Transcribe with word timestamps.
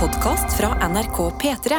podkast 0.00 0.56
fra 0.56 0.88
NRK 0.88 1.16
P3. 1.42 1.76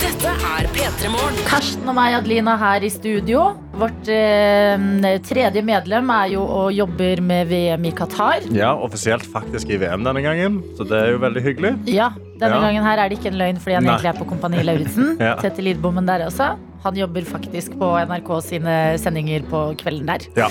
Dette 0.00 0.28
er 0.28 0.68
P3 0.74 1.08
Morgen. 1.08 1.40
Karsten 1.48 1.88
og 1.88 1.96
meg, 1.96 2.18
Adelina, 2.18 2.58
her 2.60 2.84
i 2.84 2.92
studio. 2.92 3.67
Vårt 3.78 4.08
eh, 4.10 5.18
tredje 5.22 5.62
medlem 5.62 6.08
er 6.10 6.32
jo 6.32 6.42
og 6.42 6.72
jobber 6.74 7.20
med 7.22 7.46
VM 7.50 7.84
i 7.86 7.92
Qatar. 7.94 8.42
Ja, 8.54 8.72
offisielt 8.74 9.22
faktisk 9.30 9.70
i 9.70 9.78
VM 9.78 10.02
denne 10.06 10.22
gangen, 10.24 10.56
så 10.74 10.86
det 10.88 10.98
er 10.98 11.12
jo 11.14 11.20
veldig 11.22 11.42
hyggelig. 11.44 11.74
Ja, 11.94 12.10
Denne 12.38 12.54
Ja. 12.54 12.60
gangen 12.62 12.84
her 12.86 12.98
er 13.02 13.08
det 13.10 13.18
ikke 13.18 13.30
en 13.32 13.38
løgn 13.38 13.56
fordi 13.58 13.74
han 13.74 13.82
Nei. 13.84 13.94
egentlig 13.96 14.10
er 14.12 14.18
på 14.18 14.26
Kompani 14.30 14.62
Lauritzen. 14.62 15.16
Ja. 15.28 15.34
Tette 15.42 15.62
Lidbommen 15.62 16.06
der 16.06 16.26
også. 16.26 16.52
Han 16.84 16.94
jobber 16.94 17.24
faktisk 17.26 17.72
på 17.78 17.86
NRK 18.06 18.28
sine 18.46 18.74
sendinger 19.02 19.42
på 19.50 19.62
kvelden 19.80 20.06
der. 20.06 20.26
Ja. 20.38 20.46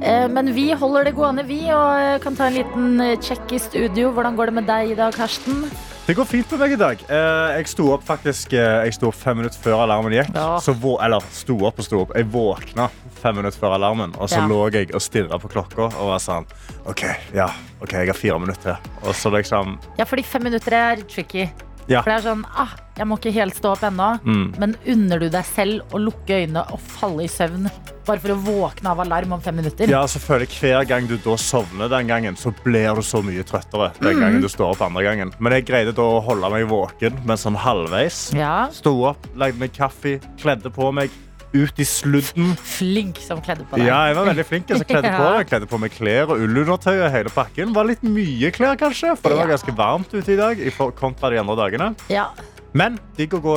Eh, 0.00 0.28
Men 0.30 0.52
vi 0.54 0.68
holder 0.72 1.04
det 1.04 1.14
gående, 1.16 1.42
vi, 1.46 1.64
og 1.74 1.98
eh, 1.98 2.18
kan 2.22 2.36
ta 2.38 2.46
en 2.46 2.54
liten 2.60 3.00
eh, 3.02 3.16
sjekk 3.18 3.52
i 3.52 3.58
studio. 3.58 4.12
Hvordan 4.14 4.36
går 4.38 4.46
det 4.52 4.54
med 4.60 4.66
deg 4.70 4.90
i 4.94 4.94
dag, 4.98 5.12
Karsten? 5.18 5.64
Det 6.06 6.16
går 6.18 6.26
fint 6.26 6.50
med 6.50 6.58
meg 6.64 6.72
i 6.74 6.78
dag. 6.80 7.02
Eh, 7.14 7.52
Jeg 7.60 7.68
sto 7.70 7.84
opp 7.94 8.02
faktisk 8.02 8.52
eh, 8.58 8.88
sto 8.90 9.06
opp 9.12 9.14
fem 9.14 9.36
minutter 9.38 9.60
før 9.62 9.84
alarmen 9.84 10.10
gikk. 10.16 10.32
Ja. 10.34 10.56
Så 10.58 10.74
vå 10.74 10.96
eller 11.04 11.22
sto 11.30 11.54
opp 11.68 11.78
og 11.78 11.86
sto 11.86 12.00
opp. 12.02 12.14
Jeg 12.18 12.26
våkna 12.32 12.88
fem 13.22 13.36
minutter 13.38 13.60
før 13.62 13.76
alarmen, 13.76 14.14
og 14.18 14.26
så 14.28 14.40
Ja. 14.42 14.48
lå 14.50 14.58
jeg 14.74 14.90
og 14.94 15.00
stirra 15.00 15.38
på 15.38 15.48
klokka 15.52 15.86
og 15.94 16.08
var 16.10 16.18
sånn 16.18 16.44
OK, 16.90 17.04
ja, 17.32 17.46
ok, 17.80 17.92
jeg 17.92 18.06
har 18.10 18.18
fire 18.18 18.38
minutter. 18.42 18.76
Og 19.04 19.14
så 19.14 19.30
liksom 19.30 19.78
Ja, 19.98 20.04
fordi 20.04 20.24
fem 20.26 20.42
minutter 20.42 20.74
er 20.74 20.96
tricky. 21.06 21.46
Ja. 21.90 22.02
For 22.02 22.10
det 22.12 22.18
er 22.20 22.26
sånn, 22.26 22.44
ah, 22.58 22.74
jeg 22.98 23.08
må 23.08 23.16
ikke 23.18 23.32
helt 23.34 23.56
stå 23.56 23.72
opp 23.74 23.82
ennå. 23.88 24.10
Mm. 24.26 24.44
Men 24.60 24.76
unner 24.94 25.22
du 25.22 25.28
deg 25.32 25.48
selv 25.48 25.94
å 25.94 26.00
lukke 26.02 26.42
øynene 26.42 26.64
og 26.74 26.82
falle 26.92 27.26
i 27.26 27.30
søvn 27.30 27.66
bare 28.06 28.18
for 28.18 28.34
å 28.34 28.38
våkne 28.42 28.92
av 28.92 29.00
alarm 29.04 29.34
om 29.36 29.42
fem 29.42 29.56
minutter? 29.60 29.90
Ja, 29.90 30.02
så 30.10 30.18
føler 30.22 30.46
jeg 30.46 30.58
Hver 30.58 30.86
gang 30.90 31.06
du 31.10 31.16
da 31.22 31.36
sovner, 31.38 31.90
den 31.90 32.10
gangen, 32.10 32.38
så 32.38 32.52
blir 32.64 32.98
du 32.98 33.02
så 33.06 33.22
mye 33.24 33.44
trøttere. 33.46 33.92
Mm. 33.98 34.04
den 34.06 34.22
gangen 34.22 34.44
du 34.44 34.48
står 34.50 34.74
opp 34.74 34.84
andre 34.86 35.04
gangen. 35.06 35.34
Men 35.38 35.56
jeg 35.58 35.68
greide 35.70 35.94
da 35.96 36.06
å 36.16 36.22
holde 36.24 36.50
meg 36.52 36.66
våken, 36.70 37.18
men 37.26 37.40
sånn 37.40 37.58
halvveis. 37.58 38.24
Ja, 38.36 38.68
Sto 38.74 38.94
opp, 39.10 39.26
lagde 39.38 39.60
meg 39.62 39.74
kaffe, 39.76 40.18
kledde 40.40 40.72
på 40.74 40.90
meg, 40.94 41.12
ut 41.54 41.82
i 41.82 41.86
sludden. 41.88 42.54
Flink 42.56 43.20
som 43.22 43.42
kledde 43.44 43.66
på 43.68 43.78
deg. 43.78 43.86
Ja, 43.88 44.04
jeg 44.10 44.18
var 44.18 44.30
veldig 44.30 44.46
flink. 44.48 44.70
Jeg 44.72 44.86
kledde, 44.88 45.12
på, 45.16 45.28
jeg 45.40 45.50
kledde 45.50 45.68
på 45.70 45.80
meg 45.82 45.94
klær 45.96 46.32
og 46.32 46.44
ullundertøy 46.44 46.94
og 46.94 47.10
hele 47.14 47.32
pakken. 47.34 47.74
Var 47.76 47.90
litt 47.92 48.06
mye 48.06 48.52
klær, 48.54 48.78
kanskje, 48.80 49.14
for 49.18 49.32
det 49.34 49.42
var 49.42 49.52
ganske 49.54 49.76
varmt 49.76 50.14
ute 50.14 50.34
i 50.34 50.40
dag. 50.40 50.58
i 50.62 50.72
kontra 50.98 51.32
de 51.32 51.40
andre 51.42 51.58
dagene. 51.64 51.92
Ja. 52.12 52.30
Men 52.74 52.98
digg 53.18 53.34
å 53.36 53.40
gå, 53.44 53.56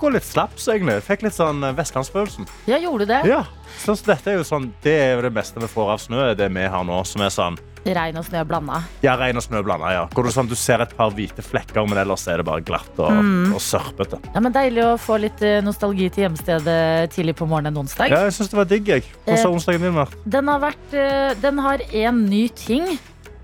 gå 0.00 0.10
litt 0.12 0.26
slaps, 0.26 0.66
egentlig. 0.68 0.98
Fikk 1.06 1.22
litt 1.22 1.36
sånn 1.36 1.62
eh, 1.64 1.72
vestlandsfølelsen. 1.78 2.48
ja, 2.66 2.78
gjorde 2.82 3.06
det? 3.06 3.22
Ja. 3.30 3.44
Så 3.78 3.94
så 3.96 4.10
dette 4.10 4.32
er 4.32 4.40
jo 4.40 4.44
sånn, 4.44 4.72
det 4.82 4.96
er 5.00 5.12
jo 5.16 5.22
det 5.22 5.32
beste 5.36 5.60
vi 5.62 5.68
får 5.70 5.92
av 5.94 5.98
snø, 6.02 6.34
det 6.36 6.48
vi 6.52 6.64
har 6.66 6.84
nå, 6.84 7.02
som 7.06 7.22
er 7.22 7.30
sånn 7.34 7.58
Regn 7.80 8.18
og 8.20 8.26
snø 8.26 8.42
blanda. 8.44 8.82
ja, 9.00 9.14
regn 9.16 9.38
og 9.40 9.42
snø 9.42 9.62
blanda. 9.64 9.88
Ja. 9.94 10.02
Hvor 10.12 10.26
du, 10.26 10.28
sånn, 10.34 10.46
du 10.50 10.54
ser 10.58 10.82
et 10.84 10.90
par 10.98 11.08
hvite 11.16 11.40
flekker, 11.40 11.80
men 11.88 11.96
ellers 11.96 12.26
er 12.28 12.36
det 12.42 12.44
bare 12.44 12.60
glatt 12.60 12.98
og, 13.00 13.08
Mm. 13.10 13.54
og 13.54 13.60
sørpete. 13.64 14.18
Ja, 14.34 14.40
men 14.40 14.52
Deilig 14.52 14.82
å 14.84 14.98
få 15.00 15.16
litt 15.18 15.40
eh, 15.40 15.62
nostalgi 15.64 16.10
til 16.12 16.26
hjemstedet 16.28 17.08
tidlig 17.14 17.36
på 17.38 17.48
morgenen 17.48 17.72
en 17.72 17.80
onsdag. 17.86 18.10
Ja, 18.12 18.24
jeg 18.28 18.32
syns 18.36 18.50
det 18.52 18.58
var 18.58 18.64
digg. 18.68 18.84
jeg. 18.86 19.02
Hvordan 19.24 19.38
Eh, 19.38 19.42
har 19.46 19.54
onsdagen 19.54 19.80
din 19.80 19.94
vært? 19.96 20.14
Den 20.28 20.48
har 20.48 20.60
vært 20.60 21.40
Den 21.40 21.58
har 21.58 21.78
en 21.92 22.24
ny 22.26 22.48
ting. 22.48 22.98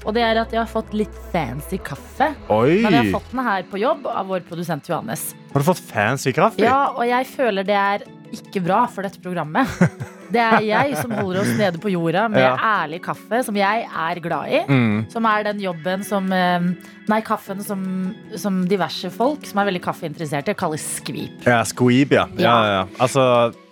Og 0.06 0.14
det 0.14 0.22
er 0.22 0.38
at 0.38 0.52
jeg 0.54 0.60
har 0.62 0.70
fått 0.70 0.92
litt 0.94 1.14
fancy 1.32 1.80
kaffe. 1.82 2.30
Oi! 2.54 2.78
Men 2.84 2.94
jeg 2.94 3.08
har 3.08 3.16
fått 3.18 3.32
den 3.32 3.42
her 3.42 3.64
på 3.66 3.80
jobb 3.82 4.06
av 4.06 4.28
vår 4.30 4.44
produsent 4.46 4.86
Johannes. 4.90 5.32
Har 5.52 5.62
du 5.64 5.66
fått 5.66 5.82
fancy 5.82 6.30
kaffe? 6.36 6.62
Ja, 6.62 6.92
og 6.94 7.02
jeg 7.08 7.26
føler 7.32 7.66
det 7.66 7.74
er 7.80 8.04
ikke 8.36 8.62
bra 8.66 8.84
for 8.90 9.06
dette 9.06 9.22
programmet. 9.22 9.66
Det 10.26 10.40
er 10.42 10.64
jeg 10.66 10.96
som 10.98 11.12
holder 11.14 11.38
oss 11.44 11.52
nede 11.54 11.78
på 11.78 11.90
jorda 11.92 12.24
med 12.26 12.42
Ja. 12.42 12.56
ærlig 12.82 12.98
kaffe, 13.04 13.44
som 13.46 13.54
jeg 13.54 13.84
er 13.86 14.18
glad 14.18 14.50
i. 14.50 14.58
Mm. 14.66 15.04
Som 15.12 15.24
er 15.30 15.44
den 15.46 15.60
jobben 15.62 16.02
som 16.02 16.26
eh, 16.34 16.66
Nei, 17.06 17.20
kaffen 17.22 17.62
som, 17.62 17.84
som 18.34 18.64
diverse 18.66 19.06
folk 19.14 19.46
som 19.46 19.60
er 19.62 19.68
veldig 19.68 19.84
kaffeinteresserte, 19.84 20.56
kaller 20.58 20.82
skvip. 20.82 21.46
Ja, 21.46 21.60
ja. 21.62 22.08
Ja. 22.10 22.26
ja, 22.42 22.56
ja. 22.72 22.80
Altså, 22.98 23.28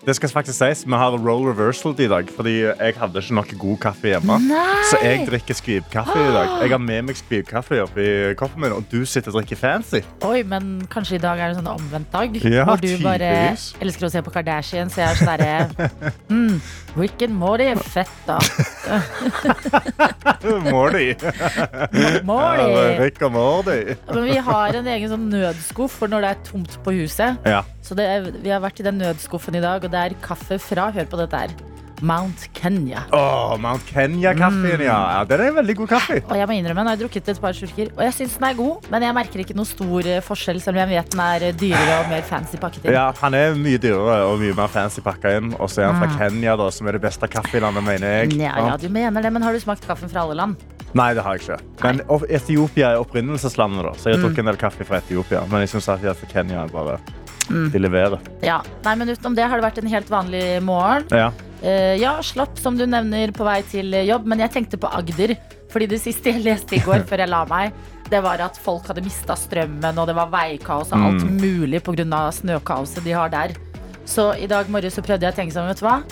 det 0.07 0.15
skal 0.17 0.29
faktisk 0.29 0.59
sies, 0.59 0.85
Vi 0.87 0.93
har 0.93 1.17
role 1.17 1.51
reversal 1.51 1.95
i 1.99 2.09
dag, 2.09 2.29
fordi 2.37 2.55
jeg 2.61 2.95
hadde 3.01 3.23
ikke 3.23 3.37
noe 3.39 3.59
god 3.61 3.79
kaffe 3.87 4.11
hjemme. 4.11 4.37
Nei! 4.49 4.83
Så 4.91 5.01
jeg 5.01 5.25
drikker 5.29 5.57
skvibkaffe 5.57 6.17
i 6.21 6.33
dag. 6.35 6.51
Jeg 6.63 6.75
har 6.75 6.83
med 6.83 7.09
meg 7.09 7.19
skvibkaffe 7.19 7.81
oppi 7.85 8.09
koppen 8.39 8.65
min, 8.65 8.75
og 8.77 8.85
du 8.93 9.05
sitter 9.09 9.33
og 9.33 9.41
drikker 9.41 9.61
fancy. 9.61 10.03
Oi, 10.29 10.43
men 10.49 10.85
kanskje 10.93 11.17
i 11.17 11.23
dag 11.25 11.41
er 11.41 11.53
det 11.53 11.61
sånn 11.61 11.71
omvendt 11.73 12.13
dag. 12.13 12.37
Ja, 12.45 12.67
hvor 12.69 12.83
du 12.83 12.93
bare 13.05 13.31
elsker 13.55 14.09
å 14.09 14.13
se 14.13 14.25
på 14.25 14.35
Kardashian, 14.35 14.93
så 14.93 15.05
jeg 15.05 15.11
er 15.11 15.21
sånn 15.23 15.33
derre 15.33 15.91
mm, 16.35 16.61
Rick 16.95 17.23
and 17.27 17.35
Morty 17.35 17.65
er 17.67 17.81
fett, 17.83 18.11
da. 18.27 18.39
Morty. 20.71 21.15
Morty. 22.23 22.69
Rick 23.01 23.23
and 23.23 23.35
Morty. 23.35 23.97
Men 24.13 24.25
vi 24.29 24.37
har 24.47 24.79
en 24.79 24.91
egen 24.95 25.11
sånn 25.11 25.29
nødskuff 25.33 25.99
for 26.05 26.13
når 26.13 26.23
det 26.23 26.31
er 26.31 26.43
tomt 26.53 26.79
på 26.87 26.95
huset. 27.01 27.43
Ja. 27.51 27.65
Så 27.83 27.99
det 27.99 28.07
er, 28.07 28.31
vi 28.39 28.53
har 28.55 28.63
vært 28.63 28.79
i 28.79 28.87
den 28.87 29.03
nødskuffen 29.03 29.59
i 29.59 29.65
dag, 29.65 29.83
og 29.83 29.91
det 29.91 30.05
er 30.05 30.19
kaffe 30.23 30.61
fra 30.63 30.91
Hør 30.95 31.11
på 31.11 31.19
dette 31.25 31.47
her. 31.47 31.57
Mount 32.03 32.49
Kenya. 32.53 33.05
Oh, 33.13 33.57
Mount 33.61 33.85
Kenya-kaffen, 33.87 34.81
ja. 34.83 34.97
ja. 35.19 35.25
Den 35.25 35.41
er 35.41 35.49
en 35.53 35.55
veldig 35.61 35.77
god 35.77 35.89
kaffe. 35.95 36.19
Og 36.29 36.37
jeg 36.37 36.49
må 36.51 36.57
innrømme, 36.59 36.83
nå 36.85 36.91
har 36.91 36.97
jeg 36.99 37.05
drukket 37.05 37.29
et 37.33 37.41
par 37.41 37.53
slurker, 37.57 37.93
og 37.97 38.03
jeg 38.05 38.13
syns 38.19 38.35
den 38.39 38.47
er 38.51 38.57
god, 38.59 38.89
men 38.93 39.07
jeg 39.07 39.15
merker 39.17 39.43
ikke 39.45 39.57
noe 39.57 39.69
stor 39.69 40.09
eh, 40.11 40.21
forskjell, 40.25 40.61
selv 40.65 40.77
om 40.77 40.83
jeg 40.83 40.91
vet 40.95 41.11
den 41.15 41.23
er 41.25 41.47
eh, 41.49 41.55
dyrere 41.61 41.97
og 42.03 42.11
mer 42.11 42.23
fancy 42.29 42.59
pakket 42.61 42.85
inn. 42.89 42.93
Ja, 42.97 43.07
Han 43.23 43.35
er 43.39 43.55
mye 43.57 43.79
dyrere 43.81 44.19
og 44.29 44.39
mye 44.43 44.55
mer 44.59 44.69
fancy 44.75 45.01
pakka 45.07 45.37
inn. 45.39 45.55
Og 45.59 45.71
så 45.71 45.85
er 45.85 45.93
han 45.93 46.01
fra 46.03 46.11
Mm. 46.15 46.19
Kenya, 46.21 46.57
da, 46.61 46.69
som 46.71 46.87
er 46.87 46.93
det 46.99 47.01
beste 47.03 47.27
kaffelandet, 47.31 47.83
mener 47.87 48.19
jeg. 48.21 48.35
Ja, 48.43 48.53
ja, 48.59 48.77
du 48.77 48.89
mener 48.93 49.23
det, 49.25 49.33
men 49.33 49.43
har 49.43 49.53
du 49.57 49.61
smakt 49.63 49.87
kaffen 49.89 50.11
fra 50.13 50.23
alle 50.27 50.35
land? 50.37 50.57
Nei, 50.95 51.09
det 51.17 51.25
har 51.27 51.35
jeg 51.39 51.43
ikke. 51.47 51.57
Men 51.83 52.03
Etiopia 52.29 52.93
er 52.95 53.01
opprinnelseslandet, 53.03 53.83
da. 53.89 53.93
Så 53.99 54.11
jeg 54.11 54.19
har 54.19 54.21
Mm. 54.21 54.27
drukket 54.29 54.39
en 54.45 54.51
del 54.53 54.57
kaffe 54.61 54.85
fra 54.87 54.99
Etiopia. 55.01 55.41
Men 55.51 55.61
jeg 55.65 55.69
syns 55.75 55.89
at 55.89 56.29
Kenya 56.33 56.65
er 56.65 56.69
bare 56.69 56.99
Mm. 57.51 57.71
De 57.73 57.79
leverer. 57.79 58.19
Ja. 58.43 58.63
Nei, 58.87 58.95
men 58.95 59.09
utenom 59.09 59.35
det 59.37 59.45
har 59.45 59.61
det 59.61 59.65
vært 59.67 59.79
en 59.83 59.91
helt 59.91 60.09
vanlig 60.09 60.63
morgen. 60.65 61.05
Ja. 61.13 61.31
Eh, 61.65 61.95
ja, 61.97 62.19
slapp 62.23 62.59
som 62.61 62.77
du 62.77 62.85
nevner 62.87 63.31
på 63.33 63.45
vei 63.47 63.63
til 63.71 63.95
jobb, 64.05 64.27
men 64.29 64.43
jeg 64.45 64.53
tenkte 64.53 64.77
på 64.83 64.91
Agder. 64.93 65.33
Fordi 65.73 65.87
det 65.91 66.01
siste 66.03 66.31
jeg 66.35 66.43
leste 66.45 66.77
i 66.77 66.83
går 66.85 67.05
før 67.09 67.25
jeg 67.25 67.33
la 67.33 67.45
meg, 67.49 67.73
det 68.13 68.21
var 68.23 68.43
at 68.45 68.59
folk 68.61 68.85
hadde 68.91 69.03
mista 69.07 69.33
strømmen, 69.39 69.97
og 69.99 70.07
det 70.11 70.15
var 70.19 70.29
veikaos 70.35 70.93
og 70.93 71.07
alt 71.09 71.25
Mm. 71.25 71.39
mulig 71.41 71.81
pga. 71.83 72.31
snøkaoset 72.37 73.03
de 73.05 73.13
har 73.17 73.29
der. 73.33 73.55
Så 74.05 74.35
i 74.39 74.47
dag 74.47 74.69
morges 74.69 74.95
så 74.99 75.03
prøvde 75.03 75.25
jeg 75.25 75.33
å 75.33 75.37
tenke 75.39 75.55
sånn, 75.57 75.67
vet 75.73 75.81
du 75.81 75.87
hva? 75.87 76.03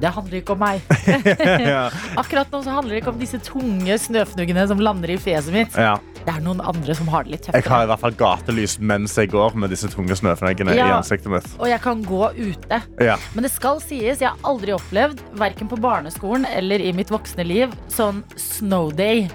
Det 0.00 0.10
handler 0.10 0.40
ikke 0.40 0.52
om 0.56 0.58
meg. 0.58 0.80
Akkurat 2.20 2.50
nå 2.50 2.62
så 2.64 2.72
handler 2.74 2.96
det 2.96 3.02
ikke 3.04 3.12
om 3.12 3.20
disse 3.20 3.38
tunge 3.44 3.98
snøfnuggene 4.00 4.64
som 4.66 4.80
lander 4.80 5.12
i 5.14 5.18
fjeset 5.20 5.52
mitt. 5.54 5.76
ja. 5.76 5.98
Det 6.24 6.32
er 6.32 6.40
noen 6.40 6.62
andre 6.64 6.94
som 6.96 7.08
har 7.12 7.26
det 7.26 7.34
litt 7.34 7.48
Jeg 7.52 7.66
har 7.68 7.84
i 7.84 7.88
hvert 7.90 8.00
fall 8.00 8.14
gatelys 8.16 8.78
mens 8.80 9.12
jeg 9.18 9.28
går 9.32 9.58
med 9.60 9.72
disse 9.74 9.90
tunge 9.92 10.16
snøfneggene 10.16 10.72
i 10.72 10.80
ansiktet 10.80 11.28
mitt. 11.32 11.48
Og 11.60 11.68
jeg 11.68 11.82
kan 11.84 12.00
gå 12.06 12.30
ute. 12.38 12.80
Ja. 13.04 13.18
Men 13.36 13.44
det 13.44 13.52
skal 13.52 13.82
sies, 13.84 14.22
jeg 14.22 14.30
har 14.30 14.40
aldri 14.48 14.72
opplevd, 14.72 15.20
verken 15.40 15.68
på 15.68 15.76
barneskolen 15.84 16.48
eller 16.48 16.80
i 16.80 16.94
mitt 16.96 17.12
voksne 17.12 17.44
liv, 17.44 17.74
sånn 17.92 18.22
snow 18.40 18.88
day. 18.96 19.26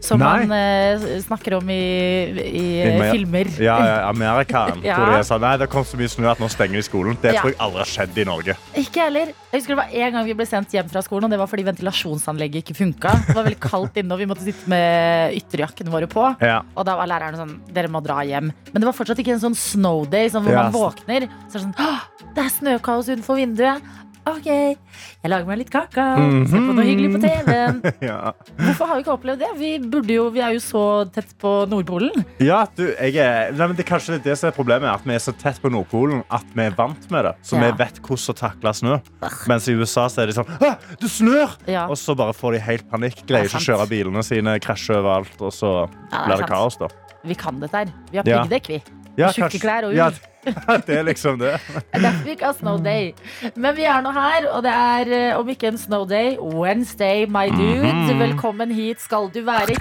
Som 0.00 0.22
Nei. 0.22 0.46
man 0.48 0.56
uh, 0.56 1.20
snakker 1.20 1.58
om 1.58 1.70
i, 1.70 1.80
i 2.40 2.64
I 2.82 3.10
filmer. 3.10 3.50
Ja, 3.60 3.76
ja, 3.84 3.96
Amerikaen. 4.12 4.80
Ja. 4.84 4.96
Er 5.18 5.24
sånn, 5.28 5.42
Nei, 5.44 5.54
det 5.60 5.68
kom 5.72 5.84
så 5.84 5.98
mye 6.00 6.08
snø 6.10 6.30
at 6.32 6.40
nå 6.40 6.48
stenger 6.52 6.80
de 6.80 6.84
skolen. 6.86 7.18
Det 7.20 7.34
Ja. 7.34 7.42
tror 7.42 7.52
jeg 7.52 7.60
aldri 7.60 7.82
har 7.84 7.90
skjedd 7.90 8.20
i 8.22 8.26
Norge. 8.28 8.56
Ikke 8.80 9.04
heller. 9.06 9.32
Jeg 9.50 9.60
husker 9.60 9.74
det 9.74 9.80
var 9.82 9.94
en 10.06 10.14
gang 10.16 10.26
vi 10.30 10.36
ble 10.38 10.46
sendt 10.48 10.72
hjem 10.76 10.88
fra 10.90 11.02
skolen, 11.04 11.26
og 11.28 11.34
det 11.34 11.40
var 11.40 11.50
fordi 11.50 11.66
ventilasjonsanlegget 11.68 12.64
ikke 12.64 12.78
funka. 12.78 13.14
Det 13.28 13.36
var 13.36 13.46
veldig 13.48 13.60
kaldt 13.62 14.00
inne, 14.00 14.14
og 14.14 14.22
vi 14.22 14.28
måtte 14.30 14.46
sitte 14.46 14.70
med 14.70 15.36
ytterjakkene 15.40 15.92
våre 15.92 16.08
på. 16.10 16.24
Ja. 16.40 16.60
Og 16.74 16.86
da 16.88 16.96
var 17.00 17.10
læreren 17.10 17.40
sånn 17.40 17.56
Dere 17.70 17.90
må 17.92 18.00
dra 18.04 18.22
hjem. 18.26 18.52
Men 18.72 18.80
det 18.80 18.88
var 18.88 18.96
fortsatt 18.96 19.20
ikke 19.20 19.36
en 19.36 19.42
sånn 19.42 19.58
snow 19.58 20.06
day 20.10 20.30
sånn 20.32 20.46
hvor 20.46 20.56
man 20.56 20.74
våkner. 20.74 21.28
Så 21.50 21.58
er 21.58 21.60
det 21.60 21.66
sånn 21.68 21.76
det 22.30 22.44
er 22.44 22.52
snøkaos 22.54 23.08
utenfor 23.10 23.40
vinduet. 23.40 23.82
OK. 24.36 24.46
Jeg 25.20 25.30
lager 25.32 25.48
meg 25.48 25.58
litt 25.60 25.70
kakao. 25.72 26.22
Ser 26.48 26.62
på 26.64 26.74
noe 26.76 26.84
hyggelig 26.86 27.10
på 27.16 27.20
TV-en. 27.24 27.80
Ja. 28.10 28.32
Hvorfor 28.56 28.88
har 28.88 28.96
vi 28.98 29.02
ikke 29.04 29.14
opplevd 29.14 29.42
det? 29.42 29.48
Vi, 29.58 29.70
jo, 30.14 30.26
vi 30.32 30.40
er 30.44 30.54
jo 30.56 30.60
så 30.64 30.82
tett 31.12 31.32
på 31.40 31.50
Nordpolen. 31.70 32.22
Ja, 32.42 32.62
du, 32.76 32.86
er, 32.96 33.50
nei, 33.52 33.66
men 33.66 33.76
det 33.78 33.84
er 33.84 33.90
kanskje 33.90 34.18
det 34.24 34.36
som 34.40 34.48
er 34.50 34.56
problemet, 34.56 34.88
at 34.90 35.04
vi 35.06 35.14
er 35.16 35.22
så 35.22 35.34
tett 35.36 35.60
på 35.62 35.70
Nordpolen 35.72 36.22
at 36.32 36.46
vi 36.56 36.64
er 36.68 36.76
vant 36.78 37.10
med 37.12 37.28
det. 37.28 37.34
Så 37.46 37.58
Ja. 37.58 37.66
vi 37.68 37.72
vet 37.82 38.00
hvordan 38.00 38.34
å 38.34 38.38
takle 38.40 38.74
snø. 38.80 38.96
Mens 39.50 39.68
i 39.68 39.76
USA 39.76 40.06
så 40.12 40.22
er 40.24 40.30
de 40.32 40.38
sånn 40.38 40.48
Du 41.00 41.08
snør! 41.10 41.56
Ja. 41.70 41.86
Og 41.90 41.98
så 42.00 42.16
bare 42.18 42.34
får 42.36 42.56
de 42.56 42.62
helt 42.70 42.88
panikk. 42.90 43.24
Greier 43.26 43.44
er 43.48 43.52
ikke 43.52 43.60
å 43.62 43.68
kjøre 43.68 43.88
bilene 43.90 44.24
sine, 44.26 44.56
krasjer 44.62 45.00
overalt, 45.02 45.36
og 45.40 45.52
så 45.54 45.74
blir 46.14 46.40
det 46.40 46.48
kaos, 46.50 46.80
da. 46.80 46.88
Vi 47.26 47.36
kan 47.36 47.60
dette 47.60 47.76
her. 47.84 47.92
Vi 48.10 48.16
har 48.22 48.24
piggdekk, 48.24 48.72
vi. 48.72 48.80
Ja, 49.18 49.30
Tjukke 49.34 49.58
klær 49.60 49.86
og 49.88 49.92
ull. 49.94 49.98
Ja, 49.98 50.10
det 50.86 50.94
er 50.96 51.02
liksom 51.04 51.38
det. 51.40 51.56
Det 51.74 51.82
er 51.98 52.04
Derfor 52.06 52.24
vi 52.24 52.34
ikke 52.36 52.46
har 52.48 52.54
snow 52.56 52.78
day. 52.80 53.10
Men 53.56 53.76
vi 53.76 53.84
er 53.84 54.00
nå 54.04 54.12
her, 54.14 54.46
og 54.54 54.62
det 54.64 54.72
er 54.72 55.10
eh, 55.16 55.38
om 55.38 55.48
ikke 55.52 55.68
en 55.72 55.80
snow 55.80 56.06
day, 56.08 56.36
Wednesday, 56.38 57.26
my 57.28 57.48
dude. 57.52 57.90
Mhm. 57.90 58.22
Velkommen 58.22 58.72
hit 58.72 59.02
skal 59.04 59.28
du 59.34 59.42
være. 59.46 59.76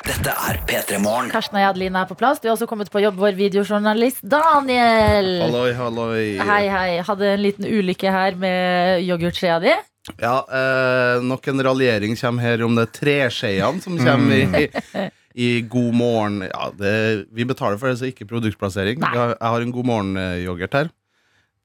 Dette 0.00 0.32
er 0.32 0.58
P3 0.66 0.98
Morgen. 0.98 1.30
Karsten 1.30 1.60
og 1.60 1.68
Adeline 1.68 2.00
er 2.02 2.08
på 2.10 2.16
plass. 2.18 2.40
Du 2.42 2.48
har 2.48 2.56
også 2.56 2.66
kommet 2.66 2.90
på 2.90 3.02
jobb, 3.04 3.20
vår 3.20 3.36
videojournalist 3.38 4.24
Daniel. 4.26 5.30
Halloi, 5.44 5.70
halloi. 5.78 6.24
Hei, 6.40 6.64
hei. 6.72 6.90
Hadde 7.06 7.30
en 7.36 7.44
liten 7.44 7.68
ulykke 7.68 8.10
her 8.10 8.34
med 8.40 9.04
yoghurtskjea 9.06 9.60
di. 9.62 9.76
Ja, 10.18 10.40
eh, 10.48 11.22
nok 11.22 11.46
en 11.52 11.62
raljering 11.62 12.16
kommer 12.18 12.42
her 12.42 12.64
om 12.66 12.74
det 12.74 12.88
treskjeene 12.96 13.84
som 13.84 13.98
kommer 14.00 14.58
i, 14.58 14.66
i 15.34 15.60
God 15.70 15.94
morgen. 15.94 16.40
Ja, 16.48 16.70
det, 16.76 17.26
vi 17.34 17.46
betaler 17.48 17.78
for 17.80 17.90
det, 17.90 18.00
så 18.00 18.08
ikke 18.10 18.28
produktplassering. 18.30 19.00
Jeg 19.02 19.14
har, 19.14 19.36
jeg 19.36 19.54
har 19.54 19.64
en 19.64 19.74
God 19.74 19.88
morgen-yoghurt 19.90 20.76
her. 20.78 20.90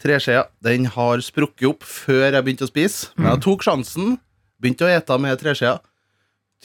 Treskjea 0.02 0.46
den 0.66 0.90
har 0.92 1.24
sprukket 1.24 1.70
opp 1.70 1.86
før 1.88 2.28
jeg 2.28 2.44
begynte 2.44 2.68
å 2.68 2.72
spise. 2.72 3.12
Men 3.18 3.34
jeg 3.34 3.46
tok 3.48 3.66
sjansen, 3.66 4.18
begynte 4.62 4.88
å 4.88 4.92
ete 4.92 5.20
med 5.22 5.40
treskjea. 5.42 5.78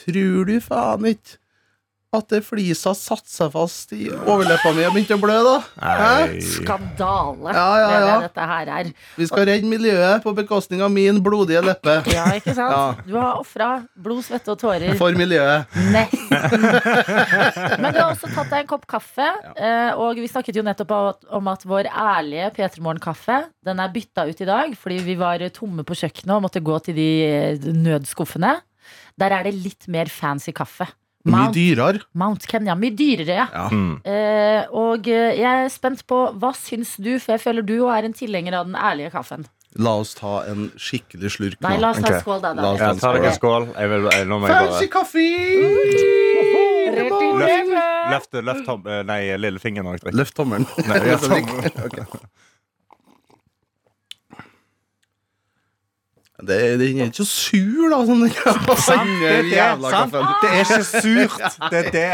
Tror 0.00 0.48
du 0.48 0.56
faen 0.64 1.08
ikke 1.12 1.39
at 2.12 2.26
det 2.32 2.40
flisa 2.42 2.90
satte 2.98 3.30
seg 3.30 3.52
fast 3.54 3.92
i 3.94 4.08
overleppa 4.10 4.72
mi 4.74 4.82
og 4.82 4.96
begynte 4.96 5.14
å 5.14 5.20
blø, 5.22 5.36
da? 5.46 5.52
Hæ? 5.78 5.92
Nei. 6.32 6.40
Skandale. 6.42 7.52
Ja, 7.54 7.66
ja, 7.78 7.86
Det 7.86 7.98
er 8.00 8.06
det 8.08 8.24
dette 8.24 8.46
her 8.50 8.70
er. 8.80 8.88
Vi 9.20 9.28
skal 9.30 9.46
redde 9.46 9.70
miljøet 9.70 10.24
på 10.24 10.32
bekostning 10.34 10.82
av 10.82 10.90
min 10.90 11.20
blodige 11.22 11.62
leppe. 11.62 11.94
Ja, 12.16 12.24
ikke 12.34 12.54
sant? 12.56 12.74
Ja. 12.74 13.06
Du 13.06 13.14
har 13.14 13.38
ofra 13.38 13.68
blod, 13.94 14.24
svette 14.26 14.50
og 14.50 14.58
tårer. 14.58 14.96
For 14.98 15.14
miljøet. 15.14 15.70
Nesten. 15.94 16.66
Men 17.80 17.94
du 17.94 18.00
har 18.00 18.10
også 18.10 18.30
tatt 18.34 18.50
deg 18.50 18.64
en 18.64 18.70
kopp 18.74 18.88
kaffe. 18.90 19.28
eh, 19.54 19.92
Og 19.94 20.18
vi 20.18 20.26
snakket 20.30 20.58
jo 20.58 20.66
nettopp 20.66 20.96
om 21.30 21.48
at- 21.54 21.66
vår 21.70 21.86
ærlige 21.94 22.50
P3 22.56 22.80
Morgen-kaffe 22.82 23.36
Den 23.64 23.78
er 23.78 23.92
bytta 23.94 24.24
ut 24.26 24.40
i 24.40 24.48
dag 24.48 24.74
fordi 24.80 24.98
vi 25.04 25.14
var 25.20 25.38
tomme 25.54 25.84
på 25.86 25.94
kjøkkenet 25.94 26.34
og 26.34 26.42
måtte 26.48 26.62
gå 26.64 26.78
til 26.82 26.94
de 26.98 27.08
eh, 27.26 27.58
nødskuffene. 27.70 28.56
Der 29.20 29.30
er 29.36 29.44
det 29.46 29.54
litt 29.54 29.86
mer 29.92 30.08
fancy 30.10 30.50
kaffe. 30.56 30.88
Mye 31.28 31.34
Mount, 31.36 31.54
dyrere. 31.54 32.00
Mount 32.16 32.46
Kenya. 32.48 32.74
Mye 32.80 32.94
dyrere, 32.96 33.34
ja. 33.42 33.46
Ja. 33.52 33.66
Mm. 33.68 33.98
Eh, 34.08 34.62
og 34.72 35.08
eh, 35.12 35.34
jeg 35.36 35.66
er 35.66 35.72
spent 35.72 36.06
på 36.08 36.20
hva 36.40 36.54
syns 36.56 36.94
du, 36.96 37.18
for 37.20 37.34
jeg 37.36 37.42
føler 37.44 37.66
du 37.68 37.74
er 37.92 38.08
en 38.08 38.14
tilhenger 38.16 38.56
av 38.56 38.70
den 38.70 38.76
ærlige 38.80 39.10
kaffen. 39.12 39.44
La 39.78 39.92
oss 40.00 40.16
ta 40.18 40.40
en 40.50 40.64
skikkelig 40.80 41.30
slurk 41.30 41.60
Nei, 41.62 41.76
la 41.78 41.92
oss 41.92 42.00
ta 42.02 42.08
Ok. 42.16 42.22
skål, 42.24 42.40
da. 42.42 42.54
Da. 42.58 42.72
Ja, 42.74 42.88
ta 42.98 43.12
dere 43.14 43.28
en 43.30 43.36
skål. 43.36 43.68
Jeg 43.76 43.92
vil, 43.92 44.08
jeg, 44.10 44.26
nå 44.26 44.38
må 44.42 44.48
jeg 44.48 44.56
Fancy 44.56 44.88
bare 44.88 44.92
kaffe! 44.96 45.26
Løft, 46.90 47.70
løft, 48.10 48.40
løft 48.48 48.64
tom, 48.66 48.82
eh, 48.90 49.02
nei, 49.06 49.20
lillefingeren 49.38 49.92
jeg. 50.00 50.14
Løft 50.16 50.34
tommelen. 50.40 50.66
Nei, 50.88 50.98
løft 51.12 51.28
tommelen. 51.28 51.70
vi- 51.70 52.49
Det, 56.46 56.58
den 56.80 57.00
er 57.00 57.10
ikke 57.10 57.20
så 57.20 57.26
sur, 57.28 57.90
da. 57.92 58.00
Sånn, 58.08 58.24
Sant, 58.80 59.10
det 59.20 59.30
er 59.30 59.42
det, 59.44 59.52
jævla 59.54 59.90
sant? 59.92 60.16
Det 60.42 60.50
er 60.50 60.62
ikke 60.64 60.84
surt. 60.88 61.60
Det 61.70 61.82
er 61.82 61.90
det. 61.96 62.08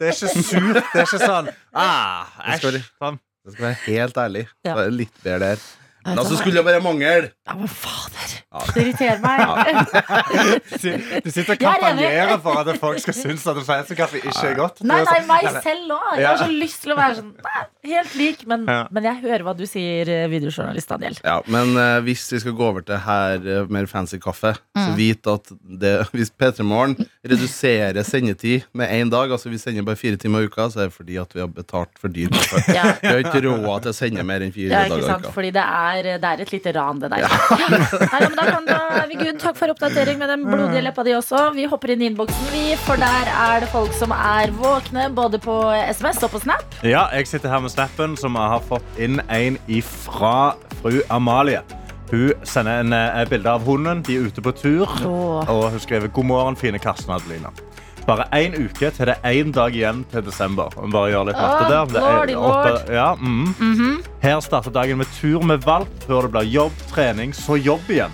Det 0.00 0.08
er 0.08 0.16
ikke 0.16 0.32
surt. 0.48 0.80
Det 0.80 1.02
er 1.02 1.06
ikke 1.06 1.20
sånn 1.22 1.52
ah, 1.74 2.32
Det 2.38 2.58
skal 2.62 2.80
Æsj. 2.80 2.88
Sånn. 3.02 3.20
Skal 3.52 3.64
være 3.66 3.78
helt 3.88 4.18
ærlig. 4.22 4.44
Ja. 4.62 4.76
Det 4.76 4.84
er 4.86 4.96
litt 5.02 5.22
bedre 5.24 5.52
der. 5.52 5.64
Men 6.04 6.18
altså 6.18 6.36
skulle 6.40 6.58
det 6.58 6.64
bare 6.66 6.80
mangle. 6.82 7.30
Ja, 7.46 7.54
men 7.58 7.68
fader. 7.68 8.32
Det 8.74 8.82
irriterer 8.82 9.20
meg. 9.22 9.38
Du 11.22 11.30
sitter 11.30 11.52
og 11.52 11.54
er 11.54 11.60
kampanjerer 11.62 12.38
for 12.42 12.58
at 12.60 12.78
folk 12.80 12.98
skal 13.02 13.14
synes 13.16 13.44
at 13.48 13.60
fancy 13.66 13.94
kaffe 13.98 14.18
ikke 14.20 14.32
er 14.50 14.56
godt. 14.58 14.82
Nei, 14.84 14.98
nei, 15.04 15.14
sånn- 15.20 15.28
meg 15.30 15.48
selv 15.64 15.94
òg. 15.96 16.08
Jeg 16.18 16.26
har 16.28 16.40
så 16.42 16.48
lyst 16.52 16.82
til 16.84 16.92
å 16.94 16.96
være 16.98 17.16
sånn 17.20 17.30
nei, 17.46 17.62
helt 17.94 18.16
lik. 18.18 18.44
Men, 18.50 18.66
men 18.66 19.08
jeg 19.08 19.20
hører 19.22 19.46
hva 19.46 19.54
du 19.58 19.64
sier, 19.68 20.08
eh, 20.10 20.26
videojournalist 20.32 20.90
Daniel. 20.92 21.16
Ja, 21.24 21.38
men 21.52 21.72
uh, 21.78 22.00
hvis 22.04 22.26
vi 22.34 22.42
skal 22.44 22.56
gå 22.58 22.66
over 22.72 22.84
til 22.86 22.98
her 23.06 23.46
uh, 23.46 23.70
mer 23.72 23.88
fancy 23.90 24.18
kaffe, 24.22 24.54
Mm. 24.72 24.86
så 24.88 24.92
vit 24.96 25.26
at 25.28 25.50
det, 25.82 25.90
hvis 26.16 26.30
P3 26.40 26.64
Morgen 26.64 26.94
reduserer 27.28 27.98
sendetid 28.08 28.62
med 28.72 28.88
én 28.88 29.10
dag, 29.12 29.28
altså 29.30 29.50
vi 29.52 29.58
sender 29.60 29.84
bare 29.84 29.98
fire 30.00 30.16
timer 30.16 30.46
i 30.46 30.48
uka, 30.48 30.64
så 30.72 30.80
er 30.80 30.88
det 30.88 30.94
fordi 30.96 31.18
at 31.20 31.34
vi 31.36 31.42
har 31.42 31.50
betalt 31.52 31.92
for 32.00 32.08
dyr 32.08 32.30
kaffe. 32.32 32.62
Ja. 32.72 32.86
Vi 33.02 33.10
har 33.10 33.20
ikke 33.20 33.42
råd 33.44 33.84
til 33.84 33.92
å 33.92 33.96
sende 33.96 34.24
mer 34.24 34.40
enn 34.46 34.54
fire 34.54 34.72
Ja, 34.72 34.86
dager 34.88 35.04
i 35.04 35.18
uka. 35.20 35.32
Fordi 35.36 35.50
det 35.52 35.60
er, 35.66 35.91
det 36.00 36.14
er 36.24 36.42
et 36.44 36.52
lite 36.54 36.72
ran, 36.76 37.00
det 37.02 37.10
der. 37.12 37.24
Ja. 37.24 37.28
Nei, 38.12 38.20
men 38.24 38.36
da, 38.38 38.46
kan, 38.48 38.68
da 38.68 38.78
er 39.02 39.10
vi 39.10 39.18
good. 39.20 39.38
Takk 39.42 39.58
for 39.58 39.74
oppdatering 39.74 40.18
med 40.20 40.32
den 40.32 40.46
blodige 40.46 40.82
leppa 40.86 41.04
di 41.06 41.12
også. 41.18 41.50
Vi 41.56 41.66
hopper 41.68 41.92
inn 41.94 42.04
i 42.04 42.08
innboksen, 42.10 42.48
vi, 42.54 42.64
for 42.86 43.00
der 43.00 43.30
er 43.32 43.64
det 43.64 43.68
folk 43.74 43.92
som 43.98 44.14
er 44.16 44.54
våkne, 44.56 45.10
både 45.14 45.42
på 45.42 45.58
SMS 45.92 46.22
og 46.24 46.32
på 46.36 46.42
Snap. 46.46 46.80
Ja, 46.86 47.04
jeg 47.12 47.28
sitter 47.28 47.52
her 47.52 47.60
med 47.64 47.74
snappen 47.74 48.16
som 48.16 48.38
jeg 48.40 48.54
har 48.56 48.66
fått 48.72 49.02
inn 49.02 49.20
en 49.28 49.60
ifra 49.68 50.54
fru 50.80 51.02
Amalie. 51.12 51.62
Hun 52.12 52.32
sender 52.44 52.80
en 52.82 52.92
eh, 52.92 53.22
bilde 53.28 53.48
av 53.48 53.62
hunden. 53.64 54.02
De 54.04 54.16
er 54.16 54.26
ute 54.28 54.42
på 54.44 54.52
tur. 54.52 54.88
Åh. 55.06 55.48
Og 55.48 55.70
hun 55.72 55.80
skriver 55.80 56.12
God 56.12 56.28
morgen, 56.28 56.56
fine 56.60 56.78
Karsten 56.78 57.10
og 57.10 57.22
Adelina. 57.22 57.52
Bare 58.06 58.26
én 58.34 58.54
uke 58.58 58.90
til 58.90 59.06
det 59.06 59.14
er 59.22 59.36
én 59.44 59.52
dag 59.54 59.74
igjen 59.76 60.02
til 60.10 60.24
desember. 60.26 60.72
Bare 60.90 61.12
gjør 61.12 61.28
litt 61.28 61.38
matte 61.38 61.68
der. 61.70 61.86
Det 61.92 62.02
er 62.02 62.36
åtte- 62.36 62.92
ja, 62.96 63.14
mm. 63.14 64.02
Her 64.22 64.40
starter 64.40 64.70
dagen 64.74 64.98
med 64.98 65.06
tur 65.20 65.42
med 65.42 65.62
valp 65.64 65.88
før 66.08 66.22
det 66.26 66.32
blir 66.34 66.50
jobb, 66.52 66.72
trening, 66.90 67.32
så 67.32 67.56
jobb 67.62 67.86
igjen. 67.88 68.10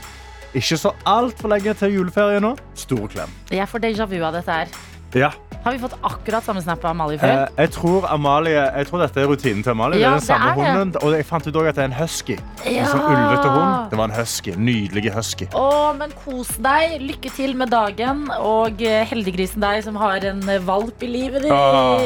Ikke 0.54 0.76
så 0.80 0.92
altfor 1.06 1.48
lenge 1.52 1.74
til 1.76 1.92
juleferie 1.96 2.40
nå. 2.40 2.54
Stor 2.74 3.08
klem. 3.08 3.28
Jeg 3.50 3.68
får 3.68 3.78
déjà 3.84 4.06
vu 4.08 4.22
av 4.24 4.32
dette 4.32 4.48
her. 4.52 4.66
Ja. 5.16 5.32
Har 5.64 5.72
vi 5.72 5.78
fått 5.78 5.94
akkurat 6.00 6.44
samme 6.44 6.62
snap 6.62 6.84
av 6.84 6.90
Amalie 6.94 7.18
før? 7.18 7.32
Eh, 7.42 7.62
jeg, 7.64 7.70
tror 7.74 8.04
Amalie, 8.08 8.60
jeg 8.60 8.88
tror 8.88 9.02
dette 9.02 9.20
er 9.20 9.26
rutinen 9.28 9.64
til 9.64 9.72
Amalie. 9.74 9.98
Ja, 10.00 10.14
det 10.14 10.14
er 10.14 10.20
den 10.20 10.26
samme 10.26 10.46
det 10.46 10.52
er 10.52 10.68
det. 10.68 10.78
hunden. 10.78 11.00
Og 11.02 11.16
jeg 11.16 11.26
fant 11.28 11.48
ut 11.48 11.58
òg 11.58 11.68
at 11.70 11.78
det 11.78 11.82
er 11.82 11.88
en 11.90 11.96
husky. 11.98 12.36
Ja. 12.62 12.84
En 12.84 12.90
sånn 12.92 13.02
ulvete 13.04 13.50
hund. 13.52 13.90
Det 13.90 13.98
var 14.00 14.08
en 14.08 14.16
husky. 14.16 14.54
Nydelig 14.68 15.12
husky. 15.16 15.48
Å, 15.58 15.66
men 15.98 16.14
kos 16.22 16.52
deg. 16.64 16.94
Lykke 17.02 17.32
til 17.34 17.56
med 17.58 17.72
dagen. 17.74 18.24
Og 18.38 18.84
eh, 18.86 19.02
heldiggrisen 19.10 19.64
deg 19.64 19.82
som 19.88 19.98
har 20.00 20.24
en 20.30 20.44
eh, 20.46 20.62
valp 20.68 21.04
i 21.04 21.10
livet 21.10 21.48
ditt. 21.48 21.52
Ah. 21.52 21.98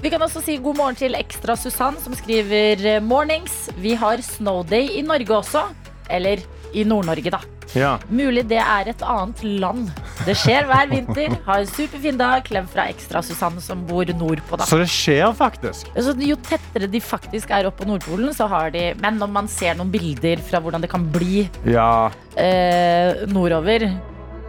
Vi 0.00 0.14
kan 0.14 0.22
også 0.24 0.44
si 0.44 0.56
god 0.62 0.78
morgen 0.78 1.00
til 1.02 1.18
Ekstra 1.18 1.58
Susann, 1.58 1.98
som 2.04 2.14
skriver 2.16 2.86
eh, 2.94 3.02
mornings. 3.04 3.66
Vi 3.82 3.98
har 3.98 4.22
snowday 4.22 4.94
i 5.00 5.04
Norge 5.04 5.42
også. 5.42 5.66
Eller 6.08 6.40
i 6.72 6.86
Nord-Norge, 6.88 7.32
da. 7.34 7.42
Ja. 7.76 7.96
Mulig 8.08 8.46
det 8.48 8.60
er 8.62 8.88
et 8.94 9.02
annet 9.04 9.42
land. 9.44 9.90
Det 10.28 10.36
skjer 10.36 10.66
hver 10.68 10.90
vinter. 10.90 11.34
Ha 11.46 11.58
en 11.62 11.70
superfin 11.70 12.18
dag. 12.20 12.42
Klem 12.44 12.66
fra 12.68 12.84
Ekstra-Susanne 12.92 13.62
som 13.64 13.84
bor 13.88 14.04
nordpå, 14.12 14.58
da. 14.60 14.66
Så 14.68 14.78
det 14.80 14.88
skjer 14.92 15.32
faktisk. 15.36 15.88
Så 15.96 16.12
jo 16.20 16.36
tettere 16.44 16.90
de 16.90 17.00
faktisk 17.00 17.50
er 17.56 17.68
oppe 17.70 17.82
på 17.84 17.88
Nordpolen, 17.88 18.34
så 18.36 18.48
har 18.50 18.70
de 18.74 18.92
Men 19.00 19.18
når 19.20 19.30
man 19.32 19.48
ser 19.48 19.74
noen 19.78 19.90
bilder 19.92 20.40
fra 20.44 20.60
hvordan 20.60 20.84
det 20.84 20.90
kan 20.92 21.06
bli 21.12 21.48
Ja. 21.64 22.10
eh, 22.36 23.24
nordover, 23.26 23.88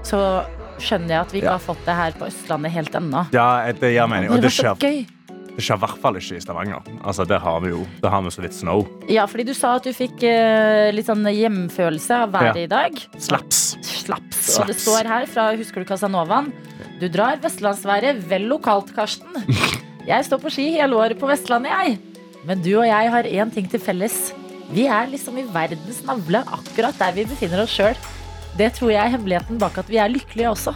så 0.03 0.43
skjønner 0.79 1.09
jeg 1.15 1.19
at 1.19 1.31
vi 1.31 1.39
ikke 1.41 1.51
Ja. 1.51 1.57
har 1.57 1.59
fått 1.59 1.85
det 1.85 1.95
her 1.95 2.11
på 2.11 2.27
Østlandet 2.27 2.71
helt 2.71 2.91
ennå. 2.95 3.27
ja, 3.31 3.71
det 3.71 3.93
gir 3.93 4.07
mening. 4.07 4.31
Og 4.31 4.41
Det 4.41 4.51
skjer. 4.51 5.05
Det 5.55 5.63
skjer 5.65 5.79
i 5.79 5.83
hvert 5.83 5.99
fall 6.01 6.15
ikke 6.19 6.37
i 6.37 6.41
Stavanger. 6.43 6.85
Altså, 7.03 7.25
der 7.27 7.39
har 7.43 7.59
vi 7.63 7.71
jo 7.73 7.81
det 8.03 8.09
har 8.13 8.21
vi 8.25 8.31
så 8.31 8.43
litt 8.45 8.55
snow. 8.55 8.85
Ja, 9.11 9.25
fordi 9.29 9.45
du 9.49 9.53
sa 9.57 9.75
at 9.79 9.87
du 9.87 9.91
fikk 9.95 10.23
uh, 10.23 10.89
litt 10.95 11.07
sånn 11.09 11.25
hjemfølelse 11.27 12.21
av 12.25 12.33
været 12.35 12.59
Ja. 12.61 12.63
i 12.63 12.71
dag. 12.71 12.99
Slaps. 13.19 13.61
Slaps. 13.83 14.57
Og 14.59 14.67
det 14.71 14.77
står 14.79 15.07
her 15.09 15.25
fra 15.29 15.49
Husker 15.59 15.83
du 15.83 15.89
Casanovaen? 15.89 16.51
Du 16.99 17.07
drar 17.11 17.39
vestlandsværet 17.43 18.21
vel 18.29 18.47
lokalt, 18.51 18.93
Karsten. 18.95 19.35
Jeg 20.07 20.25
står 20.25 20.39
på 20.41 20.49
ski 20.51 20.69
hele 20.77 20.95
året 20.97 21.19
på 21.19 21.27
Vestlandet, 21.29 21.69
jeg. 21.71 21.99
Men 22.47 22.61
du 22.63 22.71
og 22.79 22.87
jeg 22.87 23.11
har 23.13 23.23
én 23.27 23.51
ting 23.53 23.67
til 23.69 23.79
felles. 23.83 24.31
Vi 24.71 24.87
er 24.87 25.09
liksom 25.11 25.37
i 25.41 25.43
verdens 25.49 25.99
navle, 26.07 26.41
akkurat 26.47 26.97
der 26.99 27.11
vi 27.17 27.25
befinner 27.29 27.63
oss 27.65 27.73
sjøl. 27.75 27.97
Det 28.57 28.71
tror 28.77 28.91
jeg 28.93 29.01
er 29.03 29.13
hemmeligheten 29.15 29.59
bak 29.61 29.77
at 29.81 29.89
vi 29.91 29.99
er 30.01 30.09
lykkelige 30.11 30.49
også. 30.51 30.73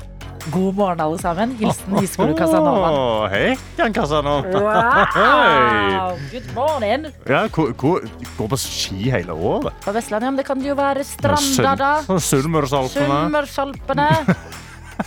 God 0.51 0.75
morgen, 0.75 0.99
alle 0.99 1.17
sammen. 1.21 1.53
Hilsen 1.55 1.93
Husker 1.95 2.27
du 2.27 2.33
Casanovaen. 2.35 3.29
Hei, 3.31 3.53
Jan 3.79 3.93
Casanova. 3.95 4.49
Wow! 4.51 6.17
Good 6.33 6.49
morning. 6.55 7.05
Ja, 7.29 7.45
går 7.47 8.07
på 8.49 8.59
ski 8.59 9.07
hele 9.13 9.31
året. 9.31 9.71
På 9.85 9.93
Vestlandet, 9.95 10.27
ja, 10.27 10.31
men 10.33 10.41
det 10.41 10.47
kan 10.47 10.65
jo 10.65 10.75
være 10.75 11.05
Stranda, 11.07 11.75
da. 11.79 12.19
Sunnmørsalpene. 12.27 14.09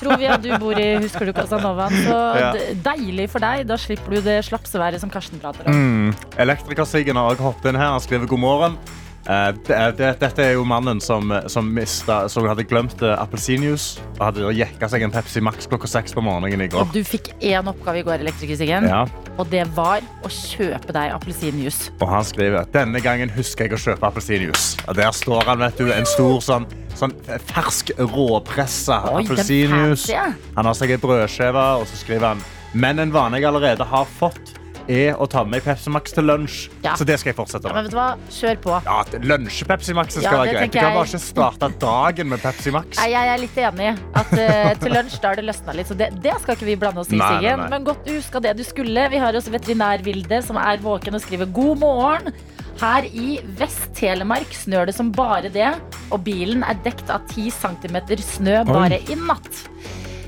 Tror 0.00 0.16
vi 0.18 0.26
at 0.26 0.42
du 0.42 0.50
bor 0.58 0.78
i 0.80 0.88
Husker 1.04 1.28
du 1.28 1.32
Casanovaen. 1.36 1.92
Så 2.08 2.16
Ja. 2.40 2.52
deilig 2.88 3.28
for 3.30 3.38
deg. 3.44 3.66
Da 3.68 3.76
slipper 3.76 4.16
du 4.16 4.20
det 4.24 4.40
slapseværet 4.48 5.00
som 5.04 5.10
Karsten 5.12 5.38
prater 5.38 5.68
om. 5.68 5.72
Mm. 5.72 6.14
Elektrikersiggen 6.38 7.16
har 7.16 7.34
også 7.34 7.42
hoppet 7.52 7.70
inn 7.74 7.76
her. 7.80 7.92
Han 7.92 8.00
skriver 8.00 8.26
god 8.26 8.40
morgen. 8.40 8.78
Eh, 9.26 9.48
det, 9.66 9.78
det, 9.98 10.10
dette 10.20 10.44
er 10.44 10.52
jo 10.54 10.64
mannen 10.68 11.00
som, 11.02 11.32
som, 11.50 11.66
mista, 11.74 12.28
som 12.30 12.46
hadde 12.46 12.62
glemt 12.68 13.02
appelsinjuice 13.02 13.98
og 14.16 14.22
hadde 14.28 14.52
jekka 14.54 14.88
seg 14.92 15.02
en 15.06 15.14
Pepsi 15.14 15.42
Max 15.44 15.66
klokka 15.70 15.90
seks 15.90 16.14
på 16.14 16.22
morgenen 16.24 16.62
i 16.62 16.68
går. 16.70 16.86
Du 16.94 17.02
fikk 17.06 17.32
én 17.42 17.66
oppgave 17.70 18.00
i 18.00 18.06
går, 18.06 18.22
Elektrikersiggen, 18.22 18.86
Ja, 18.88 19.02
og 19.36 19.50
det 19.52 19.64
var 19.76 20.04
å 20.24 20.30
kjøpe 20.32 20.94
deg 20.94 21.12
appelsinjuice. 21.16 21.90
og 22.00 22.08
han 22.08 22.24
skriver 22.24 22.68
denne 22.72 23.02
gangen 23.04 23.32
husker 23.34 23.66
jeg 23.66 23.76
å 23.76 23.82
kjøpe 23.82 24.06
appelsinjuice. 24.08 24.78
Og 24.86 24.96
der 24.96 25.10
står 25.12 25.44
han, 25.50 25.58
vet 25.64 25.80
du, 25.82 25.90
en 25.92 26.06
stor 26.08 26.38
sånn, 26.44 26.68
sånn 26.96 27.16
fersk 27.50 27.90
råpressa 27.98 29.02
appelsinjuice. 29.10 30.22
Han 30.56 30.70
har 30.70 30.78
seg 30.78 30.94
ei 30.94 31.00
brødskive, 31.02 31.66
og 31.80 31.88
så 31.90 31.98
skriver 32.04 32.34
han 32.34 32.46
men 32.76 32.98
en 33.00 33.12
vane 33.14 33.38
jeg 33.40 33.46
allerede 33.48 33.84
har 33.88 34.04
fått. 34.18 34.54
Er 34.88 35.18
å 35.18 35.26
ta 35.30 35.42
med 35.44 35.56
meg 35.56 35.64
Pepsi 35.66 35.90
Max 35.92 36.14
til 36.14 36.26
lunsj. 36.28 36.66
Ja. 36.84 36.94
Så 36.98 37.06
det 37.08 37.18
skal 37.20 37.32
jeg 37.32 37.38
fortsette 37.38 37.68
Ja, 37.68 37.74
men 37.74 37.84
med. 37.84 37.90
vet 37.90 37.94
du 37.94 37.98
hva? 37.98 38.32
Kjør 38.38 38.60
på. 38.64 38.74
Ja, 38.86 38.98
Lunsj-Pepsi 39.32 39.96
Max 39.96 40.14
skal 40.14 40.26
Ja, 40.26 40.34
være 40.40 40.56
greit. 40.56 40.72
Du 40.72 40.78
kan 40.78 40.96
bare 40.96 41.08
ikke 41.10 41.22
starte 41.22 41.70
dagen 41.82 42.28
med 42.32 42.42
Pepsi 42.44 42.74
Max. 42.74 42.98
Nei, 43.00 43.08
jeg 43.14 43.32
er 43.34 43.42
litt 43.42 43.60
enig. 43.68 43.92
At 44.22 44.34
uh, 44.34 44.72
til 44.82 44.96
lunsj 44.96 45.18
da 45.22 45.32
har 45.32 45.40
det 45.40 45.46
løsna 45.48 45.76
litt. 45.76 45.90
Så 45.90 45.98
det, 45.98 46.10
det 46.24 46.36
skal 46.42 46.58
ikke 46.58 46.68
vi 46.70 46.76
blande 46.80 47.02
oss 47.02 47.12
i, 47.12 47.20
Siggen. 47.20 47.66
Men 47.72 47.86
godt 47.86 48.04
du 48.06 48.14
huska 48.16 48.42
det 48.44 48.56
du 48.58 48.64
skulle. 48.66 49.08
Vi 49.12 49.22
har 49.22 49.36
også 49.36 49.54
veterinær-Vilde 49.54 50.42
som 50.46 50.60
er 50.60 50.82
våken 50.84 51.18
og 51.18 51.24
skriver 51.24 51.50
god 51.56 51.82
morgen. 51.82 52.36
Her 52.76 53.06
i 53.08 53.38
Vest-Telemark 53.56 54.52
snør 54.52 54.90
det 54.90 54.94
som 54.98 55.08
bare 55.14 55.48
det, 55.48 55.70
og 56.12 56.20
bilen 56.26 56.60
er 56.66 56.76
dekt 56.84 57.08
av 57.12 57.24
10 57.32 57.48
cm 57.56 57.96
snø 58.20 58.58
bare 58.68 58.98
i 59.00 59.16
natt. 59.16 59.62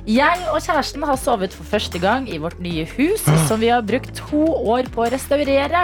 Jeg 0.09 0.41
og 0.49 0.63
kjæresten 0.65 1.03
har 1.05 1.19
sovet 1.21 1.53
for 1.53 1.69
første 1.69 1.99
gang 2.01 2.29
i 2.33 2.39
vårt 2.41 2.57
nye 2.65 2.87
hus, 2.97 3.27
som 3.49 3.61
vi 3.61 3.69
har 3.69 3.83
brukt 3.85 4.15
to 4.17 4.41
år 4.73 4.89
på 4.95 5.03
å 5.05 5.11
restaurere. 5.13 5.83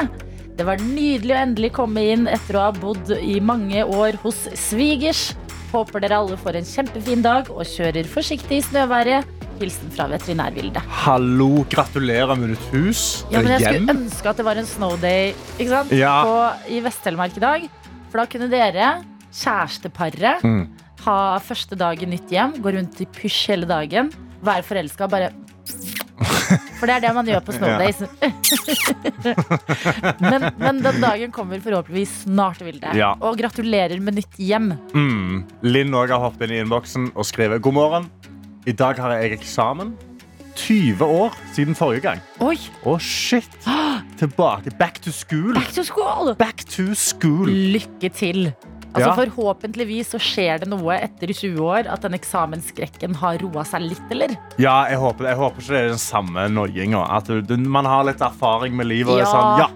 Det 0.57 0.65
var 0.65 0.81
nydelig 0.81 1.35
å 1.35 1.41
endelig 1.43 1.71
komme 1.77 2.01
inn 2.15 2.25
etter 2.31 2.57
å 2.57 2.63
ha 2.69 2.71
bodd 2.73 3.11
i 3.19 3.37
mange 3.45 3.83
år 3.85 4.17
hos 4.23 4.39
svigers. 4.57 5.35
Håper 5.75 6.01
dere 6.07 6.21
alle 6.23 6.39
får 6.41 6.57
en 6.61 6.69
kjempefin 6.71 7.25
dag 7.25 7.51
og 7.53 7.67
kjører 7.69 8.07
forsiktig 8.09 8.61
i 8.63 8.65
snøværet. 8.65 9.29
Hilsen 9.61 9.93
fra 9.95 10.07
Veterinærvilde. 10.11 10.81
Hallo, 11.05 11.51
gratulerer 11.71 12.33
med 12.39 12.55
ditt 12.55 12.65
hus. 12.73 13.03
Ja, 13.31 13.43
men 13.43 13.53
jeg 13.59 13.67
Hjem. 13.67 13.75
skulle 13.85 13.99
ønske 13.99 14.31
at 14.33 14.41
det 14.41 14.47
var 14.49 14.61
en 14.63 14.71
snowday 14.71 15.35
ikke 15.59 15.69
sant? 15.69 15.93
Ja. 15.95 16.15
På, 16.27 16.39
i 16.73 16.81
Vest-Telemark 16.83 17.37
i 17.39 17.45
dag. 17.45 17.69
For 18.09 18.23
da 18.23 18.27
kunne 18.31 18.49
dere, 18.51 18.89
kjæresteparet, 19.35 20.43
Mm. 20.47 20.65
Ha 21.05 21.17
første 21.45 21.77
dag 21.79 22.01
i 22.03 22.09
nytt 22.09 22.31
hjem, 22.33 22.57
gå 22.65 22.73
rundt 22.77 23.01
i 23.03 23.07
pysj 23.17 23.51
hele 23.53 23.69
dagen, 23.69 24.11
være 24.45 24.65
forelska, 24.67 25.09
bare 25.11 25.33
For 26.79 26.91
det 26.91 26.97
er 26.99 27.05
det 27.07 27.13
man 27.17 27.29
gjør 27.29 27.43
på 27.47 27.55
snowdays. 27.57 28.03
men, 30.21 30.49
men 30.61 30.81
den 30.85 30.99
dagen 31.01 31.33
kommer 31.35 31.63
forhåpentligvis 31.65 32.13
snart, 32.25 32.61
Vilde. 32.65 32.93
Ja. 32.99 33.15
Og 33.25 33.39
gratulerer 33.41 34.01
med 34.05 34.19
nytt 34.21 34.37
hjem. 34.39 34.75
Mm. 34.93 35.45
Linn 35.65 35.97
òg 35.97 36.13
har 36.13 36.21
hoppet 36.27 36.51
inn 36.51 36.59
i 36.59 36.61
innboksen 36.65 37.09
og 37.15 37.29
skrevet 37.29 37.63
God 37.65 37.79
morgen. 37.79 38.11
I 38.69 38.77
dag 38.77 39.01
har 39.01 39.17
jeg 39.17 39.39
eksamen. 39.39 39.95
20 40.55 41.03
år 41.03 41.35
siden 41.57 41.75
forrige 41.75 42.05
gang. 42.05 42.21
Oi! 42.45 42.55
Å, 42.87 42.95
shit. 43.03 43.51
Tilbake. 44.21 44.71
Back 44.79 45.01
to 45.03 45.11
school. 45.13 45.51
Back 45.57 45.73
to 45.75 45.83
school! 45.87 46.31
Back 46.39 46.63
to 46.77 46.93
school. 46.95 47.51
Lykke 47.51 48.13
til. 48.15 48.53
Altså 48.95 49.11
Ja. 49.11 49.15
Forhåpentligvis 49.19 50.15
så 50.15 50.21
skjer 50.23 50.63
det 50.63 50.71
noe 50.71 50.99
etter 51.03 51.33
20 51.35 51.59
år, 51.61 51.89
at 51.91 52.05
den 52.07 52.15
eksamensskrekken 52.15 53.17
har 53.19 53.39
roa 53.43 53.65
seg 53.67 53.89
litt, 53.91 54.05
eller? 54.11 54.37
Ja, 54.57 54.85
jeg 54.91 55.01
håper, 55.03 55.31
jeg 55.33 55.41
håper 55.41 55.63
ikke 55.63 55.75
det 55.75 55.81
er 55.81 55.95
den 55.97 56.03
samme 56.03 56.47
noiinga. 56.49 57.03
At 57.19 57.27
du, 57.27 57.57
man 57.59 57.89
har 57.91 58.07
litt 58.07 58.23
erfaring 58.23 58.77
med 58.77 58.87
livet. 58.87 59.13
Og 59.17 59.21
er 59.21 59.29
sånn, 59.29 59.65
ja, 59.65 59.69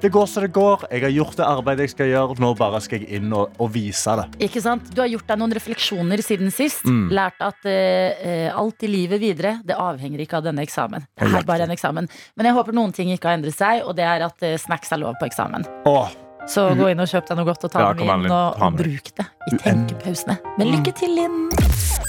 det 0.00 0.10
går 0.12 0.26
som 0.28 0.44
det 0.44 0.52
går. 0.52 0.84
Jeg 0.92 1.02
har 1.02 1.12
gjort 1.14 1.38
det 1.38 1.46
arbeidet 1.46 1.86
jeg 1.86 1.92
skal 1.94 2.10
gjøre. 2.10 2.36
Nå 2.42 2.50
bare 2.58 2.80
skal 2.84 3.00
jeg 3.00 3.16
inn 3.18 3.32
og, 3.34 3.54
og 3.62 3.70
vise 3.72 4.16
det. 4.20 4.26
Ikke 4.46 4.60
sant? 4.62 4.90
Du 4.92 5.00
har 5.00 5.08
gjort 5.08 5.28
deg 5.30 5.40
noen 5.40 5.56
refleksjoner 5.56 6.22
siden 6.24 6.52
sist. 6.54 6.84
Mm. 6.84 7.08
Lært 7.16 7.40
at 7.44 7.66
eh, 7.70 8.52
alt 8.52 8.84
i 8.84 8.90
livet 8.90 9.22
videre 9.22 9.56
Det 9.66 9.76
avhenger 9.78 10.20
ikke 10.22 10.40
av 10.40 10.46
denne 10.46 10.66
eksamen. 10.66 11.08
Det 11.16 11.32
er 11.40 11.48
bare 11.48 11.66
en 11.66 11.72
eksamen 11.74 12.08
Men 12.36 12.48
jeg 12.48 12.56
håper 12.58 12.76
noen 12.76 12.92
ting 12.94 13.10
ikke 13.14 13.30
har 13.30 13.38
endret 13.38 13.56
seg, 13.56 13.82
og 13.86 13.96
det 13.96 14.04
er 14.06 14.26
at 14.26 14.44
uh, 14.44 14.54
snacks 14.60 14.92
er 14.92 15.00
lov 15.00 15.16
på 15.20 15.28
eksamen. 15.30 15.64
Åh, 15.88 16.12
Så 16.48 16.68
gå 16.78 16.90
inn 16.92 17.02
og 17.02 17.08
kjøp 17.10 17.26
deg 17.28 17.38
noe 17.40 17.48
godt 17.48 17.66
og 17.66 17.72
ta 17.72 17.82
Ja, 17.82 17.92
dem 17.96 18.10
inn, 18.26 18.30
og, 18.30 18.60
og 18.62 18.76
bruk 18.78 19.10
det 19.18 19.26
i 19.50 19.58
tenkepausene. 19.62 20.36
Men 20.58 20.70
lykke 20.74 20.92
til, 20.96 21.16
Linn! 21.18 21.46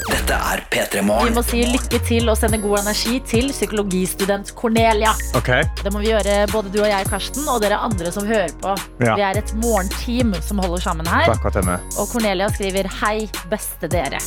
Dette 0.08 0.36
er 0.36 0.62
P3 0.72 1.02
Vi 1.02 1.32
må 1.34 1.42
si 1.44 1.60
lykke 1.68 1.98
til 2.06 2.30
og 2.30 2.38
sende 2.40 2.60
god 2.62 2.78
energi 2.80 3.18
til 3.28 3.50
psykologistudent 3.52 4.54
Cornelia. 4.56 5.12
Okay. 5.36 5.66
Det 5.82 5.92
må 5.92 6.02
vi 6.04 6.12
gjøre, 6.12 6.38
både 6.52 6.72
du 6.72 6.78
og 6.80 6.88
jeg, 6.88 7.08
Karsten, 7.10 7.48
og 7.50 7.60
dere 7.64 7.80
andre 7.88 8.12
som 8.14 8.28
hører 8.28 8.54
på. 8.62 8.76
Ja. 9.04 9.18
Vi 9.18 9.26
er 9.26 9.42
et 9.42 9.52
morgenteam 9.60 10.32
som 10.44 10.62
holder 10.64 10.86
sammen 10.86 11.10
her. 11.10 11.28
Er 11.28 11.66
med. 11.66 11.98
Og 11.98 12.08
Cornelia 12.12 12.48
skriver 12.54 12.88
Hei, 13.02 13.28
beste 13.50 13.90
dere. 13.90 14.22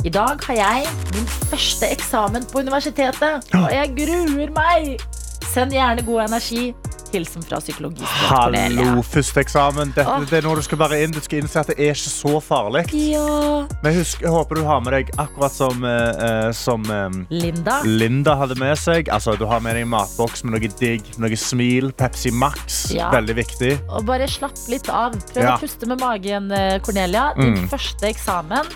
I 0.00 0.10
dag 0.12 0.40
har 0.48 0.56
jeg 0.56 0.92
min 1.12 1.26
første 1.50 1.90
eksamen 1.92 2.46
på 2.48 2.62
universitetet, 2.64 3.50
og 3.52 3.66
jeg 3.74 3.92
gruer 3.98 4.54
meg. 4.56 5.19
Send 5.48 5.72
gjerne 5.74 6.02
god 6.06 6.22
energi. 6.28 6.74
Hilsen 7.10 7.42
fra 7.42 7.58
psykologistudent 7.58 8.28
Hallo, 8.30 9.00
første 9.02 9.40
eksamen. 9.42 9.90
Dette, 9.96 10.04
Åh. 10.06 10.20
det 10.30 10.36
er 10.38 10.44
noe 10.46 10.54
du 10.60 10.62
skal 10.62 10.78
bare 10.78 11.00
inn. 11.02 11.10
Du 11.10 11.18
skal 11.24 11.40
innse 11.42 11.58
at 11.58 11.72
det 11.72 11.74
er 11.82 11.90
ikke 11.96 12.12
så 12.12 12.36
farlig. 12.44 12.84
Ja. 12.94 13.64
Men 13.82 13.96
husk, 13.96 14.22
jeg 14.22 14.30
håper 14.30 14.60
du 14.60 14.62
har 14.68 14.78
med 14.84 14.94
deg 14.94 15.10
akkurat 15.18 15.50
som, 15.50 15.82
eh, 15.82 16.22
eh, 16.28 16.52
som 16.54 16.86
eh, 16.86 17.18
Linda. 17.34 17.80
Linda 17.82 18.36
hadde 18.38 18.54
med 18.62 18.78
seg. 18.78 19.10
Altså, 19.10 19.34
du 19.40 19.42
har 19.50 19.58
med 19.64 19.74
deg 19.74 19.88
en 19.88 19.90
matboks 19.96 20.44
med 20.46 20.54
noe 20.54 20.70
digg, 20.78 21.10
noe 21.18 21.40
smil, 21.40 21.90
Pepsi 21.98 22.30
Max. 22.30 22.78
Ja. 22.94 23.10
Veldig 23.10 23.36
viktig. 23.42 23.72
Og 23.90 24.06
bare 24.06 24.30
slapp 24.30 24.54
litt 24.70 24.86
av. 24.88 25.18
Prøv 25.34 25.42
Ja. 25.42 25.56
å 25.56 25.60
puste 25.64 25.90
med 25.90 25.98
magen, 25.98 26.52
eh, 26.52 26.78
Cornelia. 26.78 27.32
Din 27.34 27.56
Mm. 27.64 27.68
første 27.68 28.06
eksamen. 28.06 28.70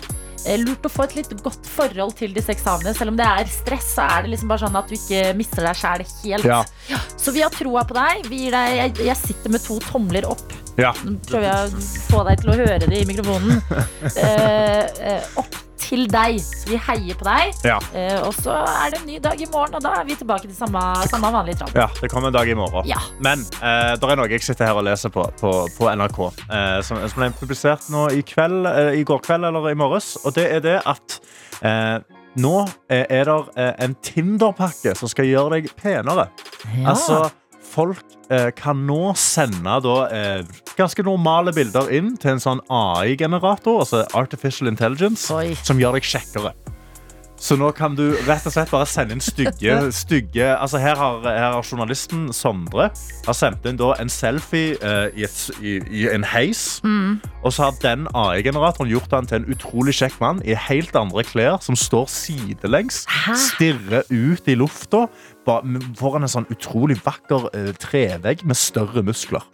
Lurt 0.61 0.85
å 0.85 0.91
få 0.91 1.07
et 1.07 1.15
litt 1.19 1.31
godt 1.43 1.69
forhold 1.75 2.15
til 2.19 2.35
disse 2.35 2.53
eksamene. 2.53 2.93
Selv 2.97 3.13
om 3.13 3.17
det 3.19 3.25
er 3.25 3.49
stress, 3.49 3.95
så 3.97 4.05
er 4.05 4.25
det 4.25 4.35
liksom 4.35 4.51
bare 4.51 4.65
sånn 4.65 4.77
at 4.77 4.91
du 4.91 4.97
ikke 4.97 5.23
mister 5.39 5.65
deg 5.65 5.79
sjæl 5.79 6.05
helt. 6.05 6.45
Ja. 6.45 7.01
Så 7.17 7.33
vi 7.35 7.43
har 7.45 7.53
troa 7.53 7.85
på 7.87 7.97
deg. 7.97 8.29
Deg 8.29 8.77
jeg, 8.77 8.95
jeg 9.09 9.19
sitter 9.21 9.55
med 9.55 9.65
to 9.65 9.79
tomler 9.87 10.29
opp. 10.29 10.53
Ja. 10.79 10.91
Nå 11.07 11.17
prøver 11.25 11.47
jeg 11.47 11.67
å 11.67 11.83
få 12.11 12.23
deg 12.27 12.41
til 12.41 12.51
å 12.51 12.57
høre 12.61 12.89
det 12.89 13.03
i 13.03 13.09
mikrofonen. 13.09 13.61
Eh, 14.15 14.85
eh, 15.01 15.23
opp 15.39 15.55
til 15.81 16.05
deg. 16.11 16.39
Så 16.41 16.69
vi 16.71 16.79
heier 16.87 17.17
på 17.19 17.27
deg. 17.27 17.53
Ja. 17.67 17.77
Eh, 17.93 18.17
og 18.25 18.33
så 18.37 18.55
er 18.63 18.93
det 18.93 19.01
en 19.01 19.07
ny 19.09 19.19
dag 19.23 19.41
i 19.41 19.47
morgen, 19.51 19.75
og 19.77 19.83
da 19.85 19.93
er 19.99 20.07
vi 20.07 20.17
tilbake 20.19 20.47
til 20.47 20.55
samme, 20.57 20.81
samme 21.11 21.31
vanlige 21.35 21.61
trapp. 21.61 21.75
ja, 21.75 21.87
det 22.01 22.09
kommer 22.11 22.31
en 22.31 22.37
dag 22.37 22.49
i 22.49 22.57
morgen. 22.57 22.87
Ja. 22.89 23.01
Men 23.19 23.45
eh, 23.61 23.93
det 23.99 24.09
er 24.11 24.19
noe 24.19 24.29
jeg 24.31 24.43
sitter 24.45 24.69
her 24.69 24.79
og 24.79 24.85
leser 24.87 25.13
på 25.13 25.25
på, 25.39 25.51
på 25.77 25.87
NRK, 25.97 26.19
eh, 26.49 26.81
som, 26.85 26.99
som 27.09 27.21
ble 27.21 27.31
publisert 27.39 27.87
nå 27.91 28.07
i, 28.15 28.21
kveld, 28.25 28.67
eh, 28.69 28.91
i 29.01 29.03
går 29.07 29.23
kveld 29.25 29.47
eller 29.49 29.71
i 29.71 29.77
morges. 29.77 30.15
Og 30.23 30.35
det 30.37 30.45
er 30.57 30.61
det 30.63 30.77
at 30.85 31.19
eh, 31.65 31.97
nå 32.39 32.55
er 32.91 33.27
det 33.29 33.37
eh, 33.55 33.73
en 33.85 33.95
Tinder-pakke 34.03 34.95
som 34.99 35.11
skal 35.11 35.27
gjøre 35.29 35.57
deg 35.57 35.71
penere. 35.79 36.27
Ja. 36.75 36.91
Altså, 36.93 37.19
folk 37.75 38.15
eh, 38.31 38.51
kan 38.55 38.85
nå 38.87 39.13
sende 39.19 39.79
da, 39.83 39.95
eh, 40.15 40.61
ganske 40.79 41.05
normale 41.05 41.53
bilder 41.55 41.91
inn 41.93 42.15
til 42.19 42.35
en 42.35 42.43
sånn 42.43 42.63
AI-generator, 42.71 43.83
altså 43.83 44.05
Artificial 44.17 44.71
Intelligence, 44.71 45.27
Oi. 45.35 45.53
som 45.63 45.81
gjør 45.81 45.99
deg 45.99 46.07
kjekkere. 46.15 46.55
Så 47.45 47.57
nå 47.59 47.67
kan 47.75 47.97
du 47.97 48.15
rett 48.25 48.45
og 48.47 48.53
slett 48.55 48.71
bare 48.71 48.87
sende 48.87 49.15
inn 49.15 49.23
stygge, 49.23 49.75
stygge 50.03 50.47
altså 50.55 50.79
her, 50.81 50.95
har, 50.97 51.19
her 51.27 51.51
har 51.57 51.67
journalisten 51.67 52.29
Sondre 52.33 52.87
har 53.25 53.37
sendt 53.37 53.67
inn 53.67 53.77
en 53.81 54.11
selfie 54.11 54.77
uh, 54.79 55.11
i, 55.11 55.25
et, 55.27 55.37
i, 55.59 55.75
i 55.83 56.05
en 56.09 56.23
heis. 56.25 56.79
Og 57.43 57.53
så 57.53 57.67
har 57.67 57.77
den 57.83 58.07
AI-generatoren 58.15 58.89
gjort 58.89 59.13
han 59.13 59.27
til 59.29 59.41
en 59.41 59.51
utrolig 59.51 59.97
kjekk 59.99 60.17
mann 60.23 60.41
i 60.47 60.55
helt 60.55 60.95
andre 60.97 61.25
klær, 61.27 61.59
som 61.61 61.77
står 61.77 62.07
sidelengs, 62.13 63.03
Hæ? 63.11 63.35
stirrer 63.49 64.07
ut 64.09 64.47
i 64.49 64.57
lufta 64.57 65.05
foran 65.45 66.25
en 66.25 66.31
sånn 66.31 66.49
utrolig 66.53 66.97
vakker 67.05 67.49
uh, 67.53 67.71
trevegg 67.81 68.43
med 68.45 68.57
større 68.59 69.03
muskler. 69.05 69.45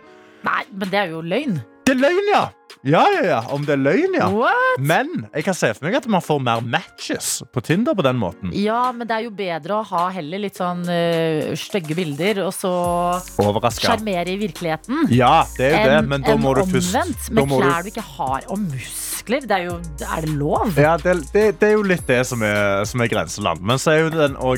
Nei, 0.48 0.64
men 0.74 0.90
det 0.90 0.98
er 1.04 1.12
jo 1.14 1.22
løgn. 1.22 1.60
Det 1.86 1.96
er 1.98 2.02
løgn, 2.02 2.28
ja! 2.34 2.48
Ja, 2.88 3.02
ja, 3.14 3.22
ja. 3.28 3.40
Om 3.54 3.62
det 3.68 3.76
er 3.76 3.82
løgn, 3.84 4.16
ja. 4.18 4.26
What? 4.34 4.80
Men 4.82 5.10
jeg 5.36 5.44
kan 5.46 5.54
se 5.54 5.68
for 5.78 5.86
meg 5.86 6.00
at 6.00 6.08
man 6.10 6.24
får 6.26 6.40
mer 6.42 6.64
matches 6.66 7.28
på 7.54 7.62
Tinder 7.62 7.94
på 7.94 8.02
den 8.06 8.18
måten. 8.18 8.50
Ja, 8.58 8.88
men 8.96 9.06
det 9.10 9.20
er 9.20 9.26
jo 9.28 9.34
bedre 9.38 9.76
å 9.78 9.84
ha 9.86 10.08
heller 10.16 10.42
litt 10.42 10.58
sånn 10.58 10.82
uh, 10.90 11.52
stygge 11.62 11.94
bilder, 12.00 12.40
og 12.48 12.54
så 12.58 12.72
sjarmere 13.38 14.34
i 14.34 14.38
virkeligheten. 14.42 15.06
Ja, 15.14 15.44
det 15.58 15.68
er 15.68 15.76
jo 15.76 15.84
det, 15.92 15.98
enn 16.00 16.10
men 16.16 16.26
da 16.26 16.36
må 16.42 16.56
du 16.58 16.64
først 16.72 16.96
omvendt, 16.96 17.30
med 17.38 17.52
klær 17.54 17.84
du- 17.84 17.90
du 17.90 17.94
ikke 17.94 18.08
har, 18.18 18.48
og 18.50 18.60
muskler. 18.66 19.46
Det 19.46 19.58
er 19.60 19.68
jo 19.70 19.76
Er 20.02 20.22
det 20.26 20.34
lov? 20.40 20.74
Ja, 20.82 20.96
det, 20.98 21.18
det, 21.34 21.46
det 21.62 21.70
er 21.70 21.76
jo 21.78 21.84
litt 21.86 22.08
det 22.10 22.24
som 22.26 22.42
er, 22.42 22.84
som 22.90 23.02
er 23.06 23.08
grenseland. 23.12 23.62
Men 23.62 23.78
så 23.78 23.92
er 23.94 24.00
jo 24.08 24.10
den 24.16 24.36
og, 24.42 24.58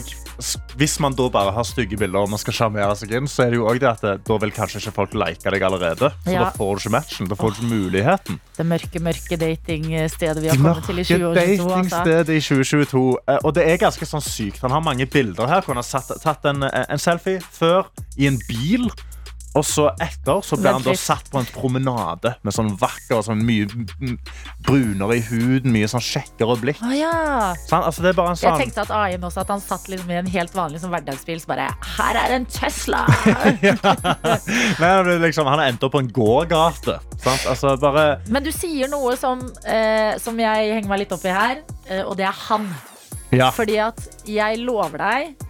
hvis 0.78 1.00
man 1.00 1.14
da 1.18 1.28
bare 1.30 1.52
har 1.54 1.64
stygge 1.68 1.98
bilder 2.00 2.24
og 2.26 2.30
man 2.34 2.40
skal 2.42 2.54
sjarmere 2.58 2.96
seg 2.98 3.12
inn, 3.14 3.28
så 3.30 3.46
er 3.46 3.54
det 3.54 3.60
jo 3.60 3.68
også 3.70 3.80
det 3.84 3.90
at 3.92 4.02
det, 4.02 4.14
da 4.28 4.38
vil 4.42 4.52
kanskje 4.56 4.82
ikke 4.82 4.94
folk 4.96 5.14
like 5.14 5.52
deg 5.54 5.62
allerede. 5.62 6.10
Så 6.26 6.32
Ja. 6.34 6.44
da 6.46 6.50
får 6.58 6.74
du 6.76 6.82
ikke 6.82 6.92
matchen. 6.96 7.28
Da 7.30 7.36
får 7.36 7.54
du 7.54 7.62
ikke 7.62 7.70
muligheten. 7.76 8.40
Det 8.58 8.66
mørke, 8.66 9.00
mørke 9.00 9.38
datingstedet 9.38 10.42
vi 10.42 10.50
har 10.50 10.58
kommet 10.58 10.84
til 10.86 11.00
i 11.00 11.04
2022. 11.04 11.34
Altså. 11.34 11.70
datingstedet 11.70 12.30
i 12.30 12.40
2022. 12.42 13.18
Eh, 13.28 13.38
Og 13.44 13.54
det 13.54 13.68
er 13.70 13.78
ganske 13.78 14.06
sånn 14.06 14.22
sykt. 14.26 14.62
Han 14.62 14.72
har 14.72 14.80
mange 14.82 15.06
bilder 15.06 15.48
her. 15.48 15.62
Hvor 15.62 15.74
han 15.76 15.84
har 15.84 16.18
tatt 16.24 16.46
en, 16.46 16.64
eh, 16.64 16.86
en 16.90 16.98
selfie 17.00 17.40
før 17.40 17.86
i 18.18 18.28
en 18.28 18.40
bil. 18.48 18.90
Og 19.54 19.66
så 19.68 19.86
etter 20.02 20.42
så 20.46 20.58
ble 20.58 20.72
han 20.74 20.86
da 20.86 20.94
satt 20.98 21.28
på 21.30 21.38
en 21.38 21.50
promenade 21.54 22.34
med 22.42 22.56
sånn 22.56 22.72
vakker, 22.80 23.22
sånn 23.26 23.44
mye 23.46 23.68
brunere 24.66 25.20
i 25.20 25.24
huden, 25.28 25.70
mye 25.76 25.90
sånn 25.92 26.02
kjekkere 26.04 26.56
blikk. 26.62 26.82
Ah, 26.82 26.96
ja. 26.98 27.12
Sånn, 27.68 27.86
altså 27.86 28.06
det 28.06 28.14
er 28.14 28.18
bare 28.18 28.34
en 28.34 28.40
Jeg 28.40 28.50
sånn 28.50 28.64
tenkte 28.64 28.86
at 28.88 28.94
AI-en 28.98 29.28
også 29.30 29.44
at 29.44 29.54
han 29.54 29.62
satt 29.64 29.86
liksom 29.92 30.10
i 30.10 30.18
en 30.24 30.32
helt 30.34 30.58
vanlig 30.58 30.82
sånn 30.82 30.94
hverdagsbil, 30.94 31.42
så 31.44 31.52
bare 31.54 31.70
Her 31.94 32.20
er 32.24 32.36
en 32.40 32.48
Tesla! 32.50 33.04
Det 33.64 34.88
er 34.88 35.08
liksom, 35.22 35.48
Han 35.48 35.60
har 35.60 35.70
endt 35.70 35.84
opp 35.86 35.94
på 35.94 36.02
en 36.02 36.10
gågate. 36.14 36.98
Sant? 37.22 37.46
Altså 37.50 37.76
bare 37.82 38.18
Men 38.34 38.46
du 38.46 38.52
sier 38.54 38.90
noe 38.92 39.16
som, 39.20 39.42
eh, 39.70 40.18
som 40.22 40.40
jeg 40.40 40.74
henger 40.74 40.90
meg 40.90 41.04
litt 41.04 41.14
opp 41.16 41.26
i 41.28 41.34
her, 41.34 41.62
eh, 41.88 42.02
og 42.02 42.18
det 42.18 42.26
er 42.30 42.38
han. 42.48 42.68
Ja. 43.34 43.50
Fordi 43.54 43.78
at 43.82 44.02
jeg 44.30 44.62
lover 44.62 45.02
deg, 45.02 45.48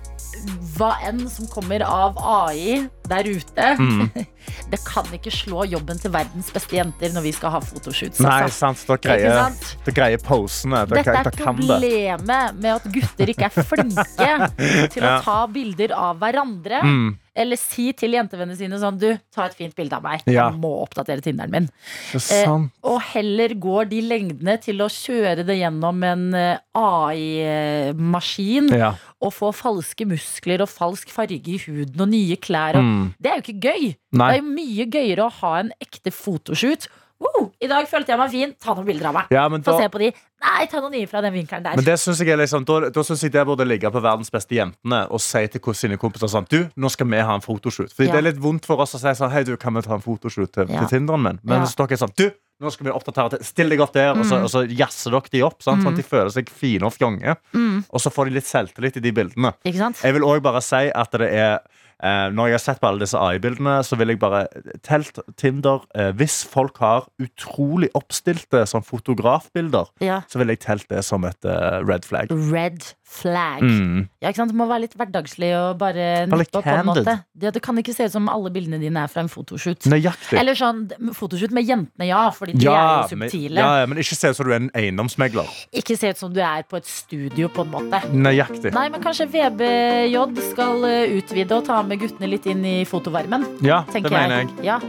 hva 0.77 0.95
enn 1.05 1.23
som 1.29 1.47
kommer 1.51 1.83
av 1.85 2.17
AI 2.17 2.83
der 3.09 3.27
ute. 3.27 3.67
Mm. 3.79 4.09
Det 4.71 4.79
kan 4.85 5.07
ikke 5.15 5.31
slå 5.33 5.63
jobben 5.69 5.99
til 6.01 6.11
verdens 6.13 6.49
beste 6.53 6.75
jenter 6.77 7.13
når 7.15 7.25
vi 7.27 7.33
skal 7.35 7.53
ha 7.55 7.61
fotoshoots. 7.63 8.21
Nei, 8.23 8.39
altså. 8.45 8.67
sant. 8.67 8.83
Da 8.89 8.97
greier, 9.01 9.57
da 9.85 9.95
greier 9.95 10.21
posene. 10.23 10.83
Da, 10.89 10.99
Dette 10.99 11.15
er 11.19 11.29
da 11.29 11.33
problemet 11.37 12.57
med 12.59 12.69
at 12.73 12.87
gutter 12.95 13.33
ikke 13.33 13.49
er 13.49 13.67
flinke 13.73 14.31
til 14.93 15.07
å 15.07 15.17
ta 15.25 15.39
bilder 15.53 15.95
av 15.97 16.19
hverandre. 16.21 16.81
Mm, 16.83 17.11
Eller 17.35 17.57
si 17.57 17.87
til 17.97 18.11
jentevennene 18.13 18.53
sine 18.55 18.77
sånn 18.77 18.99
Du, 19.01 19.07
ta 19.33 19.47
et 19.47 19.55
fint 19.57 19.73
bilde 19.75 19.95
av 19.97 20.03
meg. 20.05 20.21
Ja. 20.29 20.51
Jeg 20.51 20.59
må 20.61 20.69
oppdatere 20.83 21.19
Tinderen 21.25 21.49
min. 21.49 21.69
er. 22.13 22.69
Og 22.85 22.99
heller 23.01 23.55
går 23.57 23.89
de 23.89 24.01
lengdene 24.05 24.59
til 24.61 24.77
å 24.85 24.87
kjøre 24.87 25.41
det 25.47 25.55
gjennom 25.57 26.03
en 26.05 26.27
eh, 26.37 26.57
AI-maskin 26.77 28.69
Ja. 28.77 28.93
og 29.21 29.33
få 29.33 29.51
falske 29.55 30.05
muskler 30.09 30.61
og 30.61 30.69
falsk 30.69 31.09
farge 31.09 31.41
i 31.47 31.57
huden 31.65 31.99
og 32.05 32.09
nye 32.13 32.35
klær. 32.37 32.75
Og 32.77 32.83
Mm. 32.83 33.13
Det 33.21 33.31
er 33.31 33.35
jo 33.39 33.41
ikke 33.41 33.61
gøy. 33.61 33.95
Nei. 34.13 34.31
Det 34.31 34.37
er 34.37 34.41
jo 34.43 34.55
mye 34.55 34.85
gøyere 34.91 35.25
å 35.25 35.31
ha 35.41 35.55
en 35.59 35.71
ekte 35.81 36.11
fotoshoot. 36.11 36.87
Wow, 37.23 37.47
I 37.63 37.67
dag 37.71 37.87
følte 37.87 38.11
jeg 38.13 38.19
meg 38.19 38.31
fin. 38.33 38.53
Ta 38.59 38.73
noen 38.75 38.85
bilder 38.87 39.09
av 39.09 39.15
meg. 39.17 39.31
Ja, 39.31 39.45
Få 39.49 39.77
se 39.79 39.87
på 39.93 40.01
de. 40.01 40.09
Nei, 40.43 40.65
ta 40.67 40.81
noen 40.83 40.91
nye 40.97 41.07
fra 41.07 41.21
den 41.23 41.33
vinkelen 41.37 41.63
der. 41.63 41.77
Men 41.79 41.85
det 41.87 41.95
synes 42.01 42.19
jeg 42.19 42.33
er 42.33 42.37
liksom, 42.41 42.65
da, 42.67 42.89
da 42.91 43.03
synes 43.07 43.23
jeg 43.23 43.31
det 43.31 43.45
burde 43.47 43.63
ligge 43.67 43.89
på 43.93 44.01
verdens 44.03 44.31
beste 44.33 44.57
jentene 44.57 45.05
og 45.09 45.21
si 45.23 45.45
til 45.47 45.73
sine 45.79 45.97
kompiser 46.01 46.27
sånn 46.27 46.47
Du, 46.51 46.59
nå 46.75 46.91
skal 46.91 47.07
vi 47.07 47.21
ha 47.23 47.33
en 47.37 47.45
fotoshoot. 47.45 47.93
Fordi 47.95 48.09
Ja. 48.09 48.17
det 48.17 48.19
er 48.19 48.27
litt 48.33 48.41
vondt 48.43 48.65
for 48.67 48.81
oss 48.83 48.95
å 48.95 48.99
si 48.99 49.07
sånn 49.15 49.31
Hei, 49.31 49.43
du, 49.47 49.55
kan 49.57 49.73
vi 49.73 49.81
ta 49.81 49.93
en 49.95 50.01
fotoshoot 50.03 50.51
til, 50.51 50.67
Ja. 50.67 50.83
til 50.83 50.99
Tinderen 50.99 51.23
min? 51.23 51.39
Men 51.43 51.59
Ja. 51.61 51.63
hvis 51.65 51.75
dere 51.79 51.91
er 51.95 52.01
sånn 52.03 52.15
Du, 52.17 52.31
nå 52.61 52.71
skal 52.71 52.85
vi 52.85 52.91
oppdatere 52.91 53.29
til 53.37 53.43
Still 53.43 53.69
deg 53.69 53.79
godt 53.79 53.93
der, 53.93 54.11
og, 54.11 54.25
så, 54.25 54.35
Mm. 54.39 54.43
og 54.43 54.49
så 54.51 54.67
jazzer 54.67 55.11
dere 55.11 55.29
de 55.31 55.41
opp. 55.43 55.61
Sant? 55.63 55.81
Sånn 55.83 55.93
at 55.93 55.95
de 55.95 56.03
føler 56.03 56.29
seg 56.31 56.49
fine 56.49 56.83
og 56.83 56.91
fjonge. 56.93 57.37
Mm, 57.53 57.85
Og 57.89 57.99
så 58.01 58.11
får 58.11 58.25
de 58.25 58.31
litt 58.35 58.45
selvtillit 58.45 58.97
i 58.97 58.99
de 58.99 59.11
bildene. 59.11 59.53
ikke 59.65 59.77
sant? 59.77 60.01
Jeg 60.03 60.13
vil 60.13 60.23
òg 60.23 60.41
bare 60.41 60.61
si 60.61 60.91
at 60.93 61.11
det 61.11 61.31
er 61.31 61.59
eh, 62.03 62.27
Når 62.35 62.49
jeg 62.51 62.57
har 62.57 62.63
sett 62.65 62.81
på 62.83 62.89
alle 62.91 63.03
disse 63.05 63.17
AI-bildene, 63.19 63.77
så 63.87 63.97
vil 63.99 64.13
jeg 64.13 64.19
bare 64.21 64.43
telt 64.85 65.19
Tinder 65.39 65.85
eh, 65.95 66.11
Hvis 66.19 66.41
folk 66.49 66.77
har 66.83 67.07
utrolig 67.23 67.89
oppstilte 67.97 68.65
sånn 68.69 68.83
fotografbilder, 68.85 69.89
Ja. 70.03 70.21
så 70.29 70.39
vil 70.41 70.53
jeg 70.53 70.59
telt 70.65 70.87
det 70.91 71.03
som 71.07 71.23
et 71.25 71.45
eh, 71.45 71.79
red 71.87 72.05
flag. 72.05 72.31
Red 72.51 72.83
flag. 73.13 73.61
Mm. 73.61 74.07
Ja, 74.23 74.31
ikke 74.31 74.41
sant? 74.41 74.51
Det 74.53 74.57
må 74.57 74.65
være 74.69 74.85
litt 74.87 74.95
hverdagslig 74.97 75.51
og 75.57 75.77
bare 75.81 76.25
nippe 76.31 76.61
på 76.63 76.71
en 76.73 76.87
måte. 76.87 77.17
Det, 77.37 77.51
det 77.53 77.61
kan 77.63 77.77
ikke 77.77 77.93
se 77.93 78.07
ut 78.09 78.13
som 78.15 78.29
alle 78.31 78.49
bildene 78.53 78.79
dine 78.81 79.03
er 79.05 79.11
fra 79.11 79.21
en 79.21 79.29
fotoshoot. 79.29 79.85
Nøyaktig. 79.91 80.37
Eller 80.39 80.57
sånn 80.57 80.87
fotoshoot 81.13 81.53
med 81.53 81.67
jentene, 81.69 82.07
ja, 82.09 82.23
fordi 82.33 82.55
de 82.57 82.65
Ja, 82.65 82.73
er 82.73 83.13
jo 83.13 83.19
subtile. 83.19 83.59
Men, 83.59 83.79
ja, 83.83 83.85
men 83.91 84.01
ikke 84.01 84.17
se 84.17 84.31
ut 84.33 84.39
som 84.39 84.47
du 84.49 84.51
er 84.53 84.59
en 84.63 84.71
eiendomsmegler. 84.79 85.51
Ikke 85.83 85.97
se 85.99 86.09
ut 86.13 86.17
som 86.23 86.33
du 86.33 86.41
er 86.41 86.65
på 86.65 86.79
et 86.81 86.89
studio, 86.89 87.51
på 87.53 87.67
en 87.67 87.71
måte. 87.75 88.01
Nøyaktig. 88.13 88.73
Nei, 88.73 88.87
men 88.93 89.03
kanskje 89.03 89.29
VBJ 89.29 90.17
skal 90.49 90.83
eh, 90.89 91.13
utvide 91.19 91.59
og 91.59 91.67
ta 91.69 91.81
med 91.85 91.92
guttene 92.01 92.29
litt 92.29 92.45
inn 92.45 92.63
i 92.65 92.83
fotovarmen. 92.85 93.45
Ja, 93.61 93.83
det 93.91 94.03
mener 94.09 94.43
jeg. 94.43 94.49
Ja. 94.63 94.79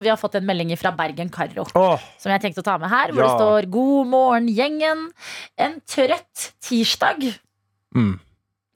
Vi 0.00 0.08
har 0.08 0.16
fått 0.16 0.36
en 0.38 0.46
melding 0.46 0.70
fra 0.78 0.92
Bergen 0.94 1.28
Karro 1.28 1.64
Åh, 1.74 1.98
som 2.22 2.30
jeg 2.30 2.40
tenkte 2.44 2.62
å 2.62 2.66
ta 2.68 2.76
med 2.78 2.88
her. 2.88 3.10
Hvor 3.10 3.24
Ja. 3.24 3.26
det 3.26 3.40
står 3.40 3.70
'God 3.70 4.06
morgen, 4.06 4.46
gjengen'. 4.48 5.10
En 5.58 5.80
trøtt 5.86 6.52
tirsdag. 6.62 7.34
mm. 7.94 8.20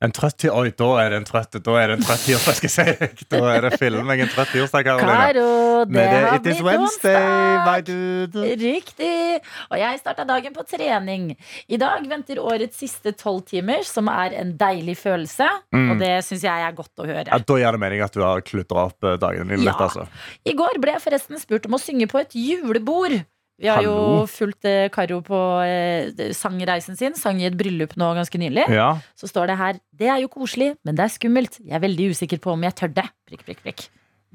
En 0.02 0.10
trøtt 0.14 0.44
Oi, 0.50 0.70
da 0.74 0.88
er 1.02 1.12
det 1.14 1.18
en 1.20 1.26
trøtt 1.28 1.58
Da 1.62 1.74
er 1.78 1.92
det 1.92 1.96
en 2.00 2.04
trøtt 2.06 2.24
tirsdag, 2.26 2.56
skal 2.58 2.70
jeg 2.70 2.96
si. 2.98 3.24
Da 3.32 3.40
er 3.54 3.66
det 3.68 3.72
film 3.78 4.10
en 4.10 4.22
trøtt 4.32 4.50
tirsdag, 4.54 4.86
Karoline. 4.88 5.14
Karo, 5.14 5.84
det 5.86 6.06
har 6.10 6.36
it 6.36 6.46
blitt 6.46 6.62
onsdag. 6.72 7.66
my 7.68 7.76
dude. 7.86 8.44
Riktig. 8.62 9.40
Og 9.70 9.76
jeg 9.78 10.00
starta 10.02 10.26
dagen 10.28 10.54
på 10.56 10.64
trening. 10.68 11.30
I 11.68 11.78
dag 11.80 12.06
venter 12.10 12.40
årets 12.42 12.80
siste 12.82 13.14
tolv 13.18 13.44
timer, 13.48 13.84
som 13.86 14.10
er 14.12 14.34
en 14.42 14.54
deilig 14.58 14.96
følelse. 15.00 15.48
Mm. 15.74 15.88
Og 15.94 16.02
det 16.02 16.12
syns 16.26 16.46
jeg 16.48 16.66
er 16.68 16.76
godt 16.76 17.02
å 17.02 17.06
høre. 17.08 17.28
Ja, 17.30 17.38
da 17.38 17.58
gir 17.62 17.78
det 17.78 17.82
mening 17.86 18.02
at 18.04 18.14
du 18.16 18.22
har 18.24 18.42
klutra 18.46 18.88
opp 18.90 19.06
eh, 19.06 19.18
dagen 19.22 19.48
din 19.52 19.62
litt, 19.62 19.70
Ja. 19.72 19.86
altså. 19.86 20.08
I 20.46 20.56
går 20.58 20.80
ble 20.82 20.96
jeg 20.96 21.04
forresten 21.06 21.38
spurt 21.42 21.66
om 21.70 21.78
å 21.78 21.82
synge 21.82 22.10
på 22.10 22.20
et 22.22 22.34
julebord. 22.34 23.20
Vi 23.62 23.70
har 23.70 23.78
Hallo. 23.78 23.94
jo 23.94 24.26
fulgt 24.26 24.66
eh, 24.66 24.88
Karo 24.90 25.20
på 25.22 25.38
eh, 25.62 26.32
sangreisen 26.34 26.98
sin. 26.98 27.14
Sang 27.14 27.38
i 27.38 27.46
et 27.46 27.54
bryllup 27.58 27.94
nå 28.00 28.08
ganske 28.18 28.40
nylig. 28.42 28.66
Ja. 28.74 28.96
Så 29.14 29.30
står 29.30 29.52
det 29.52 29.58
her 29.60 29.78
Det 29.94 30.08
er 30.10 30.18
jo 30.24 30.30
koselig, 30.32 30.72
men 30.82 30.98
det 30.98 31.06
er 31.06 31.14
skummelt. 31.14 31.60
Jeg 31.62 31.76
er 31.78 31.84
veldig 31.84 32.10
usikker 32.10 32.42
på 32.42 32.56
om 32.56 32.66
jeg 32.66 32.74
tør 32.80 32.90
det. 32.98 33.06
Prikk, 33.30 33.44
prikk, 33.46 33.62
prikk. 33.62 33.84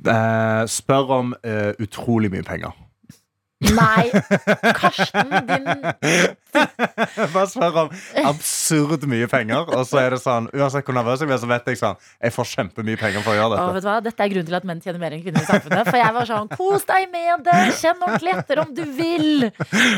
Eh, 0.07 0.63
spør 0.71 1.11
om 1.17 1.35
eh, 1.43 1.73
utrolig 1.83 2.31
mye 2.31 2.45
penger. 2.47 2.71
Nei, 3.57 4.11
Karsten, 4.77 5.31
din 5.49 5.65
Bare 7.33 7.45
spør 7.49 7.77
om 7.83 7.89
absurd 8.21 9.05
mye 9.09 9.25
penger. 9.29 9.65
Og 9.73 9.81
så 9.89 9.97
er 10.03 10.13
det 10.13 10.19
sånn 10.21 10.45
Uansett 10.53 10.85
hvor 10.85 10.93
nervøs 10.97 11.23
jeg 11.23 11.29
blir, 11.29 11.39
så 11.41 11.49
vet 11.49 11.71
jeg 11.71 11.79
sånn 11.79 11.97
Jeg 12.21 12.33
får 12.35 12.49
kjempemye 12.51 12.99
penger 13.01 13.23
for 13.25 13.33
å 13.33 13.37
gjøre 13.37 13.47
Å, 13.47 13.55
dette. 13.55 13.73
vet 13.77 13.85
du 13.85 13.89
hva? 13.89 13.95
Dette 14.05 14.25
er 14.27 14.31
grunnen 14.33 14.49
til 14.51 14.57
at 14.59 14.67
menn 14.69 14.83
tjener 14.83 15.01
mer 15.01 15.15
enn 15.17 15.23
kvinner 15.25 15.41
i 15.41 15.47
samfunnet. 15.49 15.89
For 15.89 15.97
jeg 15.97 16.15
var 16.17 16.29
sånn, 16.29 16.51
kos 16.53 16.85
deg 16.91 17.07
med 17.13 17.45
det, 17.47 17.55
kjenn 17.79 18.03
ordentlig 18.05 18.35
etter 18.35 18.61
om 18.61 18.73
du 18.77 18.83
vil. 18.99 19.47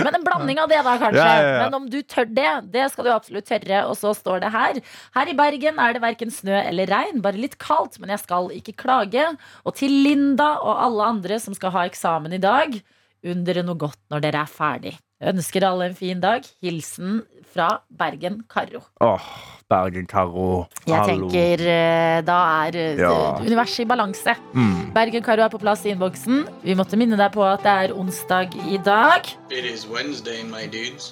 Men 0.05 0.19
en 0.19 0.25
blanding 0.27 0.62
av 0.63 0.71
det, 0.71 0.79
da, 0.88 0.93
kanskje. 1.03 1.25
Ja, 1.25 1.33
ja, 1.36 1.49
ja. 1.49 1.57
Men 1.65 1.77
om 1.81 1.89
du 1.91 1.99
tør 2.15 2.29
det, 2.39 2.53
det 2.77 2.86
skal 2.93 3.10
du 3.10 3.12
absolutt 3.13 3.47
tørre. 3.49 3.81
Og 3.89 3.97
så 3.99 4.13
står 4.17 4.45
det 4.45 4.53
her. 4.55 4.79
Her 5.17 5.33
i 5.33 5.36
Bergen 5.39 5.81
er 5.83 5.97
det 5.97 6.03
verken 6.03 6.31
snø 6.33 6.55
eller 6.63 6.88
regn, 6.91 7.19
bare 7.25 7.39
litt 7.43 7.60
kaldt, 7.60 7.99
men 7.99 8.15
jeg 8.15 8.23
skal 8.23 8.47
ikke 8.55 8.77
klage. 8.86 9.27
Og 9.67 9.75
til 9.79 9.99
Linda 10.07 10.53
og 10.63 10.79
alle 10.88 11.12
andre 11.15 11.41
som 11.43 11.55
skal 11.57 11.75
ha 11.75 11.83
eksamen 11.91 12.39
i 12.39 12.41
dag, 12.43 12.79
unn 13.25 13.43
dere 13.47 13.63
noe 13.65 13.75
godt 13.79 13.99
når 14.12 14.21
dere 14.23 14.41
er 14.45 14.51
ferdig. 14.51 14.95
Jeg 15.19 15.34
ønsker 15.36 15.65
alle 15.67 15.89
en 15.89 15.95
fin 15.95 16.19
dag. 16.23 16.45
Hilsen 16.63 17.23
fra 17.53 17.82
Bergen 17.91 18.43
Karro. 18.47 18.79
Åh, 19.03 19.25
Bergen-Karo. 19.69 20.67
Jeg 20.88 20.95
Hallo. 20.95 21.27
tenker 21.29 21.63
eh, 21.67 22.21
da 22.25 22.38
er 22.67 22.75
eh, 22.77 22.97
Ja. 23.01 23.36
universet 23.41 23.84
i 23.84 23.86
balanse. 23.89 24.36
Mm. 24.53 24.93
Bergen-Karo 24.95 25.43
er 25.43 25.49
på 25.49 25.60
plass 25.62 25.84
i 25.86 25.91
innboksen. 25.93 26.45
Vi 26.63 26.75
måtte 26.75 26.97
minne 26.97 27.17
deg 27.19 27.34
på 27.36 27.43
at 27.45 27.62
det 27.65 27.73
er 27.89 27.93
onsdag 27.97 28.55
i 28.71 28.77
dag. 28.77 29.27
It 29.51 29.65
is 29.65 29.86
Wednesday, 29.89 30.43
my 30.43 30.65
dudes. 30.67 31.12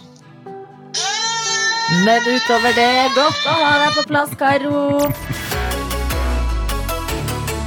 Men 2.05 2.21
utover 2.27 2.73
det, 2.75 2.89
godt 3.15 3.45
å 3.47 3.53
ha 3.63 3.73
deg 3.85 3.93
på 3.99 4.07
plass, 4.09 4.33
Karo. 4.39 4.99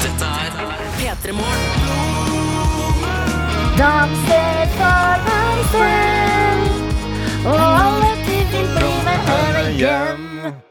Dette 0.00 0.24
er 0.24 0.50
P3 0.98 1.33
Morgen. 1.33 1.79
Danser 3.80 4.66
for 4.76 5.22
meg 5.24 5.60
selv, 5.72 6.72
og 7.48 7.60
alle 7.64 8.10
du 8.26 8.34
vil 8.52 8.66
bli 8.74 8.90
med 9.06 9.22
henne 9.28 9.62
hjem. 9.78 10.26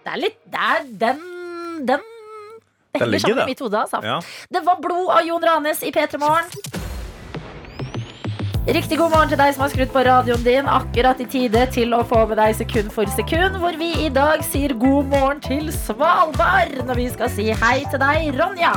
Det 0.05 0.11
er 0.13 0.19
litt 0.21 0.37
Det 0.45 0.67
er 0.67 0.83
den 1.01 1.23
Den 1.87 2.03
Det 2.93 3.01
henger 3.01 3.23
sammen 3.23 3.41
i 3.41 3.47
mitt 3.49 3.63
hode, 3.65 3.79
altså. 3.81 4.03
Ja. 4.05 4.19
Det 4.53 4.61
var 4.67 4.77
blod 4.83 5.09
av 5.15 5.25
Jon 5.25 5.47
Ranes 5.49 5.81
i 5.81 5.89
P3 5.95 6.21
Morgen. 6.21 6.53
Riktig 8.69 8.99
god 9.01 9.09
morgen 9.09 9.33
til 9.33 9.41
deg 9.41 9.55
som 9.57 9.65
har 9.65 9.73
skrudd 9.73 9.89
på 9.95 10.05
radioen 10.05 10.45
din 10.45 10.69
akkurat 10.69 11.17
i 11.17 11.25
tide 11.33 11.65
til 11.73 11.97
å 11.97 12.03
få 12.05 12.27
med 12.29 12.37
deg 12.37 12.53
sekund 12.61 12.93
for 12.93 13.09
sekund, 13.17 13.57
hvor 13.57 13.73
vi 13.81 13.89
i 14.05 14.13
dag 14.13 14.45
sier 14.45 14.77
god 14.77 15.09
morgen 15.09 15.41
til 15.49 15.73
Svalbard 15.73 16.77
når 16.85 17.01
vi 17.01 17.09
skal 17.17 17.33
si 17.33 17.49
hei 17.65 17.79
til 17.89 18.05
deg, 18.05 18.29
Ronja. 18.37 18.75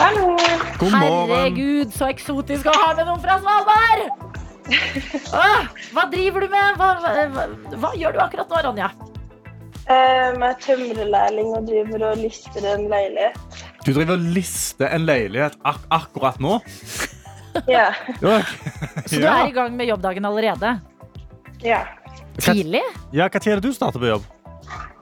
God 0.00 0.92
morgen. 0.96 1.30
Herregud, 1.30 1.92
så 1.92 2.08
eksotisk 2.08 2.68
å 2.70 2.72
ha 2.72 2.90
med 2.96 3.08
noen 3.08 3.20
fra 3.20 3.36
Svalbard! 3.42 4.28
Ah, 5.34 5.66
hva 5.92 6.04
driver 6.12 6.44
du 6.46 6.48
med? 6.52 6.78
Hva, 6.78 6.88
hva, 7.02 7.46
hva 7.82 7.90
gjør 7.98 8.16
du 8.16 8.20
akkurat 8.22 8.52
nå, 8.52 8.60
Ronja? 8.68 8.88
Um, 9.90 10.38
jeg 10.38 10.46
er 10.46 10.58
tømrerlærling 10.62 11.50
og 11.58 11.66
driver 11.68 12.04
og 12.12 12.20
lister 12.22 12.66
en 12.70 12.86
leilighet. 12.92 13.64
Du 13.84 13.90
driver 13.92 14.14
og 14.14 14.26
lister 14.36 14.92
en 14.94 15.04
leilighet 15.08 15.56
ak 15.66 15.86
akkurat 16.00 16.40
nå? 16.42 16.58
Ja. 17.66 17.88
Okay. 18.22 18.44
Så 19.10 19.18
du 19.18 19.24
er 19.26 19.48
i 19.48 19.54
gang 19.56 19.74
med 19.74 19.88
jobbdagen 19.90 20.24
allerede? 20.28 20.76
ja. 21.66 21.80
Tidlig? 22.40 22.80
Ja, 23.12 23.26
Hva 23.26 23.40
tid 23.42 23.52
er 23.52 23.58
det 23.60 23.66
du 23.68 23.74
starter 23.74 24.00
på 24.00 24.06
jobb? 24.06 24.22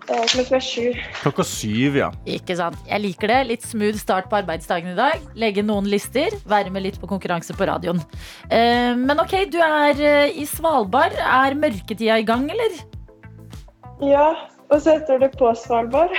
Klokka 0.08 1.44
syv, 1.44 1.96
ja. 2.00 2.08
Ikke 2.28 2.56
sant. 2.56 2.78
Jeg 2.88 3.02
liker 3.04 3.28
det. 3.28 3.38
Litt 3.50 3.64
smooth 3.68 3.98
start 4.00 4.30
på 4.30 4.38
arbeidsdagen 4.40 4.94
i 4.94 4.96
dag. 4.98 5.24
Legge 5.38 5.64
noen 5.66 5.88
lister. 5.90 6.32
Være 6.48 6.72
med 6.72 6.86
litt 6.86 6.96
på 7.02 7.08
konkurranse 7.10 7.52
på 7.58 7.66
radioen. 7.68 8.00
Eh, 8.48 8.94
men 8.96 9.20
ok, 9.20 9.34
du 9.52 9.58
er 9.60 10.00
eh, 10.00 10.38
i 10.40 10.46
Svalbard. 10.48 11.12
Er 11.20 11.58
mørketida 11.60 12.16
i 12.22 12.24
gang, 12.28 12.48
eller? 12.50 12.78
Ja, 14.04 14.30
og 14.70 14.80
så 14.84 14.94
heter 14.96 15.20
det 15.20 15.32
på 15.36 15.50
Svalbard. 15.58 16.12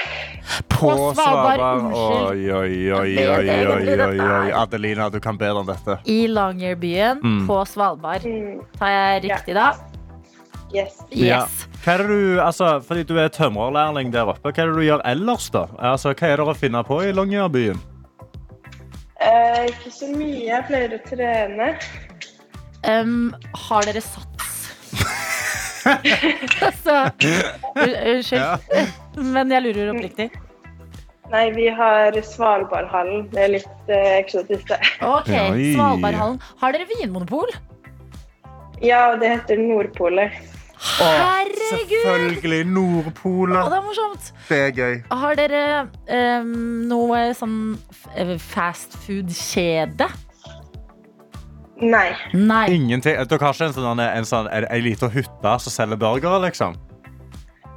På 0.73 0.93
Svalbard, 1.15 1.61
unnskyld. 1.81 2.29
Oi, 2.29 2.51
oi, 2.51 2.75
oi, 2.93 3.15
oi, 3.25 3.49
oi, 3.49 3.97
oi, 4.05 4.19
oi. 4.19 4.51
Adelina, 4.59 5.09
du 5.13 5.19
kan 5.23 5.37
bedre 5.39 5.63
enn 5.63 5.69
dette. 5.71 5.97
I 6.09 6.27
Longyearbyen 6.29 7.21
Mm. 7.23 7.41
på 7.49 7.61
Svalbard. 7.69 8.25
Mm, 8.25 8.61
Tar 8.77 8.93
jeg 8.95 9.23
riktig 9.29 9.57
da? 9.57 9.71
yes. 10.73 10.99
Yes. 11.09 11.65
Hva 11.89 11.95
er 11.97 12.01
det 12.05 12.13
du, 12.13 12.37
altså, 12.37 12.67
fordi 12.85 13.01
du 13.09 13.15
er 13.17 13.31
tømrerlærling 13.33 14.11
der 14.13 14.27
oppe, 14.29 14.51
hva 14.53 14.61
er 14.61 14.67
det 14.69 14.75
du 14.77 14.83
gjør 14.85 15.01
ellers, 15.09 15.47
da? 15.49 15.63
Altså, 15.89 16.11
hva 16.13 16.27
er 16.27 16.37
det 16.37 16.51
å 16.51 16.53
finne 16.53 16.83
på 16.85 16.99
i 17.01 17.07
Longyearbyen? 17.17 17.79
Eh, 19.25 19.63
ikke 19.71 19.93
så 19.95 20.09
mye. 20.11 20.43
Jeg 20.45 20.67
pleier 20.67 20.93
å 20.93 20.99
trene. 21.07 21.69
Um, 22.85 23.31
har 23.63 23.89
dere 23.89 24.03
sats? 24.05 24.51
altså, 26.67 26.99
Unnskyld, 27.25 27.97
Unnskyld, 28.11 28.93
men 29.33 29.55
jeg 29.55 29.65
lurer 29.65 29.91
oppriktig. 29.95 30.29
Nei, 31.33 31.43
vi 31.57 31.67
har 31.81 32.21
Svalbardhallen. 32.35 33.25
Det 33.33 33.43
er 33.47 33.53
litt 33.55 33.89
eh, 33.89 34.11
eksotisk, 34.19 34.69
det. 34.75 34.93
Ok, 35.09 35.33
Svalbardhallen. 35.73 36.37
Har 36.61 36.77
dere 36.77 36.85
vinmonopol? 36.93 37.49
Ja, 38.77 39.07
det 39.17 39.33
heter 39.39 39.65
Nordpolet. 39.65 40.37
Herregud! 40.79 41.89
Selvfølgelig. 42.05 42.59
Å, 42.63 43.69
det 43.69 43.77
er 43.77 43.83
morsomt. 43.83 44.29
Det 44.47 44.59
er 44.63 44.71
gøy. 44.77 44.93
Har 45.11 45.35
dere 45.39 45.63
um, 46.39 46.53
noe 46.89 47.19
sånn 47.37 47.57
f- 47.91 48.39
fastfood-kjede? 48.53 50.07
Nei. 51.79 52.09
Nei. 52.35 52.65
Ingenting. 52.75 53.15
Dere 53.27 53.39
har 53.43 53.53
ikke 53.55 53.67
en 53.69 53.75
sånn, 53.75 54.01
en 54.03 54.27
sånn 54.27 54.49
en, 54.51 54.65
en 54.71 54.83
liten 54.83 55.11
hytte 55.13 55.53
som 55.63 55.71
selger 55.75 55.99
burgere, 55.99 56.39
liksom? 56.47 56.75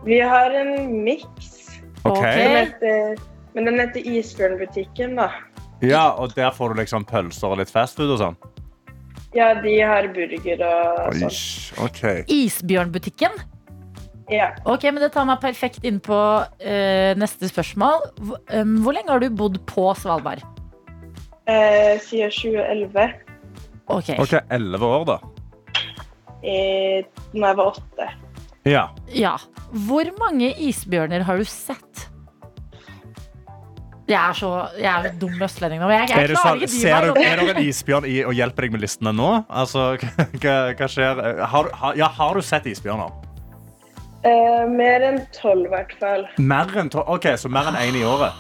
Vi 0.06 0.18
har 0.22 0.50
en 0.58 0.72
miks. 1.04 1.52
Okay. 2.06 2.64
Ok. 2.66 3.20
Men 3.54 3.68
den 3.68 3.78
heter 3.82 4.06
Isbjørnbutikken, 4.08 5.18
da. 5.20 5.28
Ja, 5.82 6.08
og 6.18 6.34
der 6.38 6.50
får 6.54 6.72
du 6.72 6.80
liksom 6.80 7.04
pølser 7.06 7.52
og 7.52 7.58
litt 7.60 7.70
fastfood 7.70 8.14
og 8.14 8.18
sånn? 8.22 8.38
Ja, 9.32 9.54
de 9.64 9.78
har 9.80 10.10
burger 10.12 10.62
og 10.66 11.16
sånn. 11.22 11.38
Okay. 11.86 12.24
Isbjørnbutikken? 12.28 13.38
Ja. 14.32 14.52
Ok, 14.68 14.84
men 14.92 15.00
Det 15.02 15.10
tar 15.14 15.26
meg 15.28 15.40
perfekt 15.42 15.84
inn 15.88 15.98
på 16.04 16.16
uh, 16.16 17.12
neste 17.20 17.48
spørsmål. 17.50 18.06
Hvor, 18.20 18.40
um, 18.54 18.78
hvor 18.84 18.96
lenge 18.96 19.12
har 19.12 19.22
du 19.22 19.28
bodd 19.32 19.58
på 19.68 19.88
Svalbard? 19.98 20.44
Uh, 21.48 21.98
siden 22.04 22.32
2011. 22.32 23.08
Ok, 23.92 24.12
Ok, 24.22 24.36
Elleve 24.52 24.88
år, 24.88 25.04
da. 25.08 25.18
Eh, 26.42 27.02
når 27.34 27.46
jeg 27.48 27.58
var 27.58 27.68
åtte. 27.70 28.06
Ja. 28.66 28.82
ja 29.14 29.36
Hvor 29.86 30.08
mange 30.18 30.52
isbjørner 30.58 31.22
har 31.26 31.38
du 31.38 31.46
sett? 31.46 32.08
Jeg 34.12 34.20
er 34.20 34.37
så, 34.38 34.51
jeg 34.77 34.90
er 34.92 35.09
så 35.09 35.12
dum 35.22 35.42
østlending 35.48 35.81
nå. 35.83 35.88
men 35.88 35.96
Jeg, 36.03 36.09
jeg 36.12 36.22
Er, 36.22 36.29
du 36.29 36.37
klarer 36.37 36.46
sånn, 36.53 36.62
ikke 36.66 36.81
ser 36.83 37.09
du, 37.09 37.20
er 37.22 37.40
det 37.42 37.48
en 37.57 37.62
isbjørn 37.64 38.07
i 38.12 38.16
og 38.29 38.37
hjelper 38.37 38.66
deg 38.68 38.77
med 38.77 38.85
listene 38.85 39.12
nå? 39.16 39.31
Altså, 39.48 39.87
hva, 40.42 40.57
hva 40.79 40.88
skjer? 40.94 41.22
Har, 41.55 41.68
du- 41.70 41.77
har, 41.83 41.98
ja, 42.05 42.09
har 42.20 42.38
du 42.38 42.44
sett 42.46 42.68
isbjørner? 42.70 43.18
Eh, 44.22 44.64
mer 44.70 45.03
enn 45.09 45.16
tolv, 45.35 45.64
i 45.66 45.70
hvert 45.72 45.94
fall. 45.98 46.27
Mer 46.38 46.68
enn 46.79 46.90
tolv? 46.94 47.09
Ok, 47.16 47.27
så 47.42 47.51
mer 47.51 47.72
enn 47.72 47.79
én 47.83 47.96
i 47.98 48.05
året? 48.07 48.37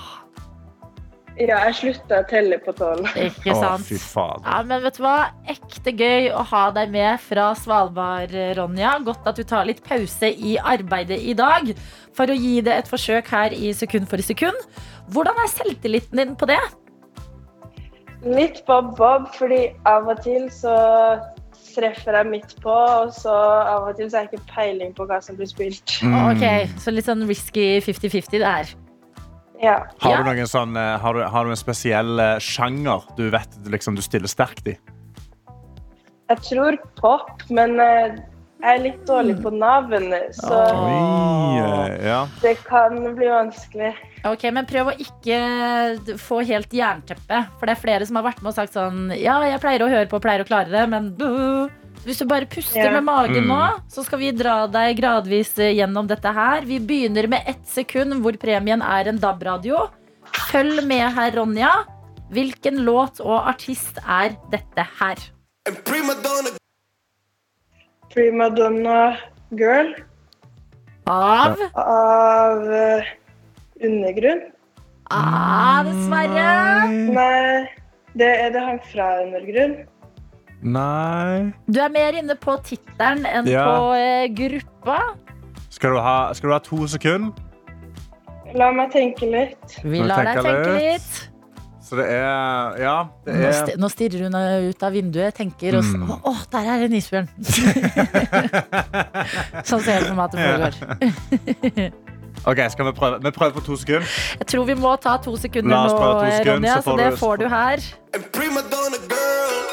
Ja, 1.40 1.62
jeg 1.64 1.76
slutta 1.78 2.18
å 2.20 2.26
telle 2.28 2.58
på 2.60 2.74
tolv. 2.76 3.06
Ikke 3.16 3.54
Å, 3.54 3.60
sant? 3.60 3.86
fy 3.88 3.96
faen 3.96 4.44
Ja, 4.44 4.58
men 4.68 4.82
vet 4.84 4.98
du 4.98 5.04
hva? 5.04 5.16
Ekte 5.48 5.94
gøy 5.96 6.28
å 6.36 6.42
ha 6.50 6.66
deg 6.76 6.92
med 6.92 7.22
fra 7.24 7.50
Svalbard, 7.56 8.34
Ronja. 8.58 8.98
Godt 9.06 9.30
at 9.30 9.40
du 9.40 9.44
tar 9.48 9.64
litt 9.68 9.80
pause 9.86 10.28
i 10.28 10.58
arbeidet 10.60 11.22
i 11.24 11.32
dag 11.38 11.72
for 12.12 12.28
å 12.28 12.36
gi 12.36 12.58
det 12.64 12.76
et 12.82 12.90
forsøk 12.90 13.32
her 13.32 13.56
i 13.56 13.72
Sekund 13.76 14.10
for 14.10 14.20
sekund. 14.22 14.58
Hvordan 15.12 15.40
er 15.40 15.52
selvtilliten 15.54 16.20
din 16.20 16.36
på 16.36 16.48
det? 16.52 16.60
Litt 18.22 18.60
bob-bob, 18.68 19.32
fordi 19.34 19.72
av 19.88 20.06
og 20.12 20.20
til 20.22 20.46
så 20.52 20.76
treffer 21.72 22.18
jeg 22.18 22.28
midt 22.28 22.54
på, 22.62 22.70
og 22.74 23.10
så 23.16 23.32
av 23.32 23.88
og 23.88 23.96
til 23.98 24.10
så 24.10 24.20
har 24.20 24.28
jeg 24.28 24.36
ikke 24.36 24.52
peiling 24.52 24.92
på 24.94 25.08
hva 25.08 25.18
som 25.24 25.38
blir 25.38 25.48
spilt. 25.50 25.96
Mm. 26.04 26.14
Ok, 26.28 26.44
Så 26.82 26.94
litt 26.94 27.08
sånn 27.08 27.24
risky 27.26 27.80
50-50 27.82 28.36
det 28.36 28.46
er. 28.46 28.74
Ja. 29.62 29.76
Har, 30.02 30.24
du 30.24 30.26
noen 30.26 30.48
sånn, 30.50 30.74
eh, 30.74 30.96
har, 30.98 31.14
du, 31.14 31.22
har 31.30 31.46
du 31.46 31.52
en 31.54 31.60
spesiell 31.60 32.18
eh, 32.18 32.38
sjanger 32.42 33.04
du 33.14 33.28
vet 33.30 33.52
liksom, 33.70 33.94
du 33.94 34.02
stiller 34.02 34.30
sterkt 34.30 34.66
i? 34.66 34.74
Jeg 36.32 36.42
tror 36.48 36.78
pop, 36.98 37.44
men 37.54 37.78
eh, 37.78 38.16
jeg 38.62 38.78
er 38.78 38.82
litt 38.82 39.04
dårlig 39.06 39.36
på 39.42 39.52
navn, 39.54 40.08
så 40.34 40.58
Oi, 40.82 41.92
ja. 42.02 42.24
det 42.42 42.56
kan 42.66 42.98
bli 43.14 43.30
vanskelig. 43.30 43.92
Ok, 44.26 44.48
Men 44.54 44.66
prøv 44.70 44.90
å 44.90 44.96
ikke 45.02 45.38
få 46.22 46.40
helt 46.46 46.74
jernteppe. 46.74 47.44
For 47.58 47.66
det 47.66 47.74
er 47.74 47.82
flere 47.82 48.06
som 48.06 48.18
har 48.18 48.26
vært 48.28 48.42
med 48.42 48.52
og 48.52 48.58
sagt 48.58 48.76
sånn 48.76 49.10
Ja, 49.18 49.40
jeg 49.50 49.62
pleier 49.62 49.82
å 49.82 49.90
høre 49.90 50.06
på, 50.10 50.22
pleier 50.22 50.42
å 50.42 50.48
klare 50.48 50.70
det, 50.74 50.84
men 50.90 51.10
buh. 51.18 51.70
Hvis 52.02 52.18
du 52.18 52.26
bare 52.26 52.46
puster 52.50 52.82
Ja. 52.82 52.90
med 52.98 53.04
magen 53.04 53.44
Mm. 53.44 53.48
nå, 53.48 53.80
så 53.88 54.02
skal 54.04 54.18
vi 54.18 54.30
dra 54.32 54.66
deg 54.66 54.96
gradvis 54.98 55.56
eh, 55.58 55.72
gjennom 55.76 56.06
dette 56.08 56.32
her. 56.34 56.62
Vi 56.62 56.78
begynner 56.80 57.28
med 57.28 57.42
ett 57.46 57.64
sekund 57.66 58.20
hvor 58.22 58.32
premien 58.36 58.82
er 58.82 59.08
en 59.08 59.18
DAB-radio. 59.18 59.88
Følg 60.50 60.84
med 60.86 61.12
her, 61.14 61.30
Ronja. 61.30 61.70
Hvilken 62.32 62.82
låt 62.84 63.20
og 63.20 63.46
artist 63.46 63.98
er 64.08 64.34
dette 64.50 64.86
her? 64.98 65.16
Prima 68.12 68.48
Donna 68.50 69.16
Girl 69.52 69.94
Av 71.06 71.56
av 71.76 72.62
uh, 72.68 73.02
Undergrunn. 73.82 74.42
Ah, 75.10 75.82
dessverre. 75.82 76.88
Nei, 77.12 77.68
det 78.16 78.28
er 78.44 78.50
det 78.54 78.62
han 78.62 78.78
fra 78.92 79.08
Undergrunn. 79.24 79.74
Nei 80.62 81.52
Du 81.66 81.80
er 81.82 81.88
mer 81.90 82.12
inne 82.14 82.36
på 82.38 82.54
tittelen 82.62 83.24
enn 83.26 83.46
Ja. 83.50 83.64
på 83.66 83.94
eh, 83.98 84.28
gruppa. 84.30 85.00
skal 85.70 85.90
du, 85.90 85.98
ha, 85.98 86.32
skal 86.34 86.48
du 86.48 86.52
ha 86.54 86.60
to 86.62 86.86
sekunder? 86.86 87.32
La 88.54 88.70
meg 88.70 88.90
tenke 88.92 89.24
litt. 89.32 89.78
Vi 89.82 90.02
lar 90.04 90.24
deg 90.24 90.36
tenke 90.36 90.42
tenke 90.44 90.72
litt. 90.76 90.82
litt. 90.92 91.28
Så 91.82 91.96
det 91.96 92.04
er 92.08 92.76
Ja, 92.80 93.08
det 93.24 93.34
Nå, 93.34 93.46
er 93.48 93.52
sti- 93.52 93.76
nå 93.80 93.88
stirrer 93.90 94.22
hun 94.28 94.34
eh, 94.38 94.68
ut 94.70 94.82
av 94.82 94.92
vinduet, 94.92 95.34
tenker 95.34 95.76
og 95.78 95.82
s- 95.84 95.92
Mm. 95.96 96.20
Å, 96.22 96.34
der 96.52 96.64
er 96.68 96.84
en 96.84 96.92
isbjørn! 96.92 97.28
sånn 99.66 99.80
ser 99.82 99.92
jeg 99.98 100.04
for 100.06 100.14
meg 100.14 100.24
at 100.24 100.32
det 100.32 100.40
foregår. 100.46 101.92
OK, 102.52 102.58
skal 102.74 102.84
vi 102.88 102.92
prøve? 102.96 103.18
Vi 103.24 103.30
prøver 103.30 103.52
på 103.58 103.64
to 103.66 103.76
sekunder. 103.76 104.06
Jeg 104.40 104.46
tror 104.52 104.64
vi 104.66 104.74
må 104.74 104.94
ta 105.00 105.16
to 105.22 105.36
sekunder 105.36 105.74
La 105.74 105.84
oss 105.86 105.92
nå, 105.92 105.98
prøve 105.98 106.20
to 106.20 106.26
eh, 106.26 106.38
sekunder, 106.38 106.56
Ronja, 106.56 106.74
så 106.74 106.82
så 106.82 106.90
får 106.90 106.96
det 107.02 107.10
du- 107.10 107.16
får 107.16 107.36
du 107.42 107.48
her. 107.48 107.76
Prima 108.32 108.60
Donna 108.72 108.98
Girl 109.08 109.71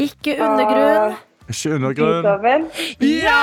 Ikke 0.00 0.36
undergrunn. 0.40 1.12
Uh, 1.12 1.50
Ikke 1.52 1.74
undergrunn. 1.76 2.22
Beethoven. 2.22 2.66
Ja! 3.00 3.40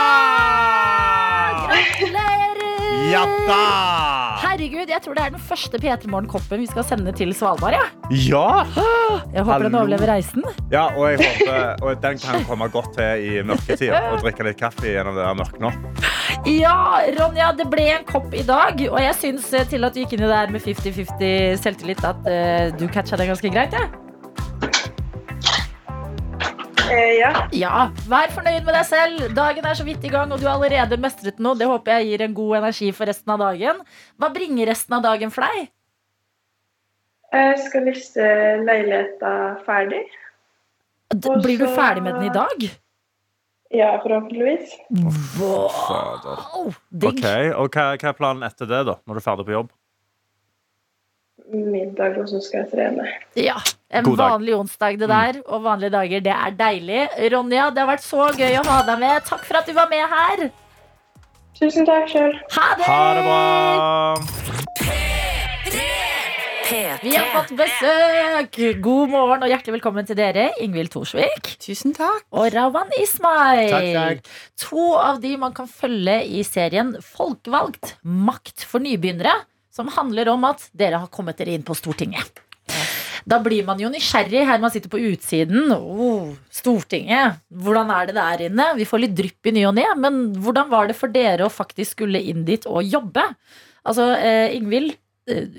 Gratulerer! 1.68 2.42
Ja 3.12 3.22
da! 3.48 3.60
Herregud, 4.44 4.90
jeg 4.90 5.02
tror 5.04 5.16
det 5.18 5.24
er 5.26 5.32
den 5.34 5.42
første 5.44 5.80
P3 5.82 6.10
Morgen-koppen 6.12 6.62
vi 6.64 6.68
skal 6.70 6.86
sende 6.88 7.12
til 7.16 7.34
Svalbard. 7.36 7.76
Ja. 7.76 7.84
Ja! 8.14 8.64
Jeg 9.34 9.44
håper 9.46 9.68
den 9.68 9.76
overlever 9.80 10.08
reisen. 10.14 10.44
ja 10.72 10.86
og, 10.96 11.12
jeg 11.12 11.20
håper, 11.24 11.84
og 11.84 12.02
den 12.04 12.22
kan 12.24 12.46
komme 12.48 12.68
godt 12.74 12.94
til 12.98 13.28
i 13.28 13.44
mørketida. 13.46 14.02
Og 14.14 14.24
drikke 14.24 14.48
litt 14.50 14.60
kaffe 14.62 14.88
gjennom 14.88 15.18
det 15.20 15.26
der 15.26 15.38
mørket 15.42 15.62
nå. 15.64 15.74
Ja, 16.44 17.00
Ronja, 17.16 17.54
det 17.56 17.70
ble 17.72 17.86
en 17.94 18.04
kopp 18.04 18.34
i 18.36 18.42
dag. 18.44 18.82
Og 18.90 18.98
jeg 19.00 19.16
syns 19.16 19.46
eh, 19.56 19.64
til 19.72 19.88
at 19.88 19.96
du 19.96 20.02
gikk 20.02 20.18
inn 20.18 20.26
i 20.26 20.28
det 20.28 20.36
her 20.36 20.52
med 20.52 20.64
50-50 20.66 21.62
selvtillit, 21.64 22.04
at 22.04 22.20
uh, 22.28 22.74
du 22.76 22.84
catcha 22.92 23.16
det 23.20 23.30
ganske 23.30 23.52
greit. 23.54 23.72
Ja. 23.72 23.86
Eh, 26.92 27.14
ja. 27.22 27.30
ja, 27.56 27.86
vær 28.12 28.34
fornøyd 28.36 28.68
med 28.68 28.76
deg 28.76 28.84
selv. 28.90 29.24
Dagen 29.38 29.70
er 29.70 29.80
så 29.80 29.88
vidt 29.88 30.04
i 30.04 30.12
gang, 30.12 30.36
og 30.36 30.44
du 30.44 30.50
har 30.50 30.58
allerede 30.58 31.00
mestret 31.00 31.40
noe. 31.40 31.56
Det 31.56 31.70
håper 31.70 31.96
jeg 31.96 32.12
gir 32.12 32.26
en 32.28 32.36
god 32.36 32.60
energi 32.60 32.92
for 32.92 33.08
resten 33.08 33.34
av 33.34 33.40
dagen. 33.46 33.80
Hva 34.20 34.34
bringer 34.36 34.68
resten 34.74 35.00
av 35.00 35.08
dagen 35.08 35.32
for 35.32 35.48
deg? 35.48 35.72
Jeg 37.34 37.58
skal 37.64 37.88
liste 37.88 38.30
leiligheta 38.68 39.34
ferdig. 39.64 40.04
Blir 41.16 41.62
du 41.64 41.70
ferdig 41.72 42.04
med 42.04 42.20
den 42.20 42.28
i 42.28 42.36
dag? 42.36 42.72
Ja, 43.74 43.96
forhåpentligvis. 44.04 44.76
Wow, 45.42 46.68
digg. 46.94 47.24
Ok, 47.24 47.26
og 47.58 47.70
hva, 47.74 47.86
hva 47.98 48.12
er 48.12 48.18
planen 48.18 48.46
etter 48.46 48.70
det, 48.70 48.84
da? 48.90 49.00
Når 49.10 49.18
du 49.18 49.22
er 49.22 49.26
ferdig 49.26 49.46
på 49.48 49.56
jobb? 49.56 49.72
Middag, 51.54 52.20
og 52.22 52.30
så 52.30 52.40
skal 52.42 52.62
jeg 52.64 52.70
trene. 52.72 53.08
Ja, 53.38 53.58
En 53.90 54.06
God 54.06 54.18
dag. 54.22 54.30
vanlig 54.36 54.54
onsdag, 54.56 55.00
det 55.02 55.10
der. 55.10 55.42
Og 55.48 55.64
vanlige 55.66 55.90
dager, 55.94 56.20
det 56.30 56.34
er 56.36 56.56
deilig. 56.58 57.02
Ronja, 57.34 57.70
det 57.74 57.84
har 57.84 57.90
vært 57.92 58.06
så 58.06 58.30
gøy 58.38 58.60
å 58.62 58.64
ha 58.70 58.78
deg 58.88 59.02
med. 59.02 59.26
Takk 59.28 59.44
for 59.50 59.60
at 59.60 59.68
du 59.70 59.74
var 59.78 59.90
med 59.92 60.06
her. 60.18 60.46
Tusen 61.60 61.86
takk 61.90 62.08
sjøl. 62.14 62.38
Ha 62.56 62.70
det! 62.78 62.88
Ha 62.90 63.02
det 63.18 63.26
bra! 63.28 65.13
Vi 66.70 67.16
har 67.16 67.26
fått 67.34 67.52
besøk! 67.60 68.58
God 68.80 69.10
morgen 69.12 69.42
og 69.44 69.50
hjertelig 69.52 69.74
velkommen 69.76 70.06
til 70.08 70.16
dere, 70.16 70.46
Ingvild 70.64 70.94
Thorsvik 70.94 71.50
Tusen 71.60 71.92
takk. 71.96 72.24
og 72.32 72.48
Rawan 72.54 72.94
Ismail. 73.02 73.74
Takk, 73.74 73.88
takk. 73.98 74.30
To 74.64 74.86
av 74.96 75.20
de 75.24 75.34
man 75.42 75.52
kan 75.58 75.68
følge 75.68 76.22
i 76.24 76.40
serien 76.48 76.94
Folkevalgt 77.04 77.98
makt 78.04 78.64
for 78.70 78.84
nybegynnere, 78.84 79.34
som 79.76 79.92
handler 79.92 80.32
om 80.32 80.48
at 80.48 80.64
dere 80.72 81.02
har 81.04 81.12
kommet 81.12 81.42
dere 81.42 81.58
inn 81.58 81.68
på 81.68 81.76
Stortinget. 81.76 82.40
Da 83.28 83.42
blir 83.44 83.68
man 83.68 83.80
jo 83.84 83.92
nysgjerrig 83.92 84.46
her 84.48 84.64
man 84.64 84.72
sitter 84.72 84.92
på 84.92 85.04
utsiden. 85.12 85.68
Oh, 85.76 86.32
Stortinget, 86.52 87.44
hvordan 87.52 87.92
er 87.92 88.08
det 88.08 88.18
der 88.22 88.48
inne? 88.48 88.72
Vi 88.80 88.88
får 88.88 89.04
litt 89.04 89.20
drypp 89.20 89.52
i 89.52 89.58
ny 89.60 89.68
og 89.68 89.76
ne, 89.76 89.90
men 90.00 90.26
hvordan 90.40 90.72
var 90.72 90.88
det 90.88 90.96
for 91.00 91.12
dere 91.12 91.44
å 91.44 91.52
faktisk 91.52 91.98
skulle 92.00 92.24
inn 92.24 92.48
dit 92.48 92.64
og 92.72 92.88
jobbe? 92.88 93.28
Altså, 93.84 94.14
eh, 94.16 94.56
Ingvild, 94.56 94.96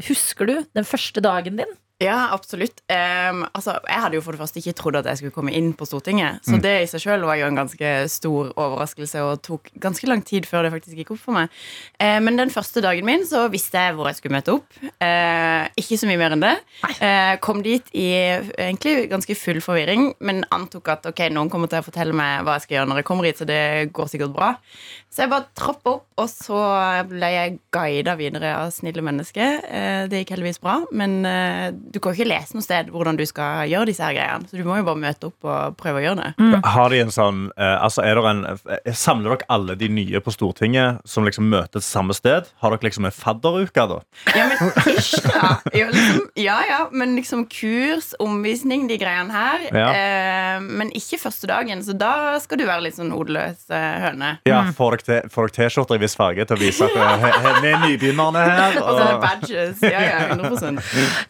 husker 0.08 0.48
du 0.48 0.56
den 0.76 0.84
første 0.84 1.22
dagen 1.24 1.56
din? 1.62 1.76
Ja, 2.04 2.16
absolutt. 2.34 2.82
Um, 2.90 3.44
altså, 3.54 3.78
jeg 3.88 4.02
hadde 4.02 4.18
jo 4.18 4.22
for 4.24 4.36
det 4.36 4.42
første 4.42 4.60
ikke 4.60 4.76
trodd 4.76 4.98
at 5.00 5.08
jeg 5.08 5.20
skulle 5.20 5.34
komme 5.34 5.54
inn 5.56 5.72
på 5.76 5.86
Stortinget. 5.88 6.40
Mm. 6.42 6.46
Så 6.48 6.60
det 6.64 6.74
i 6.82 6.88
seg 6.90 7.04
sjøl 7.04 7.24
var 7.26 7.38
jo 7.40 7.48
en 7.48 7.58
ganske 7.58 7.92
stor 8.12 8.50
overraskelse 8.52 9.22
og 9.24 9.42
tok 9.46 9.70
ganske 9.82 10.08
lang 10.10 10.24
tid 10.26 10.48
før 10.48 10.66
det 10.66 10.74
faktisk 10.74 11.00
gikk 11.00 11.14
opp 11.14 11.22
for 11.22 11.36
meg. 11.38 11.54
Eh, 12.02 12.18
men 12.24 12.38
den 12.40 12.52
første 12.52 12.82
dagen 12.84 13.06
min 13.08 13.24
så 13.28 13.46
visste 13.52 13.80
jeg 13.80 13.96
hvor 13.96 14.10
jeg 14.10 14.18
skulle 14.20 14.36
møte 14.36 14.56
opp. 14.58 14.68
Uh, 15.00 15.64
ikke 15.80 15.98
så 16.00 16.08
mye 16.10 16.20
mer 16.20 16.36
enn 16.36 16.44
det. 16.44 16.54
Uh, 17.00 17.34
kom 17.44 17.62
dit 17.64 17.88
i 17.96 18.08
egentlig 18.12 19.08
ganske 19.12 19.38
full 19.38 19.62
forvirring, 19.64 20.10
men 20.24 20.44
antok 20.54 20.92
at 20.92 21.08
ok, 21.10 21.26
noen 21.32 21.52
kommer 21.52 21.72
til 21.72 21.80
å 21.80 21.86
fortelle 21.86 22.16
meg 22.16 22.44
hva 22.44 22.58
jeg 22.58 22.66
skal 22.66 22.78
gjøre 22.78 22.92
når 22.92 23.00
jeg 23.00 23.08
kommer 23.08 23.28
hit, 23.28 23.40
så 23.40 23.48
det 23.48 23.62
går 23.96 24.12
sikkert 24.12 24.36
bra. 24.36 24.54
Så 25.14 25.22
jeg 25.22 25.30
bare 25.30 25.46
troppa 25.54 25.92
opp, 25.94 26.06
og 26.18 26.26
så 26.26 26.60
ble 27.06 27.28
jeg 27.30 27.58
guida 27.74 28.16
videre 28.18 28.50
av 28.58 28.72
snille 28.74 29.02
mennesker. 29.04 29.60
Eh, 29.62 30.06
det 30.10 30.24
gikk 30.24 30.32
heldigvis 30.34 30.58
bra, 30.62 30.80
men 30.90 31.20
du 31.94 32.00
kan 32.02 32.12
jo 32.14 32.18
ikke 32.20 32.28
lese 32.32 32.56
noe 32.58 32.64
sted 32.66 32.88
hvordan 32.92 33.16
du 33.18 33.22
skal 33.30 33.68
gjøre 33.70 33.86
disse 33.90 34.02
her 34.04 34.14
greiene. 34.16 34.48
Så 34.50 34.58
du 34.58 34.64
må 34.66 34.76
jo 34.80 34.86
bare 34.88 35.00
møte 35.00 35.28
opp 35.30 35.46
og 35.46 35.76
prøve 35.80 36.00
å 36.00 36.04
gjøre 36.04 36.24
det. 36.24 36.60
Har 36.74 36.90
de 36.92 36.98
en 37.04 37.12
sånn 37.14 37.44
eh, 37.54 37.76
altså 37.84 38.02
er 38.04 38.18
det 38.18 38.24
en, 38.32 38.42
eh, 38.50 38.92
Samler 38.98 39.36
dere 39.36 39.48
alle 39.54 39.76
de 39.78 39.88
nye 39.92 40.20
på 40.24 40.32
Stortinget 40.34 41.00
som 41.08 41.26
liksom 41.28 41.46
møtes 41.52 41.86
samme 41.86 42.16
sted? 42.16 42.48
Har 42.64 42.74
dere 42.74 42.88
liksom 42.88 43.06
en 43.08 43.14
fadderuke, 43.14 43.86
da? 43.94 44.00
Ja, 44.34 44.48
men 44.50 44.92
ish, 44.96 45.14
da. 45.24 45.54
Ja, 45.74 45.88
liksom, 45.92 46.26
ja, 46.40 46.58
ja, 46.68 46.80
men 46.92 47.14
liksom 47.18 47.46
kurs, 47.52 48.12
omvisning, 48.22 48.86
de 48.90 48.98
greiene 49.00 49.32
her. 49.34 49.64
Ja. 49.70 49.88
Eh, 49.94 50.60
men 50.64 50.90
ikke 50.96 51.18
første 51.22 51.48
dagen, 51.50 51.82
så 51.86 51.94
da 51.98 52.12
skal 52.42 52.58
du 52.60 52.66
være 52.68 52.86
litt 52.88 52.98
sånn 52.98 53.12
hodeløs 53.14 53.68
eh, 53.70 53.88
høne. 54.08 54.34
Ja, 54.48 54.62
Får 54.74 54.98
dere 54.98 55.06
te- 55.22 55.30
får 55.32 55.50
dere 55.50 55.56
T-skjorter 55.68 55.98
i 55.98 56.02
viss 56.04 56.16
farge 56.18 56.46
til 56.48 56.56
å 56.56 56.60
vise 56.60 56.88
at 56.88 56.98
eh, 56.98 57.60
vi 57.62 57.70
er 57.72 57.80
nybegynnerne 57.84 58.44
her? 58.48 58.78
Og 58.82 58.90
så 58.90 59.02
er 59.04 59.12
det 59.12 59.22
badges. 59.24 59.84
Ja, 59.94 60.00
ja, 60.02 60.18
100 60.34 60.82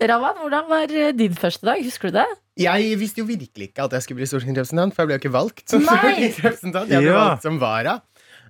Ravan, 0.09 0.39
hvordan 0.45 0.69
var 0.71 0.93
eh, 0.95 1.13
din 1.17 1.35
første 1.35 1.67
dag? 1.67 1.83
Husker 1.85 2.13
du 2.13 2.19
det? 2.21 2.27
Jeg 2.63 2.95
visste 3.01 3.19
jo 3.23 3.27
virkelig 3.27 3.71
ikke 3.73 3.85
at 3.89 3.97
jeg 3.97 4.03
skulle 4.07 4.21
bli 4.23 4.29
stortingsrepresentant, 4.31 4.95
for 4.95 5.03
jeg 5.03 5.09
ble 5.11 5.17
jo 5.19 5.23
ikke 5.25 5.35
valgt 5.35 5.65
som 5.73 5.83
stortingsrepresentant. 5.89 6.89
Jeg 6.93 7.03
ble 7.03 7.11
Ja. 7.11 7.19
valgt 7.29 7.43
som 7.49 7.59
vara. 7.63 8.01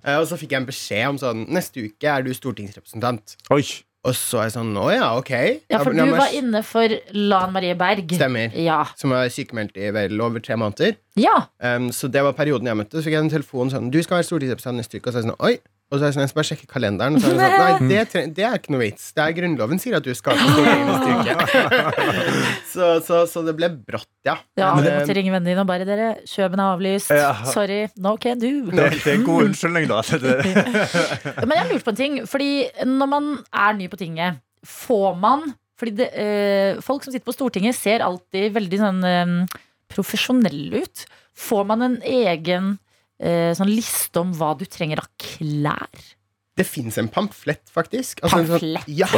Eh, 0.05 0.19
Og 0.19 0.27
så 0.29 0.37
fikk 0.37 0.51
jeg 0.53 0.61
en 0.61 0.67
beskjed 0.69 1.07
om 1.09 1.17
sånn 1.17 1.47
Neste 1.49 1.81
uke 1.87 2.05
er 2.07 2.21
du 2.23 2.31
stortingsrepresentant. 2.33 3.35
oi. 3.51 3.63
Og 4.05 4.13
så 4.13 4.37
er 4.37 4.43
jeg 4.45 4.53
sånn 4.53 4.75
Å 4.77 4.91
ja, 4.93 5.07
ok. 5.17 5.31
Ja, 5.71 5.79
for 5.81 5.91
du 5.97 6.03
var 6.13 6.29
inne 6.37 6.61
for 6.63 6.87
Lan 7.17 7.51
Marie 7.55 7.73
Berg. 7.73 8.05
Stemmer. 8.13 8.53
Ja. 8.53 8.83
Som 8.95 9.09
var 9.09 9.25
sykemeldt 9.33 9.77
i 9.81 9.89
vel 9.89 10.21
over 10.21 10.39
tre 10.39 10.53
måneder. 10.55 10.95
ja. 11.17 11.47
Um, 11.59 11.89
så 11.89 12.05
det 12.11 12.21
var 12.21 12.33
perioden 12.37 12.67
jeg 12.69 12.77
møtte. 12.77 12.99
Så 12.99 13.03
fikk 13.07 13.15
jeg 13.17 13.23
en 13.25 13.29
telefon 13.33 13.71
sånn 13.73 13.89
Du 13.89 13.97
skal 14.03 14.19
være 14.19 14.27
stortingsrepresentant 14.29 14.77
neste 14.77 14.99
uke. 15.01 15.07
Og 15.09 15.13
så 15.13 15.17
er 15.17 15.23
jeg 15.23 15.31
sånn 15.31 15.41
Oi. 15.41 15.57
Og 15.93 15.99
så 15.99 16.01
er 16.01 16.09
jeg 16.09 16.15
sånn, 16.15 16.23
jeg 16.23 16.29
skal 16.31 16.39
bare 16.39 16.47
sjekke 16.49 16.67
kalenderen. 16.69 17.15
Og 17.17 17.21
så 17.21 17.29
er 17.29 17.35
det 17.35 17.49
sånn, 17.53 17.83
Nei, 17.85 17.97
det, 18.09 18.21
det 18.37 18.45
er 18.47 18.55
ikke 18.57 18.73
noe 18.73 18.81
vits. 18.81 19.03
Det 19.13 19.21
er 19.21 19.35
Grunnloven 19.37 19.81
sier 19.81 19.97
at 19.99 20.05
du 20.07 20.15
skal 20.17 20.39
på 20.39 20.47
Stortinget 20.49 20.87
neste 20.89 21.11
uke. 21.19 21.89
så, 22.73 22.87
så, 23.05 23.19
så 23.29 23.43
det 23.45 23.53
ble 23.59 23.69
brått, 23.77 24.09
ja. 24.25 24.33
ja 24.57 24.71
du 24.73 24.81
eh, 24.81 24.97
måtte 24.97 25.17
ringe 25.17 25.33
vennene 25.35 25.51
dine 25.51 25.61
og 25.61 25.69
bare 25.69 25.85
dere, 25.85 26.07
Kjøben 26.31 26.63
er 26.63 26.71
avlyst. 26.73 27.13
Ja. 27.13 27.29
Sorry, 27.51 27.83
no 28.01 28.15
can 28.21 28.41
do. 28.41 28.49
Det, 28.71 28.87
det 28.97 29.13
er 29.13 29.21
god 29.27 29.51
unnskyldning, 29.51 29.85
da. 29.91 30.01
Men 31.49 31.55
jeg 31.59 31.69
lurte 31.69 31.85
på 31.85 31.93
en 31.93 32.01
ting. 32.01 32.17
Fordi 32.33 32.49
når 32.89 33.11
man 33.13 33.29
er 33.53 33.77
ny 33.77 33.91
på 33.91 34.01
tinget, 34.01 34.41
får 34.65 35.13
man 35.21 35.45
fordi 35.75 35.91
det, 35.99 36.09
øh, 36.15 36.81
Folk 36.83 37.03
som 37.03 37.11
sitter 37.11 37.27
på 37.27 37.35
Stortinget, 37.35 37.75
ser 37.75 38.03
alltid 38.05 38.53
veldig 38.55 38.79
sånn 38.79 39.01
øh, 39.05 39.33
profesjonelle 39.91 40.85
ut. 40.85 41.05
Får 41.35 41.65
man 41.67 41.83
en 41.83 41.97
egen 42.07 42.69
eh, 42.73 42.84
sånn 43.19 43.71
liste 43.71 44.19
om 44.21 44.33
hva 44.35 44.53
du 44.59 44.65
trenger 44.67 44.99
av 45.03 45.09
klær? 45.21 46.05
Det 46.55 46.63
fins 46.63 46.95
en 47.01 47.09
pamflett, 47.11 47.65
faktisk. 47.67 48.21
Altså, 48.23 48.45
Pamflett? 48.45 48.85
Sånn, 48.87 48.95
ja. 48.95 49.09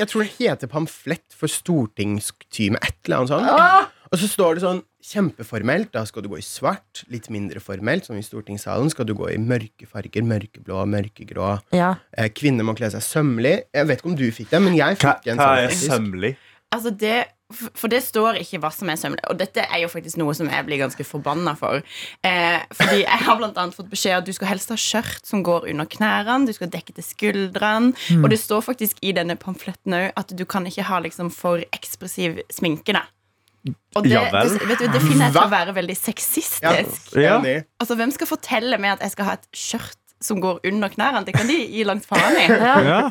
Jeg 0.00 0.08
tror 0.10 0.24
det 0.24 0.32
heter 0.34 0.66
pamflett 0.70 1.34
for 1.38 1.46
stortingstyme, 1.46 2.80
et 2.82 2.96
eller 3.06 3.20
annet 3.20 3.30
sånt. 3.30 3.50
Ah! 3.54 3.86
Og 4.12 4.18
så 4.20 4.26
står 4.28 4.58
det 4.58 4.62
sånn 4.64 4.80
kjempeformelt. 5.08 5.92
Da 5.94 6.02
skal 6.04 6.24
du 6.26 6.28
gå 6.28 6.36
i 6.40 6.44
svart. 6.44 7.04
Litt 7.08 7.30
mindre 7.32 7.62
formelt, 7.64 8.04
som 8.10 8.18
i 8.18 8.24
stortingssalen. 8.26 8.90
Skal 8.92 9.06
du 9.08 9.14
gå 9.16 9.30
i 9.32 9.38
mørke 9.40 9.86
farger. 9.88 10.26
Mørkeblå, 10.26 10.82
mørkegrå. 10.92 11.52
Ja. 11.72 11.94
Eh, 12.12 12.28
kvinner 12.36 12.66
må 12.68 12.74
kle 12.76 12.90
seg 12.92 13.00
sømmelig. 13.06 13.54
Jeg 13.72 13.88
vet 13.88 14.02
ikke 14.02 14.10
om 14.10 14.18
du 14.18 14.26
fikk 14.36 14.50
det, 14.52 14.60
men 14.66 14.76
jeg 14.76 14.98
Hva, 15.00 15.14
fikk 15.16 15.30
en 15.32 15.40
hva 15.40 15.48
sånn. 15.48 15.64
er 15.64 15.78
sømmelig? 15.80 16.32
Altså 16.76 16.92
det, 16.92 17.16
for 17.52 17.92
det 17.92 18.02
står 18.04 18.38
ikke 18.40 18.60
hva 18.62 18.70
som 18.74 18.90
er 18.92 18.98
sømmelig. 19.00 19.24
Og 19.30 19.38
dette 19.40 19.64
er 19.64 19.82
jo 19.84 19.90
faktisk 19.92 20.18
noe 20.20 20.34
som 20.36 20.50
jeg 20.50 20.66
blir 20.68 20.80
ganske 20.82 21.06
forbanna 21.06 21.54
for. 21.58 21.82
Eh, 22.26 22.58
fordi 22.74 23.02
jeg 23.04 23.22
har 23.26 23.38
blant 23.40 23.58
annet 23.60 23.76
fått 23.78 23.90
beskjed 23.92 24.18
at 24.20 24.28
du 24.28 24.32
skal 24.36 24.52
helst 24.52 24.72
ha 24.74 24.78
skjørt 24.80 25.26
som 25.28 25.44
går 25.46 25.68
under 25.72 25.88
knærne. 25.90 26.46
Du 26.48 26.54
skal 26.56 26.72
dekke 26.72 26.94
til 26.96 27.06
skuldrene. 27.06 27.94
Og 28.22 28.28
det 28.32 28.40
står 28.42 28.64
faktisk 28.72 29.02
i 29.02 29.14
denne 29.16 29.38
pamfletten 29.40 29.96
òg 29.98 30.10
at 30.18 30.36
du 30.36 30.44
kan 30.48 30.66
ikke 30.68 30.86
ha 30.90 31.00
liksom 31.04 31.32
for 31.34 31.62
ekspressiv 31.72 32.40
sminke. 32.52 32.92
da 32.96 33.06
og 33.94 34.02
det, 34.02 34.10
Ja 34.10 34.24
vel. 34.32 34.48
det, 34.58 34.66
vet 34.68 34.80
du, 34.82 34.88
det 34.90 35.00
finner 35.04 35.28
jeg 35.28 35.34
til 35.36 35.44
å 35.44 35.50
være 35.52 35.74
veldig 35.76 35.94
Ja, 35.94 36.00
sexistisk. 36.00 37.12
Ja. 37.14 37.36
Altså, 37.78 37.94
Hvem 37.98 38.10
skal 38.14 38.26
fortelle 38.26 38.78
meg 38.82 38.96
at 38.96 39.04
jeg 39.06 39.14
skal 39.14 39.28
ha 39.28 39.34
et 39.38 39.46
skjørt 39.54 40.01
som 40.24 40.40
går 40.42 40.62
under 40.70 40.92
knærne? 40.92 41.24
Det 41.26 41.34
kan 41.36 41.50
de 41.50 41.58
gi 41.62 41.84
langt 41.88 42.06
faen 42.08 42.38
i. 42.38 42.46
Ja. 42.62 42.78
Ja. 42.82 43.02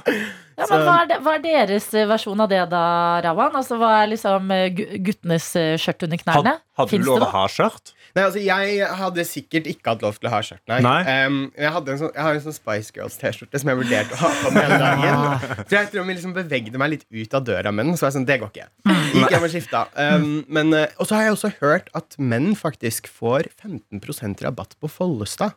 Ja, 0.62 0.67
men 0.69 0.84
hva 0.86 0.95
er, 1.02 1.08
det, 1.10 1.17
hva 1.26 1.32
er 1.38 1.41
deres 1.43 1.88
eh, 1.95 2.06
versjon 2.10 2.41
av 2.43 2.50
det, 2.52 2.60
da, 2.69 2.84
Rawan? 3.26 3.56
Altså, 3.58 3.78
hva 3.82 3.95
er 4.02 4.12
liksom 4.12 4.52
eh, 4.54 4.82
guttenes 5.02 5.47
eh, 5.58 5.74
skjørt 5.80 6.06
under 6.06 6.19
Had, 6.19 6.26
knærne? 6.28 6.54
hadde 6.78 6.91
Finns 6.91 7.08
du 7.08 7.10
lov 7.10 7.26
å 7.26 7.30
ha 7.32 7.45
skjørt? 7.50 7.93
Nei, 8.12 8.26
altså, 8.28 8.41
jeg 8.43 8.89
hadde 9.00 9.26
sikkert 9.26 9.69
ikke 9.71 9.93
hatt 9.93 10.04
lov 10.06 10.19
til 10.19 10.30
å 10.30 10.34
ha 10.34 10.41
skjørt, 10.45 10.62
nei. 10.69 10.82
Nei. 10.84 11.00
Um, 11.08 11.39
jeg, 11.56 11.71
hadde 11.78 11.93
en 11.95 12.02
sånn, 12.04 12.12
jeg 12.13 12.28
har 12.28 12.38
en 12.38 12.43
sånn 12.43 12.58
Spice 12.58 12.95
Girls-T-skjorte 12.97 13.63
som 13.63 13.71
jeg 13.71 13.80
vurderte 13.82 14.17
å 14.17 14.21
ha 14.21 14.32
på 14.41 14.54
meg 14.54 14.67
hele 14.67 14.80
dagen. 14.84 15.58
Så 15.63 15.78
jeg 15.78 15.89
tror 15.93 16.02
jeg 16.04 16.19
liksom 16.19 16.36
bevegde 16.36 16.84
meg 16.84 16.93
litt 16.97 17.08
ut 17.08 17.39
av 17.39 17.47
døra 17.47 17.74
med 17.74 17.88
den. 17.88 17.97
Så 17.97 18.06
var 18.06 18.12
jeg 18.12 18.19
sånn, 18.19 18.30
det 18.30 18.39
går 18.43 18.54
ikke. 18.54 18.69
Gikk 19.15 19.36
hjem 19.38 19.47
og 19.47 19.56
skifta. 19.56 19.84
Um, 19.95 20.30
men, 20.52 20.76
og 20.76 21.08
så 21.08 21.17
har 21.17 21.30
jeg 21.30 21.39
også 21.39 21.54
hørt 21.63 21.89
at 21.97 22.19
menn 22.19 22.52
faktisk 22.60 23.10
får 23.10 23.50
15% 23.63 24.45
rabatt 24.45 24.78
på 24.84 24.91
Follestad. 24.91 25.56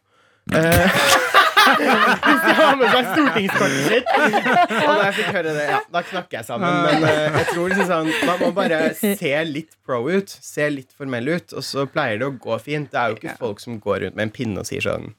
Eh, 0.53 0.91
Hvis 1.65 2.45
de 2.45 2.55
har 2.59 2.77
med 2.81 2.93
seg 2.93 3.11
stortingskortet 3.11 3.89
sitt. 3.89 4.13
Og 4.15 4.93
da 4.93 4.99
jeg 5.09 5.17
fikk 5.19 5.33
høre 5.39 5.57
det, 5.57 5.67
ja, 5.71 5.81
da 5.97 6.05
knakk 6.11 6.39
jeg 6.39 6.49
sammen. 6.49 6.79
Men 6.87 7.09
uh, 7.09 7.41
jeg 7.41 7.51
tror 7.51 7.75
liksom 7.75 7.91
sånn 7.91 8.13
man 8.29 8.41
må 8.43 8.53
bare 8.57 8.81
se 9.01 9.35
litt 9.49 9.77
pro 9.87 10.01
ut. 10.09 10.39
Se 10.45 10.71
litt 10.73 10.95
formell 10.97 11.35
ut, 11.35 11.57
og 11.57 11.67
så 11.67 11.89
pleier 11.91 12.21
det 12.21 12.31
å 12.31 12.39
gå 12.47 12.61
fint. 12.63 12.91
Det 12.93 13.01
er 13.01 13.13
jo 13.13 13.21
ikke 13.21 13.37
folk 13.41 13.63
som 13.65 13.81
går 13.83 14.07
rundt 14.07 14.19
med 14.19 14.29
en 14.29 14.35
pinne 14.35 14.65
og 14.65 14.69
sier 14.69 14.85
sånn 14.85 15.13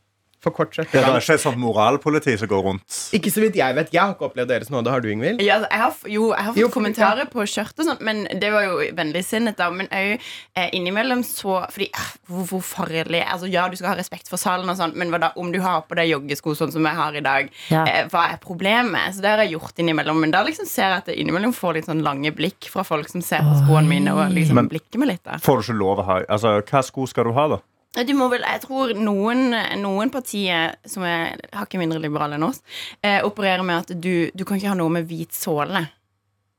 For 0.45 0.53
kort 0.53 0.75
skjørt. 0.77 0.91
Det 0.93 1.01
er 1.01 1.15
ikke 1.17 1.35
et 1.39 1.41
sånt 1.41 1.57
moralpoliti 1.57 2.35
som 2.37 2.49
går 2.51 2.61
rundt. 2.67 2.97
Ikke 3.17 3.31
så 3.33 3.41
vidt 3.41 3.55
jeg 3.57 3.73
vet. 3.77 3.89
Jeg 3.95 4.01
har 4.03 4.13
ikke 4.13 4.27
opplevd 4.27 4.51
deres 4.51 4.69
nåde. 4.69 4.91
Har 4.93 5.01
du, 5.01 5.07
Ingvild? 5.09 5.41
Ja, 5.41 5.57
jeg 5.63 5.81
har, 5.81 5.95
jo, 6.05 6.27
jeg 6.35 6.43
har 6.45 6.53
fått 6.53 6.61
Jo, 6.61 6.67
kommentarer 6.73 7.29
på 7.31 7.45
skjørt 7.49 7.81
og 7.81 7.87
sånt, 7.89 8.03
men 8.05 8.23
det 8.41 8.51
var 8.53 8.67
jo 8.67 8.75
vennligsinnet, 8.97 9.57
da. 9.57 9.71
Men 9.73 9.89
òg 9.89 10.11
eh, 10.19 10.69
innimellom 10.77 11.23
så 11.25 11.63
Fordi 11.73 11.87
ah, 11.97 12.11
hvor, 12.29 12.45
hvor 12.51 12.63
farlig 12.65 13.23
Altså, 13.25 13.49
ja, 13.49 13.65
du 13.71 13.75
skal 13.79 13.89
ha 13.93 13.97
respekt 13.97 14.29
for 14.29 14.41
salen 14.41 14.69
og 14.69 14.77
sånn, 14.77 14.93
men 14.99 15.09
hva 15.13 15.19
da 15.25 15.31
om 15.41 15.49
du 15.53 15.59
har 15.63 15.81
på 15.89 15.97
deg 15.97 16.11
joggesko 16.13 16.53
sånn 16.61 16.73
som 16.75 16.85
jeg 16.85 16.99
har 17.01 17.17
i 17.17 17.25
dag? 17.25 17.49
Ja. 17.73 17.83
Eh, 17.89 18.05
hva 18.13 18.27
er 18.35 18.39
problemet? 18.43 19.17
Så 19.17 19.25
det 19.25 19.33
har 19.33 19.43
jeg 19.43 19.55
gjort 19.57 19.81
innimellom. 19.81 20.21
Men 20.21 20.33
da 20.35 20.43
liksom 20.45 20.69
ser 20.69 20.91
jeg 20.93 21.03
at 21.03 21.09
jeg 21.13 21.23
innimellom 21.25 21.55
får 21.57 21.79
litt 21.79 21.89
sånn 21.89 22.05
lange 22.05 22.31
blikk 22.37 22.69
fra 22.71 22.85
folk 22.85 23.09
som 23.11 23.25
ser 23.25 23.41
på 23.45 23.57
skoene 23.65 23.89
mine 23.89 24.13
og 24.13 24.29
liksom 24.35 24.61
Men- 24.61 24.69
blikker 24.69 25.01
meg 25.01 25.15
litt. 25.15 25.23
da 25.25 25.39
Får 25.41 25.61
du 25.63 25.65
ikke 25.67 25.79
lov 25.81 26.03
å 26.03 26.05
ha 26.11 26.21
Altså, 26.29 26.61
Hva 26.61 26.83
sko 26.85 27.07
skal 27.09 27.25
du 27.25 27.33
ha, 27.33 27.47
da? 27.55 27.57
Du 28.03 28.13
må 28.17 28.27
vel, 28.31 28.43
jeg 28.43 28.61
tror 28.65 28.91
noen, 28.99 29.53
noen 29.79 30.11
partier 30.11 30.75
som 30.85 31.05
er 31.07 31.37
hakket 31.55 31.79
mindre 31.79 32.01
liberale 32.03 32.35
enn 32.35 32.43
oss, 32.49 32.59
eh, 33.01 33.21
opererer 33.23 33.63
med 33.63 33.85
at 33.85 33.93
du, 34.01 34.29
du 34.35 34.43
kan 34.43 34.57
ikke 34.59 34.73
ha 34.73 34.75
noe 34.75 34.91
med 34.97 35.07
hvit 35.07 35.31
såle. 35.35 35.85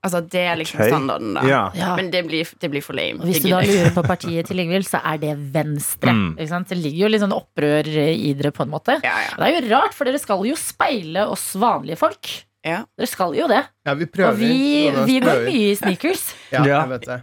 Altså 0.07 0.21
Det 0.23 0.43
er 0.47 0.59
liksom 0.61 0.79
okay. 0.79 0.91
standarden, 0.93 1.33
da. 1.35 1.43
Ja. 1.49 1.61
Ja. 1.75 1.93
Men 1.99 2.11
det 2.15 2.23
blir, 2.29 2.47
det 2.63 2.71
blir 2.71 2.85
for 2.85 2.95
lame. 2.95 3.19
Og 3.21 3.27
hvis 3.27 3.43
du 3.43 3.49
da 3.51 3.61
lurer 3.67 3.91
på 3.97 4.05
partiet 4.07 4.47
til 4.47 4.61
Ingvild, 4.63 4.87
så 4.87 5.01
er 5.03 5.19
det 5.19 5.33
Venstre. 5.55 6.15
Mm. 6.15 6.29
Ikke 6.37 6.51
sant? 6.53 6.69
Det 6.71 6.79
ligger 6.79 7.07
jo 7.07 7.11
litt 7.11 7.25
sånn 7.25 7.35
opprør 7.35 7.89
i 8.07 8.33
dere, 8.39 8.53
på 8.55 8.63
en 8.63 8.71
måte. 8.71 9.01
Ja, 9.03 9.17
ja. 9.27 9.33
Det 9.41 9.49
er 9.49 9.57
jo 9.57 9.73
rart, 9.75 9.97
for 9.97 10.07
dere 10.07 10.21
skal 10.23 10.45
jo 10.47 10.55
speile 10.61 11.27
oss 11.33 11.49
vanlige 11.59 11.99
folk. 12.05 12.31
Ja. 12.67 12.85
Dere 12.99 13.11
skal 13.11 13.35
jo 13.39 13.49
det. 13.51 13.65
Ja, 13.87 13.95
vi 13.99 14.07
prøver. 14.11 14.37
Og 14.37 14.39
vi, 14.43 14.91
vi 15.11 15.19
går 15.25 15.43
mye 15.49 15.73
i 15.73 15.75
sneakers. 15.79 16.29
Ja, 16.55 16.63
Ja. 16.63 16.85
jeg 16.85 16.93
vet 16.97 17.11
det. 17.11 17.19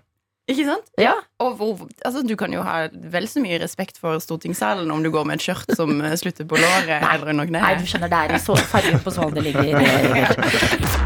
Ikke 0.51 0.65
sant? 0.67 0.89
Ja. 0.99 1.13
Og 1.39 1.53
hvor, 1.56 1.84
altså, 2.03 2.19
du 2.27 2.34
kan 2.39 2.51
jo 2.51 2.60
ha 2.67 2.89
vel 2.91 3.29
så 3.32 3.39
mye 3.39 3.62
respekt 3.62 3.95
for 4.01 4.19
stortingssalen 4.19 4.89
om 4.91 4.99
du 5.06 5.08
går 5.13 5.23
med 5.29 5.39
et 5.39 5.45
skjørt 5.45 5.71
som 5.77 5.93
eh, 6.03 6.17
slutter 6.19 6.43
på 6.49 6.60
låret 6.60 6.99
eller 6.99 7.32
under 7.32 7.47
Nei, 7.53 7.69
du 7.79 7.86
skjønner, 7.88 8.12
det 8.12 8.19
er 8.25 8.34
en 8.36 8.43
så, 8.43 8.58
farge 8.67 8.99
på 9.06 9.13
sånn 9.15 9.32
det 9.38 9.45
ligger. 9.45 9.63
eh, 9.63 10.03
Ingvild. 10.10 10.99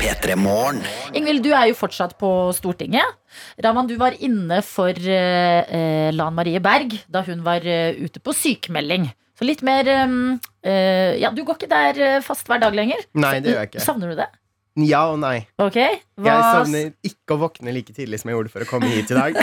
P3 0.00 0.36
Morgen. 0.40 0.80
Ingvild, 1.16 1.42
du 1.44 1.50
er 1.56 1.68
jo 1.70 1.76
fortsatt 1.76 2.16
på 2.20 2.30
Stortinget. 2.56 3.16
Raman, 3.64 3.88
du 3.90 3.96
var 4.00 4.16
inne 4.24 4.62
for 4.64 4.92
eh, 4.92 5.60
eh, 5.76 6.08
Lan 6.16 6.36
Marie 6.36 6.60
Berg 6.64 6.96
da 7.12 7.22
hun 7.28 7.44
var 7.46 7.64
eh, 7.64 7.96
ute 8.00 8.20
på 8.24 8.32
sykemelding. 8.36 9.08
Så 9.36 9.44
litt 9.44 9.60
mer 9.66 9.84
eh, 9.92 10.16
eh, 10.64 11.12
Ja, 11.20 11.28
du 11.36 11.42
går 11.44 11.58
ikke 11.60 11.68
der 11.72 12.00
eh, 12.08 12.18
fast 12.24 12.48
hver 12.48 12.60
dag 12.64 12.76
lenger? 12.76 13.04
Nei, 13.20 13.36
det 13.44 13.52
gjør 13.52 13.64
jeg 13.66 13.72
ikke. 13.74 13.84
Savner 13.84 14.12
du 14.14 14.20
det? 14.24 14.30
Ja 14.76 15.06
og 15.08 15.16
nei. 15.22 15.46
Okay, 15.56 16.00
Hva, 16.20 16.26
Jeg 16.28 16.42
savner 16.52 16.88
ikke 17.08 17.36
å 17.36 17.38
våkne 17.46 17.72
like 17.72 17.94
tidlig 17.96 18.18
som 18.20 18.28
jeg 18.28 18.36
gjorde 18.36 18.52
for 18.52 18.64
å 18.64 18.68
komme 18.68 18.90
hit 18.92 19.08
i 19.08 19.16
dag. 19.16 19.38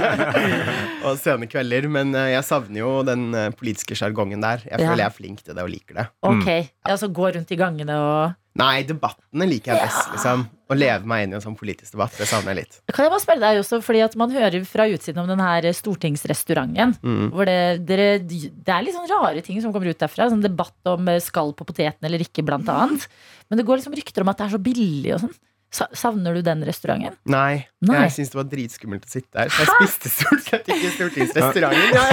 og 1.06 1.18
sene 1.20 1.48
kvelder. 1.50 1.88
Men 1.92 2.14
eh, 2.16 2.30
jeg 2.34 2.46
savner 2.48 2.80
jo 2.82 2.92
den 3.06 3.26
eh, 3.36 3.50
politiske 3.56 3.96
sjargongen 3.98 4.40
der. 4.44 4.64
Jeg 4.64 4.78
Ja. 4.80 4.86
føler 4.88 5.02
jeg 5.04 5.10
er 5.10 5.16
flink 5.16 5.42
til 5.44 5.54
det 5.58 5.64
og 5.66 5.70
liker 5.72 6.00
det. 6.00 6.06
Ok, 6.24 6.48
altså 6.88 7.10
gå 7.12 7.32
rundt 7.36 7.52
i 7.52 7.58
gangene 7.60 7.98
og 8.00 8.36
Nei, 8.58 8.82
debattene 8.82 9.46
liker 9.46 9.70
jeg 9.76 9.84
best. 9.84 10.08
liksom 10.10 10.40
Å 10.70 10.76
leve 10.78 11.06
meg 11.06 11.24
inn 11.24 11.32
i 11.32 11.36
en 11.38 11.42
sånn 11.42 11.54
politisk 11.58 11.94
debatt, 11.94 12.16
det 12.18 12.26
savner 12.30 12.52
jeg 12.54 12.64
litt. 12.64 12.78
Kan 12.90 13.06
jeg 13.06 13.12
bare 13.12 13.22
spørre 13.22 13.42
deg 13.42 13.60
også, 13.62 13.78
fordi 13.82 14.00
at 14.04 14.16
man 14.18 14.34
hører 14.34 14.64
fra 14.66 14.86
utsiden 14.90 15.22
om 15.22 15.30
den 15.30 15.42
her 15.42 15.66
stortingsrestauranten. 15.74 16.94
Mm. 17.02 17.28
Hvor 17.34 17.46
det, 17.50 17.58
dere, 17.86 18.08
det 18.22 18.74
er 18.74 18.86
litt 18.86 18.94
sånn 18.98 19.10
rare 19.10 19.42
ting 19.46 19.58
som 19.62 19.74
kommer 19.74 19.90
ut 19.90 19.98
derfra. 20.02 20.28
Sånn 20.30 20.42
debatt 20.44 20.90
om 20.90 21.10
eh, 21.10 21.22
skall 21.22 21.54
på 21.58 21.66
poteten 21.68 22.06
eller 22.06 22.22
ikke, 22.26 22.44
blant 22.46 22.70
annet. 22.70 23.06
Men 23.50 23.58
det 23.62 23.66
går 23.66 23.80
liksom 23.82 23.94
rykter 23.98 24.26
om 24.26 24.30
at 24.34 24.42
det 24.42 24.48
er 24.48 24.54
så 24.58 24.62
billig 24.62 25.14
og 25.16 25.24
sånn. 25.26 25.38
Savner 25.70 26.34
du 26.34 26.42
den 26.42 26.64
restauranten? 26.66 27.14
Nei, 27.30 27.62
Nei. 27.86 28.00
jeg 28.08 28.10
syns 28.16 28.32
det 28.32 28.38
var 28.40 28.46
dritskummelt 28.50 29.04
å 29.06 29.10
sitte 29.12 29.30
der. 29.38 29.52
Så 29.54 29.62
jeg 29.62 29.70
spiste 29.76 30.10
stort 30.10 30.42
sett 30.48 30.66
ikke 30.66 30.88
i 30.88 30.94
stortingsrestauranten. 30.96 31.94
Ja, 31.94 32.06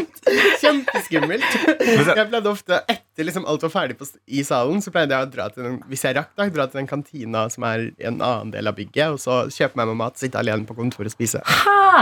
Kjempeskummelt. 0.62 1.44
Jeg 1.84 2.26
pleide 2.30 2.48
ofte, 2.48 2.80
etter 2.88 3.13
liksom 3.22 3.44
alt 3.46 3.62
var 3.62 3.70
ferdig 3.70 3.94
på, 4.00 4.08
i 4.26 4.42
salen, 4.42 4.80
så 4.82 4.90
pleide 4.90 5.14
jeg 5.14 5.28
å 5.28 5.30
dra 5.30 5.46
til 5.54 5.62
den, 5.62 5.76
hvis 5.86 6.02
jeg 6.02 6.16
rakk, 6.18 6.32
da, 6.34 6.48
dra 6.50 6.66
til 6.66 6.80
den 6.80 6.88
kantina 6.90 7.44
som 7.52 7.62
er 7.68 7.84
i 7.94 8.08
en 8.08 8.18
annen 8.18 8.50
del 8.50 8.66
av 8.66 8.74
bygget, 8.74 9.14
og 9.14 9.20
så 9.22 9.36
kjøpe 9.54 9.78
meg 9.78 9.92
med 9.92 10.00
mat, 10.02 10.18
sitte 10.18 10.40
alene 10.40 10.66
på 10.66 10.74
kontoret 10.74 11.12
og 11.12 11.14
spise. 11.14 11.42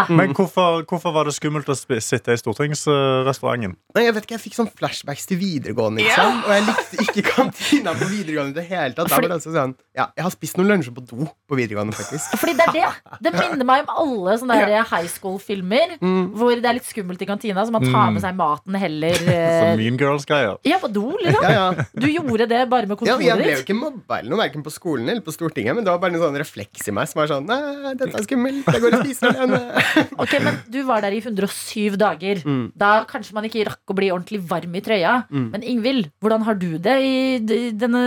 Mm. 0.09 0.16
Men 0.16 0.31
hvorfor, 0.33 0.87
hvorfor 0.88 1.12
var 1.12 1.29
det 1.29 1.35
skummelt 1.37 1.68
å 1.68 1.77
sitte 1.77 2.33
i 2.33 2.38
stortingsrestauranten? 2.40 3.75
Nei, 3.92 4.05
jeg 4.07 4.14
vet 4.16 4.25
ikke, 4.25 4.37
jeg 4.38 4.44
fikk 4.46 4.57
sånn 4.57 4.70
flashbacks 4.72 5.27
til 5.29 5.37
videregående, 5.42 6.01
ikke 6.01 6.16
sant? 6.16 6.46
og 6.48 6.55
jeg 6.55 6.64
likte 6.70 7.05
ikke 7.05 7.25
kantina 7.29 7.92
på 7.98 8.09
videregående 8.09 8.55
i 8.55 8.59
det 8.62 8.64
hele 8.70 8.96
tatt. 8.96 9.11
Da 9.12 9.18
var 9.18 9.27
det 9.29 9.37
altså 9.37 9.53
sånn, 9.53 9.75
ja, 9.98 10.07
jeg 10.16 10.25
har 10.25 10.33
spist 10.33 10.57
noen 10.57 10.70
lunsjer 10.72 10.96
på 10.96 11.05
do 11.11 11.27
på 11.29 11.59
videregående, 11.59 11.92
faktisk. 11.98 12.38
Fordi 12.40 12.55
det 12.57 12.68
er 12.70 12.79
det. 12.79 13.18
Det 13.27 13.35
minner 13.37 13.68
meg 13.68 13.85
om 13.85 13.92
alle 14.07 14.38
sånne 14.40 14.59
der 14.62 14.88
high 14.88 15.11
school-filmer 15.12 15.98
Mm. 16.03 16.33
hvor 16.38 16.55
det 16.57 16.66
er 16.68 16.77
litt 16.79 16.87
skummelt 16.88 17.20
i 17.22 17.27
kantina, 17.29 17.62
så 17.66 17.72
man 17.75 17.85
tar 17.85 18.11
med 18.14 18.22
seg 18.25 18.35
maten 18.38 18.75
heller 18.81 19.14
Som 19.22 19.33
eh, 19.35 19.77
Mean 19.79 19.98
Girls-greier. 20.01 20.57
Ja, 20.66 20.79
på 20.83 20.88
do, 20.92 21.01
liksom. 21.22 21.44
Ja, 21.44 21.50
ja. 21.56 21.86
Du 21.94 22.06
gjorde 22.10 22.46
det 22.50 22.60
bare 22.70 22.88
med 22.88 22.94
Ja, 22.94 23.16
kontoret 23.16 23.26
jeg 23.26 23.38
ble 23.40 23.54
jo 23.56 23.62
ikke 23.64 23.76
mobba 23.78 24.18
eller 24.20 24.34
noe, 24.34 24.40
verken 24.42 24.64
på 24.66 24.72
skolen 24.74 25.08
eller 25.12 25.24
på 25.26 25.34
Stortinget, 25.34 25.76
men 25.76 25.86
det 25.86 25.92
var 25.92 26.00
bare 26.02 26.16
en 26.16 26.22
sånn 26.22 26.38
refleks 26.42 26.88
i 26.88 26.94
meg 26.94 27.10
som 27.10 27.20
var 27.22 27.30
sånn 27.32 27.48
Nei, 27.50 27.92
dette 27.98 28.20
er 28.20 28.26
skummelt. 28.26 28.68
Jeg 28.70 28.84
går 28.84 28.96
og 28.98 29.04
spiser 29.06 29.32
alene. 29.32 29.60
Ok, 30.22 30.36
men 30.44 30.58
Du 30.72 30.80
var 30.88 31.02
der 31.04 31.14
i 31.16 31.20
107 31.22 31.96
dager. 32.00 32.42
Mm. 32.46 32.64
Da 32.78 32.92
kanskje 33.08 33.36
man 33.36 33.46
ikke 33.48 33.66
rakk 33.68 33.92
å 33.92 33.98
bli 33.98 34.10
ordentlig 34.14 34.42
varm 34.48 34.74
i 34.78 34.82
trøya. 34.84 35.14
Men 35.32 35.64
Ingvild, 35.66 36.10
hvordan 36.22 36.46
har 36.46 36.58
du 36.60 36.76
det 36.82 36.96
i 37.02 37.70
denne 37.74 38.02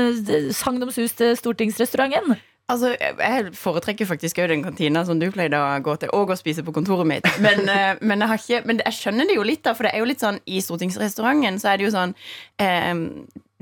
sagnomsuste 0.56 1.34
stortingsrestauranten? 1.40 2.38
Altså, 2.66 2.96
Jeg 2.98 3.52
foretrekker 3.54 4.08
faktisk 4.10 4.40
òg 4.42 4.50
den 4.50 4.64
kantina 4.66 5.04
som 5.06 5.20
du 5.22 5.28
pleide 5.34 5.60
å 5.62 5.68
gå 5.86 5.94
til, 6.02 6.10
og 6.18 6.34
å 6.34 6.38
spise 6.40 6.64
på 6.66 6.74
kontoret 6.74 7.06
mitt. 7.06 7.28
Men, 7.44 7.62
eh, 7.76 8.00
men, 8.02 8.24
jeg, 8.24 8.32
har 8.32 8.42
ikke, 8.42 8.62
men 8.66 8.82
jeg 8.82 8.98
skjønner 9.00 9.30
det 9.30 9.38
jo 9.38 9.46
litt, 9.46 9.62
da, 9.68 9.76
for 9.78 9.86
det 9.86 9.94
er 9.94 10.02
jo 10.02 10.10
litt 10.10 10.24
sånn 10.26 10.42
i 10.50 10.62
stortingsrestauranten 10.66 11.62
så 11.62 11.72
er 11.72 11.78
det 11.78 11.86
jo 11.86 11.94
sånn 11.94 12.16
eh, 12.62 12.94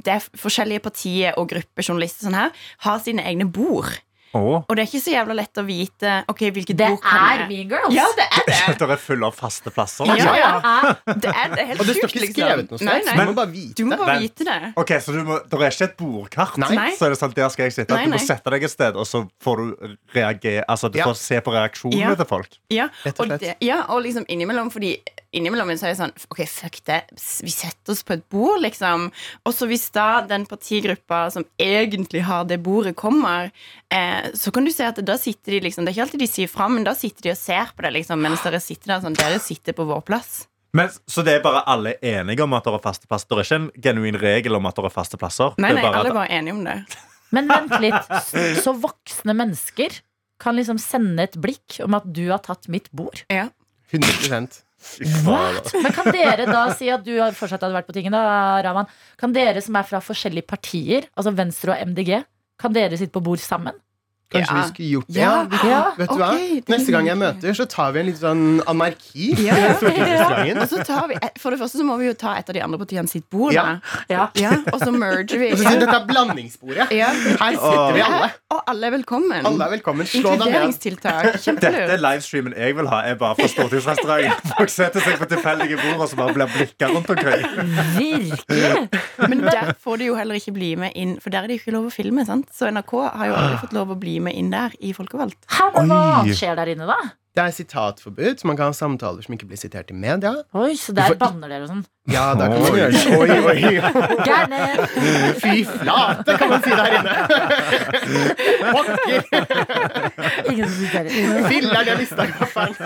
Det 0.03 0.15
er 0.15 0.23
forskjellige 0.39 0.85
partier 0.87 1.35
og 1.39 1.51
grupper 1.51 1.83
journalister 1.83 2.29
sånn 2.29 2.39
her 2.39 2.65
har 2.87 3.03
sine 3.03 3.27
egne 3.27 3.47
bord. 3.47 3.91
Åh. 4.33 4.63
Og 4.65 4.75
det 4.75 4.81
er 4.83 4.87
ikke 4.89 5.01
så 5.03 5.11
jævla 5.13 5.35
lett 5.37 5.59
å 5.61 5.63
vite 5.67 6.13
Ok, 6.31 6.39
hvilket 6.55 6.77
Det 6.79 6.87
bok 6.89 7.03
kan 7.05 7.41
er 7.41 7.43
Mean 7.51 7.67
Girls! 7.69 7.93
Ja, 7.93 8.05
det 8.17 8.25
er 8.25 8.45
det! 8.49 8.77
Det 8.79 8.87
er 8.95 9.01
fulle 9.03 9.27
av 9.29 9.35
faste 9.37 9.69
plasser. 9.75 10.09
Ja, 10.09 10.15
liksom. 10.15 10.35
ja. 10.39 10.93
Det 11.05 11.29
er, 11.33 11.51
det 11.53 11.59
er 11.61 11.69
helt 11.69 11.83
Og 11.83 11.89
det 11.89 11.95
står 11.99 12.09
ikke 12.09 12.23
liksom. 12.23 12.33
skrevet 12.39 12.73
noe 12.73 12.87
Nei, 12.87 12.97
sted, 13.03 13.11
så 13.11 13.17
du 13.19 13.29
må 13.29 13.35
bare 13.37 13.51
vite 13.53 13.77
Du 13.77 13.85
må 13.91 13.99
bare 14.01 14.17
vite 14.23 14.47
det. 14.49 14.57
Ok, 14.81 14.93
Så 15.05 15.13
du 15.15 15.21
må, 15.27 15.37
det 15.45 15.59
er 15.61 15.75
ikke 15.77 15.89
et 15.91 15.97
bordkart? 16.01 16.57
Nei. 16.65 16.89
Så 16.97 17.05
er 17.07 17.13
det 17.13 17.19
sånn, 17.21 17.35
der 17.37 17.53
skal 17.53 17.69
jeg 17.69 17.75
sitte 17.77 17.93
Nei, 17.99 18.05
Du 18.09 18.15
må 18.15 18.21
sette 18.25 18.55
deg 18.55 18.65
et 18.69 18.73
sted, 18.73 18.97
og 18.97 19.05
så 19.09 19.23
får 19.45 19.61
du 19.61 19.95
reagere 20.17 20.65
Altså 20.69 20.89
du 20.93 20.97
Ja. 21.01 21.05
får 21.11 21.19
se 21.21 21.41
på 21.45 21.53
reaksjonene 21.53 22.01
Ja. 22.01 22.15
til 22.17 22.29
folk. 22.29 22.57
Ja, 22.73 22.89
og, 23.13 23.35
det, 23.37 23.55
ja, 23.61 23.83
og 23.93 24.01
liksom 24.05 24.25
innimellom 24.29 24.71
Fordi 24.73 24.95
innimellom 25.33 25.71
så 25.77 25.87
er 25.87 25.93
det 25.93 25.99
sånn 25.99 26.13
Ok, 26.31 26.43
fuck 26.49 26.79
det, 26.87 26.99
vi 27.43 27.51
setter 27.53 27.93
oss 27.93 28.03
på 28.05 28.15
et 28.15 28.23
bord, 28.31 28.61
liksom. 28.63 29.09
Og 29.43 29.55
så 29.55 29.67
hvis 29.69 29.87
da 29.95 30.23
den 30.29 30.47
partigruppa 30.49 31.25
som 31.33 31.45
egentlig 31.61 32.23
har 32.27 32.47
det 32.49 32.59
bordet, 32.63 32.95
kommer, 32.99 33.51
eh, 33.93 34.31
så 34.37 34.53
kan 34.53 34.67
du 34.67 34.71
se 34.73 34.87
at 34.87 35.01
da 35.05 35.17
sitter 35.19 35.57
de 35.57 35.63
liksom 35.67 35.85
Det 35.85 35.93
er 35.93 35.97
ikke 35.97 36.07
alltid 36.07 36.25
de 36.25 36.31
sier 36.31 36.51
fra, 36.51 36.69
men 36.71 36.87
da 36.87 36.95
sitter 36.97 37.29
de 37.29 37.35
og 37.35 37.39
ser 37.39 37.73
på 37.75 37.85
det, 37.85 37.93
liksom, 37.99 38.21
mens 38.23 38.45
dere 38.45 38.61
sitter 38.63 38.95
der 38.95 39.05
sånn 39.05 39.19
Dere 39.19 39.39
sitter 39.43 39.77
på 39.77 39.87
vår 39.89 40.03
plass. 40.07 40.43
Men, 40.73 40.89
så 41.05 41.21
det 41.21 41.37
er 41.37 41.43
bare 41.43 41.61
alle 41.69 41.97
enige 42.01 42.45
om 42.45 42.55
at 42.57 42.65
det 42.65 42.73
er 42.73 42.81
faste 42.81 43.09
plasser? 43.09 43.29
Det 43.29 43.43
er 43.43 43.45
ikke 43.45 43.59
en 43.59 43.67
genuin 43.85 44.17
regel 44.17 44.57
om 44.57 44.65
at 44.65 44.79
det 44.79 44.87
er 44.89 44.93
faste 44.93 45.19
plasser? 45.21 45.53
Nei, 45.61 45.69
nei, 45.75 45.83
er 45.83 45.85
bare 45.85 45.99
alle 45.99 46.13
er 46.13 46.17
bare 46.17 46.39
enige 46.39 46.55
om 46.55 46.63
det. 46.65 46.77
Men 47.33 47.49
vent 47.49 47.75
litt. 47.81 48.15
Så 48.61 48.73
voksne 48.81 49.35
mennesker 49.37 49.99
kan 50.41 50.57
liksom 50.57 50.79
sende 50.81 51.27
et 51.27 51.37
blikk 51.41 51.79
om 51.85 51.93
at 51.97 52.07
du 52.09 52.25
har 52.31 52.41
tatt 52.45 52.69
mitt 52.73 52.89
bord? 52.95 53.21
Ja. 53.29 53.51
100 53.93 54.63
Altså. 54.83 55.79
Men 55.83 55.95
kan 55.95 56.09
dere 56.13 56.45
da 56.49 56.65
si 56.75 56.89
at 56.91 57.05
du 57.05 57.13
fortsatt 57.37 57.63
hadde 57.63 57.75
vært 57.77 57.87
på 57.89 57.95
tinget, 57.95 58.13
da, 58.13 58.59
Raman? 58.65 58.89
Kan 59.19 59.33
dere 59.35 59.63
som 59.63 59.77
er 59.79 59.87
fra 59.87 60.01
forskjellige 60.03 60.47
partier, 60.49 61.07
altså 61.15 61.33
Venstre 61.37 61.75
og 61.75 61.93
MDG, 61.93 62.11
kan 62.61 62.75
dere 62.75 62.99
sitte 62.99 63.15
på 63.15 63.23
bord 63.25 63.41
sammen? 63.43 63.77
Kanskje 64.33 64.49
Ja. 64.49 64.59
vi 64.59 64.67
skulle 64.73 64.89
gjort 64.97 65.07
det? 65.07 65.19
Ja. 65.21 65.33
vi, 65.53 65.69
Ja, 65.69 65.81
vet 65.97 66.09
du 66.09 66.15
hva? 66.19 66.31
det 66.33 66.69
Neste 66.73 66.91
gang 66.95 67.07
jeg 67.07 67.17
møter, 67.21 67.53
så 67.57 67.65
tar 67.69 67.91
vi 67.93 67.99
en 68.01 68.05
litt 68.09 68.19
sånn 68.19 68.43
anarki. 68.67 69.29
Ja. 69.45 69.55
Og 70.63 70.67
så 70.69 70.83
tar 70.85 71.07
vi 71.11 71.17
For 71.39 71.53
det 71.53 71.59
første 71.61 71.77
så 71.79 71.85
må 71.87 71.97
vi 72.01 72.07
jo 72.09 72.13
ta 72.17 72.35
et 72.39 72.49
av 72.49 72.53
de 72.57 72.61
andre 72.65 72.79
partiene 72.81 73.07
sitt 73.11 73.27
bord, 73.29 73.53
Ja. 73.53 73.77
Ja. 74.09 74.27
Ja, 74.39 74.51
og 74.73 74.79
så 74.81 74.91
merger 74.91 75.37
vi. 75.39 75.51
Og 75.53 75.59
så 75.59 75.67
sier 75.69 75.79
dette 75.83 75.95
er 75.95 76.05
blandingsbordet. 76.09 76.89
Ja. 76.91 77.09
Her 77.13 77.53
sitter 77.57 77.93
vi 77.95 78.01
alle. 78.01 78.29
Og 78.53 78.61
alle 78.69 78.87
er 78.87 78.91
velkommen. 78.97 79.45
Alle 79.45 79.65
er 79.67 79.71
velkommen. 79.77 80.07
Slå 80.09 80.33
deg. 80.33 80.47
Inkluderingstiltak. 80.47 81.37
Dette 81.63 81.93
er 81.93 82.01
livestreamen 82.01 82.53
jeg 82.57 82.75
vil 82.77 82.87
ha. 82.91 83.01
er 83.09 83.15
bare 83.19 83.35
fra 83.37 83.47
stortingsrestauranten. 83.51 84.53
Folk 84.57 84.69
setter 84.73 85.01
seg 85.05 85.17
på 85.21 85.27
tilfeldige 85.31 85.77
bord 85.81 86.03
og 86.05 86.09
så 86.11 86.15
bare 86.19 86.33
blir 86.37 86.51
blikka 86.53 86.89
rundt 86.91 87.09
omkring. 87.13 87.45
Virkelig! 87.97 88.89
Men 89.29 89.41
der 89.45 89.73
får 89.83 89.97
de 89.97 90.05
jo 90.09 90.15
heller 90.15 90.35
ikke 90.39 90.51
bli 90.55 90.75
med 90.79 90.91
inn, 90.95 91.15
for 91.21 91.29
der 91.33 91.43
er 91.43 91.47
det 91.51 91.57
jo 91.57 91.63
ikke 91.63 91.75
lov 91.75 91.85
å 91.89 91.93
filme. 91.93 92.25
sant? 92.25 92.47
Så 92.55 92.69
NRK 92.71 92.93
har 93.13 93.25
jo 93.27 93.33
aldri 93.39 93.57
fått 93.65 93.73
lov 93.73 93.87
å 93.93 93.97
bli 93.99 94.15
med 94.19 94.22
inn 94.31 94.51
der 94.53 94.71
i 94.79 94.93
Folkevalgt. 94.95 95.43
Hæ, 95.51 95.67
men 95.75 95.91
hva 95.91 96.23
Oi. 96.23 96.31
skjer 96.37 96.55
der 96.55 96.67
inne, 96.71 96.87
da? 96.87 96.95
Det 97.33 97.41
er 97.41 97.49
sitatforbud, 97.49 98.35
så 98.37 98.45
man 98.45 98.57
kan 98.59 98.69
ha 98.69 98.73
samtaler 98.77 99.23
som 99.25 99.33
ikke 99.33 99.47
blir 99.49 99.57
sitert 99.57 99.89
i 99.89 99.95
media. 99.97 100.35
Oi, 100.53 100.75
så 100.77 100.93
der 100.93 101.15
banner 101.17 101.49
dere 101.49 101.63
og 101.65 101.71
sånn. 101.71 101.79
Ja, 102.13 102.35
da 102.37 102.45
kan 102.51 102.61
man 102.61 102.75
gjøre 102.77 102.91
det. 102.93 102.99
Oi, 103.17 103.29
oi, 103.33 103.53
oi. 103.73 105.33
Fy 105.41 105.63
flate, 105.65 106.35
kan 106.37 106.51
man 106.51 106.61
si 106.61 106.69
der 106.77 106.93
inne. 106.99 107.15
Pokker! 108.69 109.25
Ingen 110.53 110.69
som 110.69 110.77
sitter 110.77 111.09
der. 111.09 111.49
Filler'n, 111.49 111.89
jeg 111.89 111.97
mista 112.03 112.29
kaffen. 112.35 112.77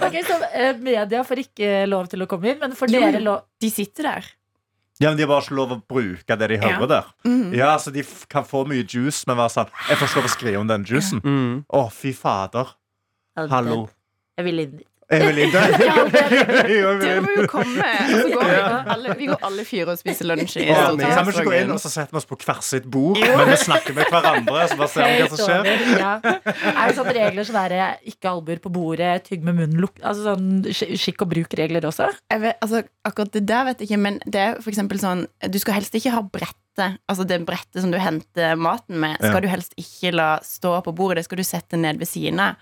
Ok, 0.00 0.18
så 0.26 0.40
eh, 0.50 0.74
Media 0.82 1.22
får 1.30 1.44
ikke 1.46 1.70
lov 1.86 2.10
til 2.10 2.26
å 2.26 2.28
komme 2.34 2.50
inn, 2.50 2.60
men 2.66 2.74
får 2.74 2.90
dere 2.98 3.22
lov 3.22 3.46
De 3.62 3.70
sitter 3.70 4.10
der. 4.10 4.30
Ja, 5.00 5.08
men 5.10 5.16
De 5.16 5.22
har 5.24 5.28
bare 5.32 5.42
ikke 5.46 5.56
lov 5.56 5.70
å 5.72 5.82
bruke 5.88 6.36
det 6.38 6.48
de 6.48 6.56
hører 6.60 6.80
Ja. 6.80 6.86
der. 6.86 7.04
Mhm. 7.24 7.54
Ja, 7.56 7.76
så 7.78 7.90
De 7.92 8.00
f 8.04 8.26
kan 8.28 8.44
få 8.44 8.66
mye 8.68 8.84
juice, 8.84 9.26
men 9.26 9.36
være 9.36 9.48
sånn 9.54 9.68
Jeg 9.88 9.96
får 9.96 10.06
ikke 10.08 10.16
lov 10.20 10.24
å 10.28 10.34
skrive 10.36 10.60
om 10.60 10.66
den 10.68 10.84
juicen. 10.84 11.20
Mm. 11.24 11.64
oh, 11.70 11.88
fy 11.90 12.12
fader. 12.12 12.74
Hallo. 13.36 13.88
Jeg 14.36 14.44
vil 14.44 14.84
inn 15.10 15.52
der. 15.54 15.74
Ja, 15.90 16.92
vil 17.00 17.22
må 17.24 17.32
jo 17.34 17.46
komme. 17.50 17.86
Og 17.86 18.12
så 18.14 18.28
går 18.30 18.44
vi, 18.46 18.58
alle, 18.94 19.14
vi 19.18 19.28
går 19.30 19.44
alle 19.48 19.64
fire 19.66 19.94
og 19.94 20.00
spiser 20.00 20.28
lunsj 20.30 20.56
i 20.62 20.68
Å, 20.70 20.76
Kan 21.00 21.26
vi 21.26 21.34
ikke 21.34 21.46
gå 21.48 21.54
inn 21.60 21.72
og 21.74 21.80
så 21.82 21.90
setter 21.92 22.14
vi 22.14 22.20
oss 22.20 22.28
på 22.30 22.38
hvert 22.40 22.66
sitt 22.66 22.86
bord, 22.90 23.18
men 23.20 23.50
vi 23.50 23.58
snakker 23.64 23.96
med 23.96 24.10
hverandre? 24.12 24.66
Så 24.70 24.78
bare 24.80 24.92
ser 24.92 25.10
vi 25.10 25.24
hva 25.24 25.30
som 25.32 25.42
skjer. 25.44 25.70
ja. 26.00 26.12
Er 26.70 26.92
det 26.92 26.96
sånn 26.98 27.12
regler 27.20 27.48
som 27.48 27.60
er 27.62 27.76
ikke 28.12 28.32
albuer 28.32 28.62
på 28.62 28.72
bordet, 28.74 29.12
tygg 29.28 29.46
med 29.46 29.58
munnen, 29.58 29.80
luk 29.82 29.98
Altså 30.00 30.30
sånn 30.30 30.62
skikk 30.74 31.26
og 31.26 31.32
bruk-regler 31.34 31.86
også? 31.88 32.10
Jeg 32.30 32.44
vet, 32.44 32.60
altså, 32.64 32.84
akkurat 33.06 33.34
det 33.36 33.44
der 33.48 33.66
vet 33.68 33.82
jeg 33.82 33.90
ikke, 33.90 34.02
men 34.06 34.20
det 34.26 34.44
er 34.46 34.60
for 34.60 34.72
eksempel 34.72 35.00
sånn 35.02 35.26
Du 35.50 35.58
skal 35.60 35.78
helst 35.78 35.96
ikke 35.98 36.14
ha 36.14 36.22
brettet. 36.76 37.00
Altså 37.08 37.26
det 37.26 37.38
brettet 37.46 37.82
som 37.82 37.90
du 37.90 37.98
henter 37.98 38.56
maten 38.56 38.98
med, 39.00 39.16
skal 39.18 39.34
Ja. 39.34 39.40
du 39.40 39.48
helst 39.48 39.74
ikke 39.76 40.12
la 40.14 40.38
stå 40.42 40.82
på 40.84 40.94
bordet. 40.94 41.16
Det 41.16 41.24
skal 41.24 41.36
du 41.38 41.42
sette 41.44 41.76
ned 41.76 41.98
ved 41.98 42.08
siden 42.08 42.40
av. 42.40 42.54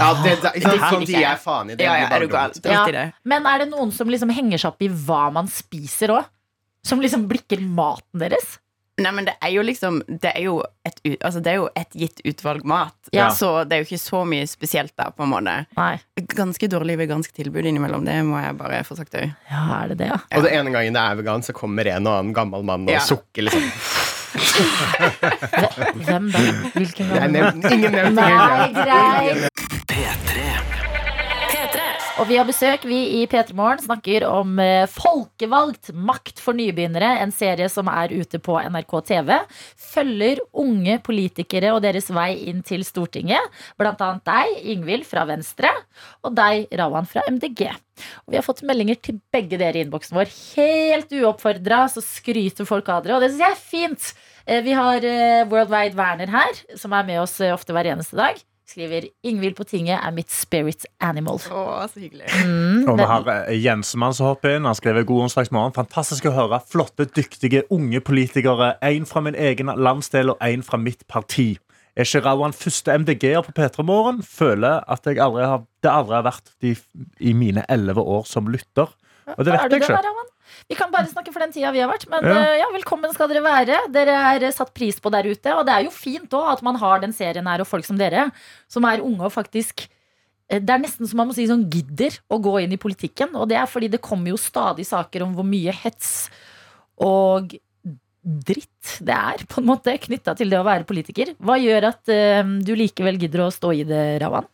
Ja, 0.00 0.14
det, 0.22 0.40
det? 0.42 0.52
Det 0.54 0.62
Sånn 0.62 1.06
de 1.06 1.14
er 1.24 1.36
faen 1.36 1.70
i. 1.70 1.74
Det 1.76 1.84
Ja, 1.84 1.94
ja, 1.96 2.08
er 2.08 2.20
du 2.20 2.28
gal? 2.28 2.52
Ja. 2.64 3.10
Men 3.24 3.46
er 3.46 3.58
det 3.58 3.70
noen 3.70 3.92
som 3.92 4.08
liksom 4.08 4.30
henger 4.30 4.58
seg 4.58 4.68
opp 4.72 4.82
i 4.82 4.88
hva 4.88 5.32
man 5.32 5.46
spiser 5.46 6.08
òg? 6.08 6.24
Som 6.84 7.00
liksom 7.00 7.28
blikker 7.28 7.60
maten 7.60 8.20
deres? 8.20 8.58
Nei, 9.02 9.10
men 9.10 9.26
det 9.26 9.32
er 9.42 9.50
jo 9.50 9.62
liksom 9.66 9.96
Det 10.06 10.30
er 10.36 10.44
jo 10.44 10.52
et, 10.86 11.00
altså, 11.26 11.40
det 11.42 11.50
er 11.50 11.56
jo 11.58 11.64
et 11.74 11.96
gitt 11.98 12.20
utvalg 12.30 12.62
mat. 12.68 12.94
Ja. 13.10 13.26
Så 13.34 13.48
det 13.66 13.74
er 13.74 13.82
jo 13.82 13.88
ikke 13.88 13.98
så 14.02 14.20
mye 14.28 14.46
spesielt 14.46 14.92
der, 15.00 15.10
på 15.16 15.24
en 15.26 15.32
måte. 15.32 15.54
Nei. 15.78 15.94
Ganske 16.36 16.68
dårlig 16.70 16.98
vegansk 17.00 17.32
tilbud 17.34 17.66
innimellom. 17.66 18.04
Det 18.06 18.20
må 18.28 18.38
jeg 18.42 18.54
bare 18.60 18.82
få 18.86 18.94
sagt 19.00 19.16
òg. 19.18 19.32
Ja, 19.50 19.64
er 19.80 19.88
det 19.94 19.98
det, 20.04 20.10
ja? 20.12 20.20
Og 20.36 20.44
det 20.46 20.52
ene 20.54 20.70
gangen 20.74 20.94
det 20.94 21.02
er 21.02 21.18
vegan, 21.22 21.42
så 21.42 21.56
kommer 21.56 21.88
en 21.90 22.06
og 22.06 22.18
annen 22.20 22.34
gammel 22.36 22.62
mann 22.62 22.86
og 22.86 22.94
Ja. 22.94 23.00
sukker. 23.02 23.48
liksom 23.48 23.70
Hvem 26.04 26.30
da? 26.34 26.40
Hvilken 26.74 27.10
gang? 27.10 27.60
ingen 27.72 27.92
nevnt. 27.92 28.14
Nei, 28.18 28.72
greit. 28.78 29.48
P3. 29.90 30.73
Og 32.14 32.28
vi 32.30 32.36
har 32.38 32.46
besøk. 32.46 32.84
Vi 32.86 32.98
i 33.18 33.22
P3 33.26 33.56
Morgen 33.58 33.80
snakker 33.82 34.22
om 34.28 34.52
eh, 34.62 34.84
Folkevalgt 34.86 35.88
makt 35.98 36.38
for 36.38 36.54
nybegynnere. 36.54 37.08
En 37.24 37.32
serie 37.34 37.66
som 37.72 37.90
er 37.90 38.14
ute 38.14 38.38
på 38.38 38.54
NRK 38.70 38.94
TV. 39.08 39.32
Følger 39.82 40.44
unge 40.62 41.00
politikere 41.02 41.72
og 41.74 41.82
deres 41.82 42.12
vei 42.14 42.36
inn 42.52 42.62
til 42.62 42.86
Stortinget. 42.86 43.42
Blant 43.82 44.06
annet 44.06 44.22
deg, 44.30 44.54
Ingvild 44.76 45.08
fra 45.10 45.26
Venstre, 45.26 45.74
og 46.22 46.38
deg, 46.38 46.68
Rawan 46.78 47.10
fra 47.10 47.26
MDG. 47.34 47.66
Og 48.22 48.30
vi 48.30 48.38
har 48.38 48.46
fått 48.46 48.62
meldinger 48.62 49.02
til 49.02 49.18
begge 49.34 49.58
dere 49.58 49.82
i 49.82 49.84
innboksen 49.88 50.14
vår. 50.14 50.30
Helt 50.54 51.18
uoppfordra 51.18 51.82
så 51.90 52.04
skryter 52.04 52.70
folk 52.70 52.94
av 52.94 53.02
dere, 53.08 53.18
og 53.18 53.26
det 53.26 53.34
syns 53.34 53.42
jeg 53.48 53.58
er 53.58 53.62
fint. 53.74 54.10
Eh, 54.46 54.62
Vi 54.62 54.78
har 54.78 55.02
World 55.02 55.50
Worldwide 55.50 55.98
Werner 55.98 56.30
her, 56.30 56.66
som 56.78 56.94
er 56.94 57.10
med 57.10 57.24
oss 57.26 57.40
eh, 57.42 57.50
ofte 57.58 57.74
hver 57.74 57.90
eneste 57.90 58.22
dag. 58.22 58.38
Skriver 58.64 59.10
'Ingvild 59.22 59.56
på 59.58 59.64
tinget 59.68 60.00
er 60.00 60.10
mitt 60.10 60.32
spirit 60.32 60.86
animal'. 61.00 61.42
Å, 61.52 61.84
så 61.88 62.00
hyggelig. 62.00 62.24
Mm, 62.46 62.88
Og 62.88 62.96
vi 62.98 63.04
har 63.04 63.20
Jensmann 63.20 63.60
Jensemann 63.62 64.14
som 64.16 64.26
hopper 64.30 64.56
inn. 64.56 64.64
Han 64.64 64.74
skriver 64.74 65.04
god 65.04 65.26
onsdagsmorgen. 65.26 65.74
Fantastisk 65.76 66.24
å 66.30 66.32
høre. 66.32 66.60
Flotte, 66.72 67.04
dyktige 67.04 67.62
unge 67.70 68.00
politikere. 68.00 68.74
En 68.82 69.04
fra 69.06 69.20
min 69.20 69.36
egen 69.36 69.66
landsdel 69.76 70.32
og 70.32 70.38
en 70.40 70.62
fra 70.62 70.80
mitt 70.80 71.04
parti. 71.08 71.58
Er 71.94 72.08
ikke 72.08 72.24
Rawan 72.24 72.56
første 72.56 72.90
MDG-er 72.98 73.44
på 73.46 73.52
P3 73.54 73.84
Morgen? 73.86 74.22
Føler 74.26 74.80
at 74.90 75.04
jeg 75.06 75.20
aldri 75.22 75.44
har, 75.46 75.62
det 75.84 75.90
aldri 75.92 76.16
har 76.16 76.24
vært 76.26 76.48
de, 76.64 76.72
i 77.20 77.32
mine 77.36 77.62
elleve 77.70 78.02
år 78.02 78.24
som 78.26 78.48
lytter. 78.50 78.88
Og 79.36 79.44
det 79.44 79.52
Er 79.52 79.60
vet 79.60 79.62
jeg 79.62 79.70
det, 79.70 79.82
ikke. 79.84 80.33
Vi 80.70 80.76
kan 80.78 80.92
bare 80.92 81.10
snakke 81.10 81.32
for 81.32 81.44
den 81.44 81.52
tida 81.54 81.72
vi 81.74 81.82
har 81.82 81.90
vært. 81.90 82.06
Men 82.12 82.24
Ja. 82.24 82.36
eh, 82.42 82.58
ja, 82.62 82.68
velkommen 82.74 83.12
skal 83.14 83.28
dere 83.28 83.42
være. 83.44 83.80
Dere 83.92 84.14
er 84.34 84.46
eh, 84.48 84.54
satt 84.54 84.72
pris 84.74 85.00
på 85.00 85.10
der 85.10 85.28
ute. 85.28 85.56
Og 85.56 85.66
det 85.66 85.74
er 85.74 85.84
jo 85.84 85.90
fint 85.90 86.30
òg 86.30 86.52
at 86.52 86.62
man 86.62 86.76
har 86.76 87.00
den 87.00 87.12
serien 87.12 87.46
her 87.46 87.60
og 87.60 87.66
folk 87.70 87.84
som 87.84 87.98
dere, 87.98 88.30
som 88.68 88.84
er 88.84 89.04
unge 89.04 89.24
og 89.24 89.32
faktisk 89.32 89.86
eh, 90.48 90.60
det 90.60 90.70
er 90.70 90.82
nesten 90.82 91.08
som 91.08 91.16
man 91.18 91.28
må 91.28 91.34
si 91.34 91.46
sånn 91.46 91.68
gidder 91.70 92.18
å 92.30 92.40
gå 92.40 92.62
inn 92.62 92.72
i 92.72 92.80
politikken. 92.80 93.34
Og 93.34 93.48
det 93.48 93.56
er 93.60 93.66
fordi 93.66 93.88
det 93.90 94.02
kommer 94.04 94.30
jo 94.30 94.36
stadig 94.40 94.86
saker 94.86 95.22
om 95.22 95.34
hvor 95.34 95.46
mye 95.46 95.72
hets 95.72 96.30
og 97.02 97.56
dritt 98.24 98.96
det 99.04 99.12
er 99.12 99.44
på 99.50 99.60
en 99.60 99.68
måte 99.68 99.92
knytta 100.00 100.34
til 100.38 100.48
det 100.52 100.58
å 100.60 100.64
være 100.66 100.86
politiker. 100.88 101.34
Hva 101.44 101.58
gjør 101.60 101.90
at 101.90 102.08
uh, 102.08 102.40
du 102.64 102.72
likevel 102.78 103.18
gidder 103.20 103.44
å 103.44 103.52
stå 103.52 103.72
i 103.76 103.84
det, 103.88 104.02
Rawan? 104.22 104.46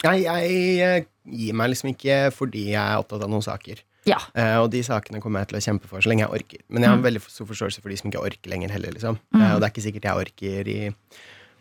Jeg, 0.00 0.22
jeg 0.24 0.84
eh, 0.86 1.08
gir 1.28 1.56
meg 1.58 1.72
liksom 1.72 1.90
ikke 1.92 2.20
fordi 2.32 2.70
jeg 2.70 2.80
er 2.80 3.00
opptatt 3.02 3.26
av 3.26 3.32
noen 3.32 3.44
saker. 3.44 3.82
Ja. 4.08 4.16
Uh, 4.32 4.62
og 4.62 4.70
de 4.72 4.80
sakene 4.86 5.20
kommer 5.20 5.42
jeg 5.42 5.50
til 5.50 5.58
å 5.58 5.64
kjempe 5.66 5.88
for 5.90 6.00
så 6.00 6.08
lenge 6.08 6.24
jeg 6.24 6.32
orker. 6.38 6.62
Men 6.68 6.86
jeg 6.86 6.90
har 6.94 7.02
veldig 7.04 7.20
stor 7.26 7.48
forståelse 7.50 7.82
for 7.82 7.92
de 7.92 7.98
som 8.00 8.08
ikke 8.10 8.22
orker 8.30 8.50
lenger 8.54 8.72
heller. 8.72 8.94
Liksom. 8.96 9.18
Mm. 9.34 9.42
Uh, 9.42 9.50
og 9.54 9.60
det 9.60 9.68
er 9.68 9.74
ikke 9.74 9.84
sikkert 9.88 10.08
jeg 10.08 10.24
orker 10.24 10.70
i 10.72 10.78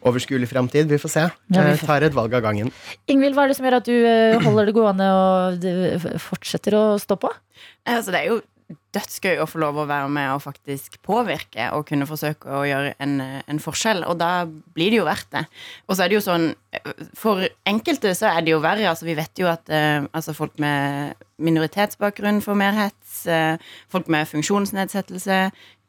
overskuelig 0.09 0.47
framtid. 0.47 0.87
Vi 0.87 0.97
får 1.01 1.11
se. 1.11 1.25
Ja, 1.27 1.63
vi 1.65 1.73
Jeg 1.73 1.79
får- 1.81 1.87
tar 1.91 2.03
et 2.07 2.13
valg 2.15 2.33
av 2.33 2.41
gangen. 2.45 2.71
Ingvild, 3.11 3.35
hva 3.35 3.43
er 3.43 3.47
det 3.51 3.57
som 3.57 3.65
gjør 3.67 3.77
at 3.81 3.89
du 3.89 3.97
eh, 4.07 4.39
holder 4.39 4.65
det 4.69 4.75
gående 4.77 5.07
og 5.11 6.19
fortsetter 6.23 6.77
å 6.79 6.83
stå 7.01 7.17
på? 7.19 7.31
Altså, 7.85 8.13
det 8.15 8.21
er 8.21 8.27
jo 8.31 8.41
dødsgøy 8.95 9.37
å 9.41 9.47
få 9.49 9.61
lov 9.61 9.77
å 9.77 9.87
være 9.89 10.09
med 10.11 10.31
og 10.33 10.41
faktisk 10.41 10.97
påvirke 11.05 11.69
og 11.75 11.85
kunne 11.89 12.07
forsøke 12.09 12.49
å 12.49 12.65
gjøre 12.65 12.95
en, 13.03 13.19
en 13.21 13.61
forskjell. 13.61 14.03
Og 14.09 14.17
da 14.21 14.47
blir 14.47 14.93
det 14.93 15.01
jo 15.01 15.07
verdt 15.07 15.29
det. 15.35 15.45
Og 15.87 15.95
så 15.95 16.05
er 16.05 16.11
det 16.11 16.19
jo 16.19 16.25
sånn 16.25 16.51
For 17.17 17.41
enkelte 17.69 18.11
så 18.17 18.29
er 18.29 18.45
det 18.45 18.53
jo 18.53 18.61
verre. 18.61 18.85
Altså, 18.89 19.07
vi 19.07 19.17
vet 19.17 19.41
jo 19.41 19.49
at 19.49 19.69
eh, 19.73 20.05
altså, 20.13 20.35
folk 20.37 20.57
med 20.61 21.17
minoritetsbakgrunn 21.41 22.43
får 22.45 22.57
mer 22.61 22.77
hets. 22.77 23.23
Eh, 23.29 23.57
folk 23.89 24.09
med 24.11 24.29
funksjonsnedsettelse. 24.29 25.39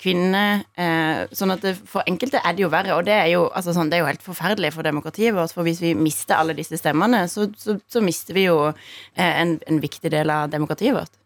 Kvinner. 0.01 0.65
Eh, 0.81 1.27
sånn 1.37 1.53
at 1.53 1.65
det, 1.65 1.75
for 1.89 2.05
enkelte 2.09 2.41
er 2.41 2.57
det 2.57 2.65
jo 2.65 2.73
verre. 2.73 2.97
Og 2.97 3.05
det 3.09 3.17
er 3.17 3.29
jo, 3.35 3.47
altså, 3.49 3.77
sånn, 3.77 3.93
det 3.93 3.99
er 3.99 4.05
jo 4.05 4.11
helt 4.11 4.25
forferdelig 4.25 4.73
for 4.77 4.89
demokratiet 4.89 5.37
vårt. 5.37 5.53
For 5.57 5.69
hvis 5.69 5.83
vi 5.85 5.93
mister 5.97 6.41
alle 6.41 6.57
disse 6.57 6.81
stemmene, 6.81 7.27
så, 7.33 7.51
så, 7.61 7.77
så 7.89 8.05
mister 8.05 8.37
vi 8.37 8.49
jo 8.49 8.59
eh, 8.71 9.33
en, 9.33 9.59
en 9.69 9.85
viktig 9.85 10.13
del 10.17 10.33
av 10.33 10.49
demokratiet 10.53 10.97
vårt. 10.97 11.21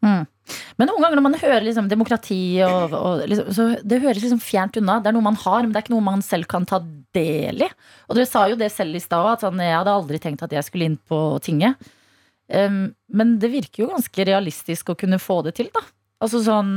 Men 0.79 0.91
noen 0.91 1.05
ganger 1.05 1.19
når 1.19 1.25
man 1.25 1.37
hører 1.41 1.65
liksom 1.65 1.89
demokrati, 1.89 2.43
og, 2.67 2.95
og 2.99 3.25
liksom, 3.31 3.51
så 3.57 3.67
det 3.81 4.01
høres 4.03 4.23
liksom 4.25 4.43
fjernt 4.43 4.79
unna. 4.81 4.99
Det 5.01 5.11
er 5.11 5.17
noe 5.17 5.27
man 5.27 5.39
har, 5.41 5.63
men 5.63 5.73
det 5.73 5.81
er 5.81 5.87
ikke 5.87 5.95
noe 5.97 6.07
man 6.07 6.25
selv 6.25 6.49
kan 6.51 6.67
ta 6.69 6.81
del 7.17 7.65
i. 7.65 7.71
Og 8.09 8.19
dere 8.19 8.29
sa 8.29 8.47
jo 8.51 8.59
det 8.61 8.71
selv 8.75 8.99
i 8.99 9.03
stad, 9.03 9.31
at 9.33 9.45
sånn, 9.47 9.63
jeg 9.63 9.77
hadde 9.77 9.95
aldri 9.95 10.21
tenkt 10.23 10.45
at 10.45 10.55
jeg 10.55 10.67
skulle 10.67 10.91
inn 10.91 10.99
på 11.01 11.21
tinget. 11.45 11.81
Um, 12.53 12.93
men 13.09 13.39
det 13.41 13.55
virker 13.55 13.85
jo 13.87 13.93
ganske 13.95 14.27
realistisk 14.29 14.93
å 14.93 14.99
kunne 15.01 15.23
få 15.23 15.41
det 15.47 15.55
til, 15.61 15.71
da. 15.73 15.81
Altså 16.25 16.43
sånn 16.45 16.75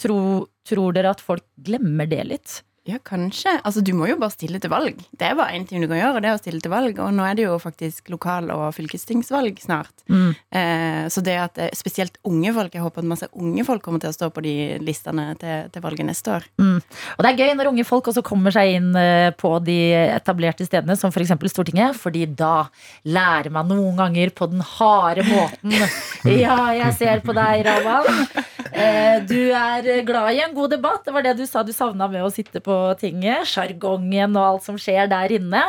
tro, 0.00 0.20
Tror 0.68 0.92
dere 0.94 1.14
at 1.14 1.22
folk 1.24 1.42
glemmer 1.64 2.06
det 2.06 2.20
litt? 2.28 2.58
Ja, 2.90 2.98
kanskje. 3.06 3.52
Altså, 3.62 3.82
du 3.86 3.92
må 3.94 4.08
jo 4.10 4.16
bare 4.18 4.34
stille 4.34 4.58
til 4.62 4.72
valg. 4.72 4.98
Det 5.14 5.28
er 5.28 5.36
bare 5.38 5.54
én 5.54 5.66
ting 5.68 5.82
du 5.82 5.86
kan 5.90 6.00
gjøre, 6.00 6.20
det 6.24 6.30
er 6.32 6.38
å 6.38 6.40
stille 6.42 6.62
til 6.64 6.72
valg. 6.72 6.98
Og 7.04 7.12
nå 7.14 7.22
er 7.28 7.36
det 7.38 7.44
jo 7.46 7.56
faktisk 7.62 8.10
lokal- 8.10 8.50
og 8.50 8.66
fylkestingsvalg 8.74 9.60
snart. 9.62 9.92
Mm. 10.10 10.30
Eh, 10.58 11.04
så 11.12 11.22
det 11.22 11.36
at 11.38 11.54
det, 11.60 11.68
spesielt 11.78 12.16
unge 12.26 12.50
folk 12.56 12.74
Jeg 12.74 12.82
håper 12.82 13.04
at 13.04 13.08
masse 13.12 13.28
unge 13.38 13.62
folk 13.68 13.82
kommer 13.84 14.00
til 14.02 14.10
å 14.10 14.16
stå 14.16 14.28
på 14.34 14.42
de 14.42 14.54
listene 14.82 15.28
til, 15.38 15.68
til 15.70 15.84
valget 15.84 16.08
neste 16.08 16.32
år. 16.34 16.46
Og 16.58 17.22
det 17.22 17.30
er 17.30 17.38
gøy 17.44 17.54
når 17.60 17.70
unge 17.70 17.84
folk 17.86 18.10
også 18.10 18.24
kommer 18.26 18.50
seg 18.54 18.74
inn 18.80 18.90
eh, 18.98 19.30
på 19.38 19.52
de 19.64 19.78
etablerte 20.16 20.66
stedene, 20.66 20.96
som 20.98 21.12
f.eks. 21.14 21.30
Stortinget, 21.52 21.94
fordi 21.98 22.26
da 22.26 22.66
lærer 23.06 23.50
man 23.54 23.68
noen 23.70 23.96
ganger 23.98 24.30
på 24.34 24.50
den 24.50 24.64
harde 24.76 25.26
måten. 25.30 25.76
Ja, 26.30 26.56
jeg 26.76 26.92
ser 26.98 27.22
på 27.24 27.32
deg, 27.36 27.62
Ravan. 27.64 28.26
Eh, 28.72 29.20
Du 29.28 29.36
er 29.56 30.02
glad 30.06 30.34
i 30.36 30.40
en 30.44 30.54
god 30.56 30.70
debatt. 30.74 31.04
Det 31.06 31.14
var 31.14 31.24
det 31.24 31.36
du 31.38 31.44
sa 31.48 31.62
du 31.64 31.72
savna 31.72 32.08
med 32.12 32.22
å 32.24 32.30
sitte 32.32 32.60
på 32.64 32.74
tinget. 33.00 33.48
Sjargongen 33.50 34.36
og 34.36 34.46
alt 34.46 34.66
som 34.68 34.80
skjer 34.80 35.10
der 35.10 35.36
inne. 35.36 35.64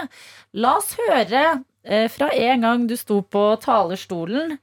La 0.57 0.77
oss 0.79 0.93
høre 0.99 1.43
eh, 1.83 2.07
fra 2.11 2.31
en 2.35 2.67
gang 2.67 2.87
du 2.89 2.97
sto 2.99 3.21
på 3.23 3.45
talerstolen, 3.63 4.57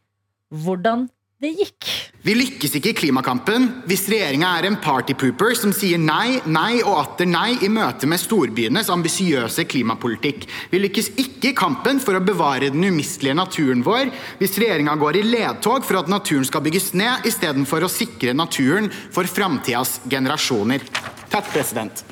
hvordan 0.52 1.08
det 1.38 1.52
gikk. 1.54 1.86
Vi 2.26 2.34
lykkes 2.34 2.72
ikke 2.74 2.90
i 2.90 2.96
klimakampen 2.98 3.68
hvis 3.86 4.08
regjeringa 4.10 4.48
er 4.58 4.66
en 4.66 4.78
partypooper 4.82 5.54
som 5.54 5.70
sier 5.76 6.00
nei, 6.02 6.40
nei 6.50 6.80
og 6.80 6.96
atter 6.98 7.30
nei 7.30 7.52
i 7.62 7.70
møte 7.70 8.10
med 8.10 8.18
storbyenes 8.18 8.90
ambisiøse 8.90 9.62
klimapolitikk. 9.70 10.48
Vi 10.72 10.82
lykkes 10.82 11.12
ikke 11.14 11.52
i 11.52 11.56
kampen 11.62 12.02
for 12.02 12.18
å 12.18 12.24
bevare 12.26 12.72
den 12.74 12.90
umistelige 12.90 13.38
naturen 13.38 13.86
vår 13.86 14.10
hvis 14.42 14.58
regjeringa 14.58 14.98
går 14.98 15.22
i 15.22 15.24
ledtog 15.30 15.86
for 15.86 16.02
at 16.02 16.10
naturen 16.10 16.46
skal 16.48 16.66
bygges 16.66 16.90
ned, 16.98 17.30
istedenfor 17.30 17.86
å 17.86 17.92
sikre 17.92 18.34
naturen 18.34 18.90
for 19.14 19.30
framtidas 19.30 20.00
generasjoner. 20.10 20.82
Takk, 21.30 21.52
president. 21.54 22.02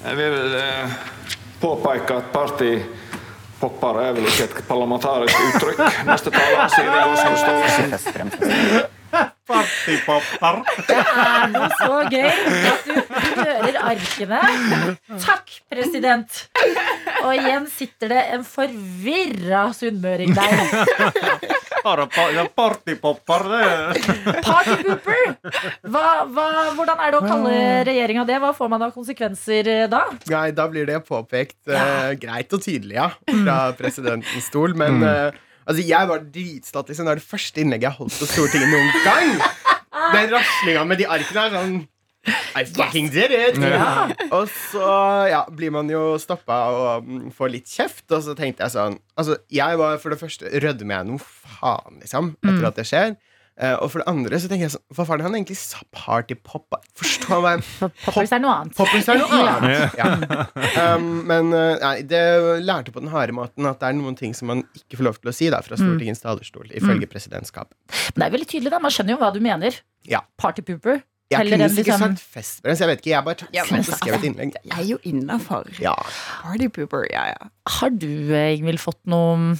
Jeg 0.00 0.16
vil 0.16 0.54
eh, 0.56 0.94
påpeke 1.60 2.16
at 2.16 2.30
partypopper 2.32 4.00
er 4.00 4.14
vel 4.16 4.30
ikke 4.30 4.46
et 4.48 4.62
parlamentarisk 4.68 5.42
uttrykk. 5.50 5.82
Neste 6.08 6.32
taler 6.32 6.72
sier 6.72 6.88
det 6.88 7.02
Gåsgård 7.10 7.42
Staalesen. 7.44 8.96
Partypopper. 9.50 10.60
Det 10.86 10.96
er 10.96 11.48
noe 11.50 11.68
så 11.74 11.96
gøy 12.12 12.28
at 12.70 12.84
du 12.86 12.94
hører 13.40 13.78
arkene. 13.90 14.40
Takk, 15.18 15.56
president. 15.70 16.44
Og 17.24 17.32
igjen 17.34 17.66
sitter 17.72 18.14
det 18.14 18.22
en 18.36 18.44
forvirra 18.46 19.64
sunnmøring 19.76 20.34
der. 20.36 20.54
Partypopper, 21.80 22.34
det 22.36 22.96
Partypooper! 24.44 25.20
Hva, 25.90 26.06
hva, 26.28 26.46
hvordan 26.76 27.00
er 27.00 27.12
det 27.12 27.18
å 27.18 27.24
kalle 27.24 27.54
regjeringa 27.88 28.26
det? 28.28 28.38
Hva 28.42 28.52
får 28.56 28.72
man 28.72 28.86
av 28.86 28.94
konsekvenser 28.94 29.70
eh, 29.70 29.86
da? 29.90 30.04
Nei, 30.30 30.50
da 30.56 30.68
blir 30.70 30.88
det 30.88 31.00
påpekt 31.08 31.58
uh, 31.72 32.12
greit 32.20 32.52
og 32.54 32.62
tydelig, 32.64 32.98
ja, 33.00 33.08
fra 33.30 33.60
presidentens 33.78 34.50
stol. 34.50 34.76
Men 34.78 35.02
eh, 35.06 35.40
altså, 35.70 35.86
jeg 35.86 36.10
var 36.10 36.26
dritstolt. 36.34 36.90
Liksom. 36.90 37.06
Det 37.08 37.14
er 37.14 37.22
det 37.22 37.30
første 37.30 37.62
innlegget 37.62 37.88
jeg 37.88 37.94
har 37.94 38.02
holdt 38.02 38.18
på 38.20 38.28
Stortinget 38.28 38.74
noen 38.74 38.92
gang. 39.06 39.32
Den 40.10 40.30
raslinga 40.34 40.84
med 40.86 41.00
de 41.00 41.08
arkene 41.10 41.46
er 41.46 41.56
sånn 41.56 41.80
I 42.58 42.64
fucking 42.68 43.08
did 43.14 43.32
it! 43.32 43.56
Ja. 43.62 44.10
Og 44.36 44.50
så 44.52 44.90
ja, 45.30 45.40
blir 45.56 45.72
man 45.74 45.88
jo 45.90 46.18
stoppa 46.20 46.58
og 46.74 47.08
mm, 47.08 47.30
får 47.36 47.52
litt 47.54 47.70
kjeft. 47.70 48.04
Og 48.10 48.22
så 48.26 48.36
tenkte 48.38 48.66
jeg 48.66 48.74
sånn 48.76 48.98
Altså, 49.16 49.38
jeg 49.52 49.80
var 49.80 49.98
for 50.02 50.12
det 50.12 50.20
første 50.20 50.50
Rødmer 50.62 50.98
jeg 51.00 51.10
noe 51.12 51.24
faen, 51.24 52.00
liksom, 52.02 52.34
etter 52.44 52.68
at 52.68 52.80
det 52.80 52.86
skjer? 52.90 53.16
Eh, 53.60 53.74
og 53.76 53.90
for 53.92 54.00
det 54.00 54.08
andre 54.08 54.38
så 54.40 54.48
tenker 54.48 54.64
jeg 54.64 54.72
sånn 54.72 54.94
Hva 54.96 55.04
faen 55.04 55.20
er 55.20 55.26
han 55.26 55.34
egentlig 55.36 55.58
sa 55.60 55.82
partypop? 55.92 56.78
Forstår 56.96 57.42
han 57.44 57.64
hva 57.66 57.90
Poppers 58.06 58.32
er 58.32 58.40
noe 58.40 58.54
annet. 58.56 58.76
Poppers 58.78 59.10
er 59.12 59.20
noe 59.20 59.40
annet. 59.50 59.98
Ja. 59.98 60.94
Um, 60.94 61.10
men 61.28 61.52
uh, 61.52 61.74
nei, 61.82 61.94
det 62.08 62.22
lærte 62.64 62.94
på 62.94 63.02
den 63.04 63.12
harde 63.12 63.36
måten 63.36 63.68
at 63.68 63.82
det 63.82 63.90
er 63.90 63.98
noen 63.98 64.16
ting 64.16 64.32
som 64.36 64.48
man 64.52 64.64
ikke 64.78 65.00
får 65.02 65.08
lov 65.10 65.20
til 65.20 65.32
å 65.32 65.36
si 65.36 65.50
da, 65.52 65.60
fra 65.66 65.76
Stortingets 65.80 66.24
talerstol, 66.24 66.70
ifølge 66.72 67.10
presidentskapet. 67.10 67.76
Men 68.14 68.22
det 68.22 68.28
er 68.30 68.34
veldig 68.38 68.50
tydelig, 68.54 68.72
da. 68.72 68.80
Man 68.82 68.94
skjønner 68.94 69.16
jo 69.16 69.20
hva 69.20 69.32
du 69.34 69.40
mener. 69.44 69.76
Ja. 70.08 70.22
Partypooper. 70.40 71.02
Jeg 71.30 71.46
kunne 71.46 71.66
ikke 71.68 71.76
liksom 71.84 72.00
sagt 72.02 72.22
festbremse. 72.34 72.82
Jeg 72.82 72.90
vet 72.90 73.02
ikke, 73.04 73.10
jeg 73.12 73.26
bare 73.28 73.50
Ja, 73.54 73.66
men 73.70 73.84
skrev 73.86 74.16
et 74.16 74.24
innlegg. 74.26 74.56
Jeg 74.66 74.78
er 74.80 74.88
jo 74.88 74.96
innafor. 75.06 75.68
Ja. 75.82 75.92
Partypooper, 76.40 77.04
ja, 77.12 77.28
ja. 77.30 77.50
Har 77.76 77.92
du, 77.94 78.08
eh, 78.34 78.56
Ingvild, 78.56 78.80
fått 78.82 78.98
noe 79.10 79.54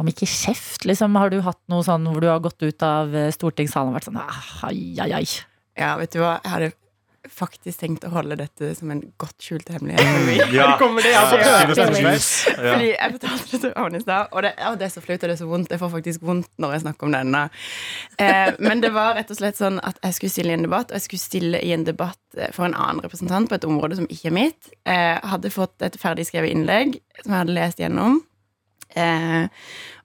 om 0.00 0.08
ikke 0.08 0.28
kjeft, 0.28 0.86
liksom? 0.88 1.16
Har 1.20 1.32
du 1.32 1.40
hatt 1.44 1.60
noe 1.72 1.84
sånn 1.86 2.06
hvor 2.08 2.22
du 2.22 2.30
har 2.30 2.40
gått 2.44 2.62
ut 2.64 2.86
av 2.86 3.12
eh, 3.16 3.32
stortingssalen 3.34 3.92
og 3.92 3.98
vært 3.98 4.08
sånn 4.08 4.20
ah, 4.22 4.44
ai, 4.68 4.94
ai, 5.02 5.10
ai. 5.20 5.26
Ja, 5.78 5.96
vet 6.00 6.14
du 6.14 6.22
hva? 6.22 6.38
Jeg 6.44 6.54
hadde 6.54 6.72
faktisk 7.30 7.78
tenkt 7.78 8.02
å 8.02 8.10
holde 8.10 8.34
dette 8.40 8.72
som 8.74 8.90
en 8.90 9.02
godt 9.20 9.44
skjult 9.44 9.68
hemmelighet. 9.70 10.02
Men 10.26 10.54
Ja. 10.56 10.72
Kommer 10.80 11.04
det, 11.04 11.12
er 11.14 11.92
Sveits. 11.94 12.30
Ja. 12.48 12.72
Fordi 12.74 12.88
jeg 12.88 13.14
fortalte 13.14 13.50
det 13.52 13.60
til 13.62 13.74
Arne 13.78 14.00
i 14.00 14.02
stad, 14.02 14.32
og 14.32 14.42
det 14.42 14.86
er 14.88 14.92
så 14.92 15.02
flaut 15.04 15.22
og 15.22 15.30
det 15.30 15.36
er 15.36 15.40
så 15.40 15.48
vondt. 15.50 15.70
Jeg 15.70 15.82
får 15.82 15.92
faktisk 15.92 16.26
vondt 16.26 16.50
når 16.62 16.74
jeg 16.74 16.84
snakker 16.86 17.08
om 17.08 17.14
denne. 17.14 17.44
Eh, 18.18 18.50
men 18.58 18.82
det 18.82 18.90
var 18.96 19.14
rett 19.18 19.30
og 19.30 19.38
slett 19.38 19.60
sånn 19.60 19.78
at 19.86 20.02
jeg 20.02 20.18
skulle 20.18 20.34
stille 20.34 20.56
i 20.56 20.58
en 20.58 20.66
debatt, 20.66 20.90
og 20.90 20.98
jeg 20.98 21.06
skulle 21.06 21.22
stille 21.22 21.62
i 21.62 21.72
en 21.76 21.86
debatt 21.86 22.18
eh, 22.36 22.50
for 22.56 22.66
en 22.66 22.74
annen 22.74 23.04
representant 23.06 23.48
på 23.48 23.60
et 23.60 23.68
område 23.70 24.00
som 24.00 24.10
ikke 24.10 24.32
er 24.32 24.36
mitt. 24.40 24.74
Eh, 24.82 25.22
hadde 25.22 25.54
fått 25.54 25.78
et 25.86 25.98
ferdigskrevet 26.02 26.50
innlegg 26.50 26.98
som 27.22 27.30
jeg 27.30 27.38
hadde 27.38 27.58
lest 27.60 27.82
gjennom. 27.82 28.22
Eh, 28.96 29.48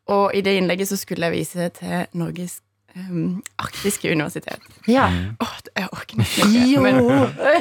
og 0.08 0.32
i 0.36 0.42
det 0.42 0.58
innlegget 0.58 0.88
så 0.88 0.98
skulle 1.00 1.28
jeg 1.28 1.36
vise 1.36 1.70
til 1.76 2.06
Norges 2.14 2.62
um, 2.96 3.44
arktiske 3.60 4.12
universitet. 4.12 4.64
Ja. 4.88 5.08
Åh, 5.44 5.56
jeg 5.76 5.90
orker 5.92 6.22
ikke. 6.24 6.48
Jo. 6.72 6.82
Men, 6.86 7.02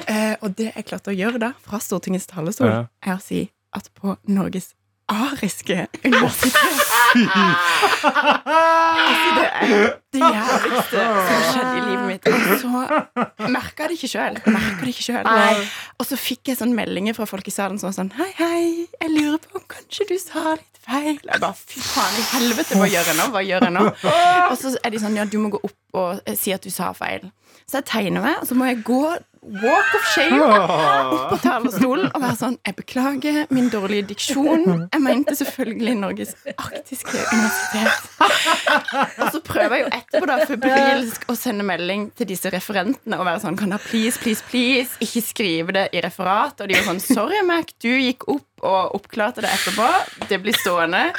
eh, 0.07 0.37
og 0.41 0.55
det 0.59 0.73
jeg 0.77 0.87
klarte 0.87 1.11
å 1.11 1.17
gjøre 1.17 1.39
da, 1.43 1.53
fra 1.67 1.79
Stortingets 1.83 2.27
talerstol, 2.31 2.71
Ja. 2.71 2.85
er 3.03 3.17
å 3.19 3.23
si 3.23 3.51
at 3.75 3.91
på 3.99 4.17
Norges 4.31 4.75
ariske 5.13 5.87
universitet 6.05 6.57
Altså, 7.97 9.29
det 9.37 9.47
er 9.47 9.93
det 10.13 10.21
jævligste 10.21 11.03
som 11.03 11.29
har 11.31 11.45
skjedd 11.51 11.71
i 11.71 11.83
livet 11.87 12.07
mitt. 12.11 12.27
Og 12.27 12.33
så 12.61 13.49
merka 13.53 13.87
jeg 13.87 13.93
det 13.93 13.97
ikke 13.99 14.11
sjøl. 14.13 14.39
det 14.47 14.93
ikke 14.93 15.07
selv. 15.07 15.29
Og 16.01 16.09
så 16.09 16.19
fikk 16.21 16.51
jeg 16.53 16.59
sånn 16.61 16.75
meldinger 16.77 17.17
fra 17.17 17.27
folk 17.29 17.47
i 17.49 17.55
salen 17.55 17.79
som 17.81 17.91
var 17.91 17.97
sånn 17.99 18.13
Hei, 18.19 18.31
hei, 18.39 18.63
jeg 19.01 19.13
lurer 19.15 19.39
på 19.43 19.61
om 19.61 19.67
kanskje 19.71 20.09
du 20.11 20.17
sa 20.21 20.57
litt 20.57 20.81
feil. 20.87 21.19
Jeg 21.23 21.43
bare, 21.43 21.55
fy 21.59 21.83
faen 21.83 22.19
i 22.21 22.27
helvete, 22.33 22.79
hva 22.79 22.91
gjør 22.91 23.11
jeg 23.11 23.19
nå? 23.19 23.29
Hva 23.35 23.43
gjør 23.47 23.67
jeg 23.69 23.75
nå? 23.77 23.87
Og 24.51 24.57
så 24.61 24.75
er 24.83 24.95
de 24.95 25.03
sånn, 25.03 25.17
ja, 25.19 25.27
du 25.27 25.39
må 25.43 25.51
gå 25.55 25.63
opp 25.67 26.01
og 26.01 26.21
eh, 26.29 26.37
si 26.39 26.55
at 26.55 26.63
du 26.67 26.71
sa 26.73 26.93
feil. 26.97 27.27
Så 27.67 27.81
jeg 27.81 27.89
tegner 27.91 28.23
meg, 28.23 28.37
og 28.43 28.47
så 28.51 28.59
må 28.59 28.69
jeg 28.69 28.83
gå 28.87 29.01
walk 29.63 29.95
of 29.95 30.07
shame 30.15 30.41
opp 30.43 31.29
på 31.31 31.39
talerstolen 31.45 32.09
og 32.11 32.23
være 32.23 32.39
sånn 32.41 32.57
Jeg 32.67 32.77
beklager 32.81 33.39
min 33.55 33.69
dårlige 33.73 34.09
diksjon. 34.11 34.65
Jeg 34.93 35.03
mente 35.05 35.37
selvfølgelig 35.39 35.95
Norges 36.01 36.35
arktiske 36.57 37.15
universitet. 37.15 38.11
Og 39.23 39.31
så 39.35 39.43
prøver 39.47 39.77
jeg 39.77 39.85
jo 39.85 39.93
etterpå 40.01 40.31
da 40.31 40.39
febrilsk 40.51 41.29
å 41.31 41.37
sende 41.39 41.67
melding 41.67 42.09
til 42.19 42.31
disse 42.33 42.51
referentene 42.53 43.21
og 43.21 43.29
være 43.29 43.45
sånn 43.45 43.59
Kan 43.61 43.75
dere 43.75 43.85
please, 43.87 44.19
please, 44.23 44.43
please 44.51 44.99
ikke 45.05 45.25
skrive 45.25 45.77
det 45.77 45.87
i 45.97 46.03
referat? 46.05 46.61
Og 46.61 46.71
de 46.71 46.79
var 46.79 46.91
sånn 46.91 47.03
Sorry, 47.07 47.43
Mac, 47.47 47.73
du 47.83 47.93
gikk 47.93 48.27
opp 48.33 48.67
og 48.67 48.97
oppklarte 48.97 49.45
det 49.45 49.53
etterpå. 49.53 49.87
Det 50.31 50.41
blir 50.43 50.57
stående. 50.57 51.11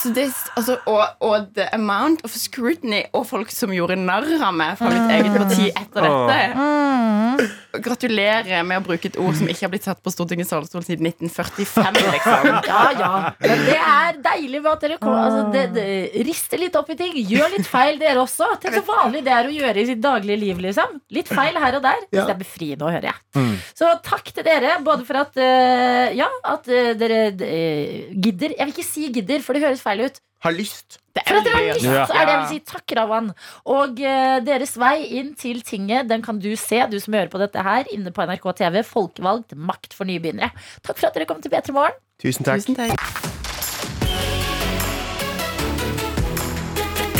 Så 0.00 0.08
det, 0.16 0.30
altså, 0.56 0.78
og, 0.88 1.02
og 1.20 1.50
the 1.56 1.66
amount 1.76 2.22
of 2.24 2.32
scrutiny 2.32 3.02
og 3.12 3.26
folk 3.28 3.50
som 3.52 3.72
gjorde 3.74 3.98
narr 4.00 4.24
av 4.40 4.54
meg 4.56 4.78
fra 4.80 4.88
mitt 4.94 5.12
eget 5.12 5.34
parti 5.36 5.66
etter 5.68 6.06
dette. 6.06 7.48
Gratulerer 7.78 8.64
med 8.66 8.80
å 8.80 8.84
bruke 8.84 9.06
et 9.10 9.16
ord 9.20 9.36
som 9.38 9.48
ikke 9.50 9.66
har 9.66 9.72
blitt 9.72 9.86
satt 9.86 10.00
på 10.02 10.12
Stortingets 10.12 10.50
talerstol 10.50 10.82
siden 10.86 11.06
1945. 11.10 11.98
Liksom. 12.14 12.48
Ja, 12.66 12.80
ja. 12.98 13.10
Men 13.44 13.64
det 13.68 13.76
er 13.78 14.18
deilig 14.24 14.62
med 14.62 14.70
at 14.72 14.84
dere 14.86 14.98
kommer 15.02 15.20
altså, 15.28 15.42
det, 15.54 15.64
det, 15.76 16.24
Rister 16.26 16.62
litt 16.62 16.78
opp 16.78 16.90
i 16.90 16.98
ting. 16.98 17.14
Gjør 17.30 17.54
litt 17.54 17.68
feil, 17.70 18.00
dere 18.00 18.24
også. 18.24 18.48
Tenk 18.62 18.80
så 18.80 18.84
vanlig 18.88 19.22
det 19.26 19.34
er 19.36 19.50
å 19.50 19.54
gjøre 19.54 19.82
i 19.82 19.86
sitt 19.92 20.02
daglige 20.02 20.40
liv. 20.42 20.62
Liksom. 20.66 20.98
Litt 21.14 21.30
feil 21.30 21.60
her 21.62 21.78
og 21.78 21.84
der. 21.86 22.02
Så 22.08 22.24
det 22.24 22.34
er 22.34 22.40
befriende 22.40 22.88
å 22.88 22.94
høre. 22.94 23.14
Mm. 23.38 23.54
Så 23.76 23.92
takk 24.06 24.32
til 24.34 24.46
dere, 24.46 24.78
både 24.86 25.06
for 25.08 25.22
at, 25.22 25.38
eh, 25.40 26.16
ja, 26.18 26.30
at 26.50 26.66
eh, 26.70 26.92
dere 26.98 27.22
eh, 27.30 28.10
gidder 28.10 28.56
Jeg 28.56 28.66
vil 28.66 28.74
ikke 28.74 28.88
si 28.90 29.06
gidder, 29.14 29.44
for 29.46 29.56
det 29.56 29.64
høres 29.68 29.84
feil 29.84 30.08
ut. 30.08 30.20
Har 30.40 30.54
lyst. 30.56 30.98
Det 31.12 31.24
For 31.26 31.36
at 31.36 31.44
dere 31.44 31.56
har 31.58 31.74
lyst, 31.74 31.84
ja. 31.84 32.04
er 32.06 32.24
det 32.24 32.32
jeg 32.32 32.40
vil 32.40 32.48
si 32.48 32.60
takk, 32.70 32.92
Ravan. 32.96 33.26
Og 33.68 33.98
eh, 34.00 34.38
deres 34.46 34.72
vei 34.80 34.94
inn 35.20 35.34
til 35.36 35.60
tinget, 35.66 36.08
den 36.08 36.22
kan 36.24 36.38
du 36.40 36.48
se, 36.56 36.80
du 36.88 36.96
som 37.02 37.16
hører 37.18 37.28
på 37.32 37.40
dette 37.42 37.60
her, 37.66 37.84
inne 37.92 38.12
på 38.14 38.24
NRK 38.24 38.46
TV. 38.62 38.80
Folkevalgt 38.86 39.52
makt 39.56 39.96
for 39.96 40.08
nybegynnere. 40.08 40.48
Takk 40.86 40.96
for 40.96 41.10
at 41.10 41.18
dere 41.18 41.28
kom 41.28 41.42
til 41.44 41.52
P3 41.52 41.76
Morgen. 41.76 41.98
Tusen 42.22 42.48
takk. 42.48 42.64
Tusen 42.64 42.78
takk. 42.78 42.96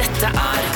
Dette 0.01 0.33
er 0.33 0.73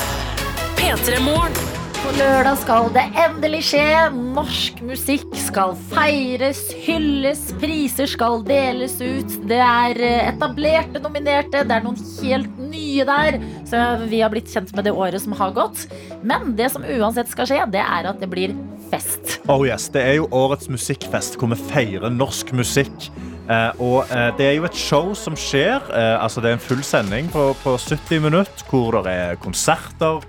P3 0.77 1.23
Morgen. 1.25 1.74
På 2.05 2.11
lørdag 2.13 2.59
skal 2.61 2.91
det 2.93 3.01
endelig 3.17 3.63
skje. 3.65 3.85
Norsk 4.13 4.77
musikk 4.85 5.31
skal 5.41 5.71
feires, 5.89 6.59
hylles, 6.85 7.47
priser 7.57 8.05
skal 8.11 8.43
deles 8.45 8.99
ut. 9.01 9.33
Det 9.49 9.57
er 9.57 9.97
eh, 10.05 10.27
etablerte 10.29 11.01
nominerte, 11.01 11.63
det 11.65 11.73
er 11.79 11.81
noen 11.81 11.97
helt 12.19 12.61
nye 12.61 13.07
der. 13.09 13.39
Så 13.65 13.81
vi 14.05 14.21
har 14.21 14.29
blitt 14.29 14.53
kjent 14.53 14.69
med 14.77 14.85
det 14.85 14.93
året 14.93 15.23
som 15.25 15.33
har 15.39 15.55
gått. 15.57 15.87
Men 16.21 16.53
det 16.59 16.69
som 16.75 16.85
uansett 16.85 17.33
skal 17.33 17.49
skje, 17.49 17.63
det 17.73 17.81
er 17.81 18.11
at 18.11 18.21
det 18.21 18.29
blir 18.29 18.53
fest. 18.93 19.39
Oh 19.49 19.65
yes, 19.65 19.89
Det 19.89 20.05
er 20.05 20.19
jo 20.19 20.29
årets 20.29 20.69
musikkfest 20.69 21.39
hvor 21.41 21.55
vi 21.55 21.57
feirer 21.73 22.13
norsk 22.13 22.53
musikk. 22.53 23.09
Eh, 23.49 23.81
og 23.81 24.09
eh, 24.09 24.29
Det 24.37 24.45
er 24.45 24.55
jo 24.59 24.69
et 24.69 24.77
show 24.77 25.13
som 25.17 25.33
skjer. 25.37 25.81
Eh, 25.89 26.15
altså 26.21 26.41
Det 26.41 26.53
er 26.53 26.59
en 26.59 26.67
full 26.69 26.85
sending 26.85 27.33
på, 27.33 27.49
på 27.65 27.77
70 27.81 28.21
minutter 28.29 28.69
hvor 28.69 29.01
det 29.01 29.09
er 29.09 29.41
konserter. 29.41 30.21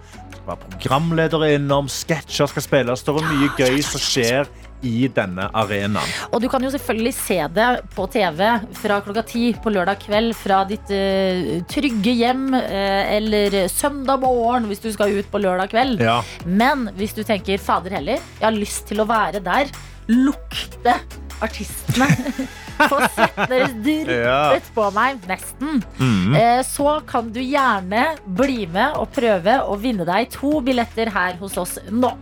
Være 0.47 0.63
Programledere 0.67 1.55
innom, 1.57 1.91
sketsjer 1.91 2.51
skal 2.51 2.65
spilles. 2.65 3.03
Det 3.05 3.13
er 3.15 3.29
mye 3.31 3.51
gøy 3.59 3.83
som 3.85 4.03
skjer 4.03 4.51
i 4.85 5.09
denne 5.13 5.47
arenaen. 5.57 6.13
Og 6.31 6.43
du 6.43 6.49
kan 6.53 6.63
jo 6.65 6.71
selvfølgelig 6.73 7.15
se 7.17 7.39
det 7.57 7.69
på 7.95 8.07
TV 8.13 8.43
fra 8.77 9.01
klokka 9.05 9.25
ti 9.29 9.49
på 9.63 9.73
lørdag 9.73 10.03
kveld 10.05 10.35
fra 10.37 10.63
ditt 10.69 10.93
uh, 10.93 11.57
trygge 11.71 12.17
hjem 12.21 12.51
uh, 12.55 13.03
eller 13.17 13.59
søndag 13.73 14.21
morgen 14.23 14.69
hvis 14.71 14.85
du 14.85 14.91
skal 14.95 15.17
ut 15.17 15.31
på 15.33 15.41
lørdag 15.43 15.73
kveld. 15.73 16.05
Ja. 16.05 16.21
Men 16.45 16.91
hvis 17.01 17.17
du 17.17 17.25
tenker 17.27 17.63
fader 17.63 17.99
heller, 17.99 18.23
jeg 18.39 18.47
har 18.49 18.57
lyst 18.57 18.87
til 18.91 19.03
å 19.03 19.09
være 19.09 19.43
der, 19.45 19.73
lukte 20.13 21.01
artistene. 21.45 22.11
Få 22.77 22.99
svett 23.15 23.39
deres 23.51 23.75
dryppet 23.87 24.71
på 24.77 24.87
meg, 24.97 25.21
nesten. 25.29 25.83
Mm. 25.99 26.35
Eh, 26.37 26.63
Så 26.67 26.89
kan 27.09 27.31
du 27.33 27.41
gjerne 27.43 28.05
bli 28.39 28.67
med 28.71 28.97
og 29.01 29.11
prøve 29.17 29.59
å 29.65 29.77
vinne 29.81 30.07
deg 30.09 30.31
to 30.35 30.61
billetter 30.65 31.11
her 31.15 31.37
hos 31.41 31.57
oss 31.61 31.77
nå. 31.91 32.13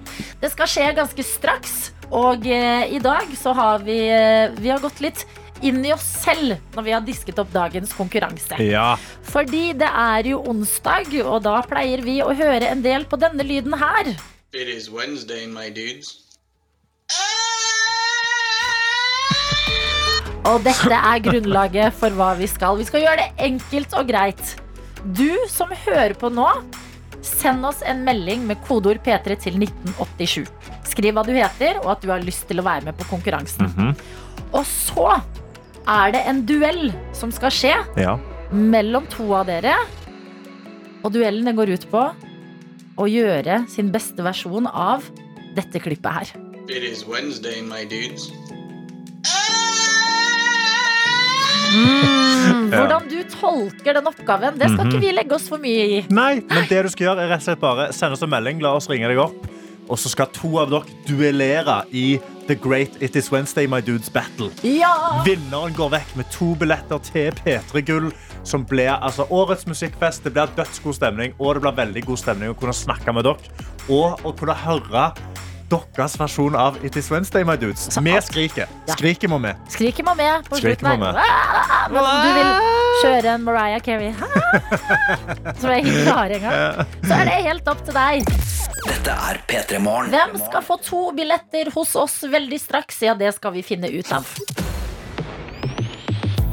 Det 0.41 0.51
skal 0.55 0.71
skje 0.71 0.91
ganske 0.99 1.25
straks, 1.27 1.77
og 2.11 2.47
eh, 2.47 2.87
i 2.95 3.01
dag 3.03 3.31
så 3.39 3.55
har 3.57 3.83
vi, 3.87 3.99
eh, 4.13 4.53
vi 4.61 4.71
har 4.71 4.83
gått 4.85 5.01
litt 5.05 5.25
inn 5.65 5.79
i 5.87 5.93
oss 5.95 6.05
selv 6.25 6.59
når 6.75 6.85
vi 6.85 6.93
har 6.93 7.05
disket 7.07 7.39
opp 7.41 7.53
dagens 7.55 7.95
konkurranse. 7.97 8.59
Ja. 8.61 8.95
Fordi 9.31 9.73
det 9.81 9.89
er 9.89 10.27
jo 10.35 10.43
onsdag, 10.51 11.15
og 11.25 11.41
da 11.47 11.61
pleier 11.67 12.03
vi 12.05 12.19
å 12.23 12.35
høre 12.37 12.69
en 12.75 12.83
del 12.85 13.07
på 13.09 13.17
denne 13.23 13.47
lyden 13.47 13.73
her. 13.81 14.13
It 14.55 14.69
is 14.71 14.91
Wednesday, 14.91 15.47
my 15.51 15.71
dudes. 15.71 16.21
Og 20.45 20.61
dette 20.61 20.93
er 20.93 21.23
grunnlaget 21.25 21.95
for 21.97 22.13
hva 22.19 22.35
vi 22.37 22.47
skal. 22.51 22.77
Vi 22.77 22.85
skal 22.89 23.05
gjøre 23.07 23.23
det 23.23 23.47
enkelt 23.47 23.95
og 23.97 24.09
greit. 24.11 24.51
Du 25.17 25.31
som 25.49 25.73
hører 25.87 26.13
på 26.21 26.29
nå, 26.33 26.49
send 27.25 27.65
oss 27.65 27.81
en 27.89 28.03
melding 28.05 28.45
med 28.49 28.61
kodeord 28.67 29.01
P3 29.05 29.39
til 29.41 29.57
1987. 29.57 30.45
Skriv 30.91 31.17
hva 31.17 31.25
du 31.25 31.33
heter, 31.33 31.81
og 31.81 31.95
at 31.95 32.05
du 32.05 32.13
har 32.13 32.25
lyst 32.25 32.45
til 32.51 32.61
å 32.61 32.67
være 32.67 32.91
med 32.91 32.99
på 33.01 33.09
konkurransen. 33.09 33.73
Mhm. 33.73 33.97
Og 34.55 34.69
så 34.69 35.09
er 35.89 36.15
det 36.15 36.23
en 36.29 36.45
duell 36.47 36.93
som 37.17 37.33
skal 37.35 37.53
skje 37.53 37.75
ja. 38.01 38.15
mellom 38.53 39.09
to 39.13 39.27
av 39.37 39.49
dere. 39.49 39.75
Og 41.05 41.13
duellen 41.17 41.49
den 41.49 41.57
går 41.57 41.73
ut 41.75 41.89
på 41.91 42.05
å 42.95 43.09
gjøre 43.11 43.65
sin 43.73 43.91
beste 43.93 44.25
versjon 44.25 44.69
av 44.69 45.09
dette 45.57 45.81
klippet 45.81 46.21
her. 46.21 46.35
It 46.69 46.85
is 46.85 47.05
Wednesday, 47.09 47.61
my 47.61 47.85
dudes. 47.85 48.31
Mm, 51.75 52.71
hvordan 52.71 53.09
du 53.11 53.19
tolker 53.33 53.97
den 53.99 54.07
oppgaven, 54.11 54.59
det 54.59 54.71
skal 54.71 54.85
Mhm. 54.87 54.93
ikke 54.93 55.01
vi 55.01 55.13
legge 55.13 55.35
oss 55.35 55.49
for 55.49 55.59
mye 55.59 55.85
i. 55.99 56.07
Nei, 56.11 56.41
men 56.49 56.67
det 56.69 56.83
du 56.85 56.89
skal 56.91 57.07
gjøre 57.09 57.25
er 57.25 57.29
rett 57.29 57.43
og 57.43 57.49
slett 57.49 57.61
bare 57.61 57.93
sende 57.93 58.13
oss 58.19 58.23
en 58.23 58.31
melding, 58.31 58.61
la 58.63 58.75
oss 58.77 58.89
ringe 58.89 59.09
deg 59.09 59.19
opp. 59.19 59.47
Og 59.89 59.99
så 59.99 60.09
skal 60.09 60.27
to 60.33 60.59
av 60.59 60.71
dere 60.71 60.85
duellere 61.07 61.85
i 61.93 62.19
The 62.49 62.55
Great 62.55 62.91
It 63.03 63.17
Is 63.17 63.31
Wednesday 63.33 63.67
My 63.67 63.81
Dudes 63.81 64.09
Battle. 64.09 64.51
Ja! 64.63 65.23
Vinneren 65.25 65.75
går 65.75 65.91
vekk 65.91 66.17
med 66.17 66.31
to 66.31 66.55
billetter 66.55 66.99
til 67.03 67.33
P3 67.33 67.83
Gull, 67.85 68.13
som 68.45 68.65
blir 68.65 68.99
altså, 69.01 69.27
årets 69.31 69.67
musikkfest. 69.67 70.25
Det 70.25 70.33
blir 70.33 70.49
dødsgod 70.57 70.95
stemning, 70.95 71.35
og 71.39 71.55
det 71.55 71.63
blir 71.63 71.77
veldig 71.85 72.05
god 72.07 72.17
stemning 72.19 72.51
å 72.51 72.59
kunne 72.59 72.73
snakke 72.73 73.13
med 73.13 73.25
dere. 73.25 73.37
Og 73.91 74.21
å 74.25 74.33
kunne 74.37 74.55
høre 74.55 75.13
deres 75.71 76.15
versjon 76.21 76.55
av 76.59 76.77
It 76.85 76.97
Is 77.01 77.11
Wednesday 77.13 77.45
My 77.45 77.57
Dudes. 77.61 77.89
Vi 77.99 78.15
skriker. 78.27 78.71
Skriket 78.93 79.31
må 79.31 79.39
med. 79.43 79.57
Skriker 79.73 80.05
må 80.07 80.15
med 80.19 80.45
på 80.49 80.61
slutten 80.61 80.89
må 80.89 80.95
her. 80.95 80.99
med. 81.01 81.21
Ah, 81.21 81.87
Men 81.93 82.01
om 82.05 82.21
du 82.25 82.31
vil 82.39 82.51
kjøre 83.05 83.33
en 83.35 83.45
Mariah 83.47 83.81
Carey 83.85 84.13
Som 85.61 85.71
jeg 85.73 85.85
ikke 85.85 86.05
klarer 86.07 86.37
engang, 86.39 86.93
så 87.05 87.17
er 87.21 87.25
det 87.31 87.39
helt 87.49 87.69
opp 87.73 87.83
til 87.87 87.97
deg. 87.97 88.29
Dette 88.85 89.17
er 89.31 89.41
P3 89.49 89.81
Morgen. 89.81 90.13
Hvem 90.13 90.37
skal 90.47 90.65
få 90.67 90.77
to 90.85 91.07
billetter 91.17 91.71
hos 91.75 91.95
oss 91.97 92.21
veldig 92.29 92.61
straks? 92.61 93.01
Ja, 93.07 93.15
det 93.19 93.33
skal 93.39 93.55
vi 93.57 93.65
finne 93.65 93.89
ut 93.93 94.13
av. 94.13 94.29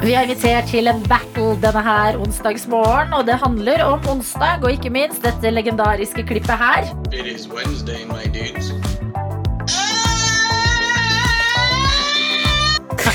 Vi 0.01 0.15
har 0.17 0.25
invitert 0.25 0.65
til 0.71 0.89
en 0.89 1.03
battle 1.05 1.51
denne 1.61 1.83
her 1.85 2.15
onsdagsmorgen, 2.17 3.11
og 3.13 3.27
det 3.27 3.35
handler 3.43 3.83
om 3.85 4.07
onsdag, 4.15 4.63
og 4.65 4.71
ikke 4.73 4.89
minst 4.89 5.21
dette 5.21 5.51
legendariske 5.53 6.25
klippet 6.25 6.57
her. 6.57 6.89
It 7.13 7.27
is 7.29 7.45
Wednesday, 7.51 8.01
my 8.09 8.25
dudes. 8.33 8.71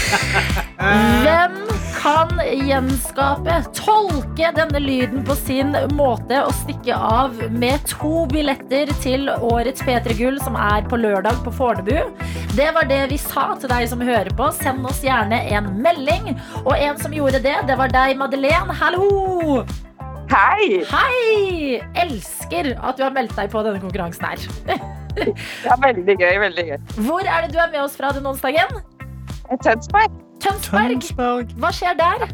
Hvem 0.07 1.57
kan 1.97 2.31
gjenskape, 2.39 3.57
tolke 3.75 4.51
denne 4.55 4.81
lyden 4.83 5.25
på 5.27 5.35
sin 5.39 5.75
måte 5.97 6.39
og 6.47 6.53
stikke 6.61 6.95
av 6.95 7.35
med 7.51 7.83
to 7.91 8.27
billetter 8.31 8.93
til 9.03 9.27
årets 9.35 9.83
P3 9.87 10.15
Gull, 10.19 10.39
som 10.45 10.59
er 10.61 10.87
på 10.87 11.01
lørdag 11.01 11.41
på 11.43 11.55
Fornebu? 11.59 11.97
Det 12.57 12.69
var 12.77 12.87
det 12.89 13.03
vi 13.11 13.19
sa 13.21 13.49
til 13.59 13.73
deg 13.73 13.89
som 13.91 14.05
hører 14.05 14.31
på. 14.39 14.49
Send 14.55 14.87
oss 14.87 15.03
gjerne 15.05 15.43
en 15.53 15.73
melding. 15.83 16.37
Og 16.63 16.73
en 16.77 16.97
som 17.03 17.15
gjorde 17.15 17.43
det, 17.45 17.57
det 17.69 17.79
var 17.81 17.93
deg, 17.93 18.15
Madeleine. 18.21 18.79
Hallo! 18.79 19.65
Hei! 20.31 20.83
Hei! 20.91 21.81
Elsker 22.07 22.73
at 22.79 22.99
du 22.99 23.05
har 23.07 23.15
meldt 23.15 23.35
deg 23.39 23.51
på 23.53 23.63
denne 23.67 23.83
konkurransen 23.83 24.31
her. 24.31 24.49
det 25.17 25.73
er 25.75 25.81
veldig 25.83 26.21
gøy, 26.21 26.35
veldig 26.47 26.69
gøy. 26.71 26.77
Hvor 27.09 27.25
er 27.27 27.47
det 27.47 27.57
du 27.57 27.61
er 27.63 27.73
med 27.75 27.83
oss 27.83 27.99
fra 27.99 28.15
denne 28.15 28.31
onsdagen? 28.31 28.85
Tønsberg. 29.63 30.11
Tønsberg. 30.43 31.55
Hva 31.61 31.71
skjer 31.75 31.97
der? 31.99 32.27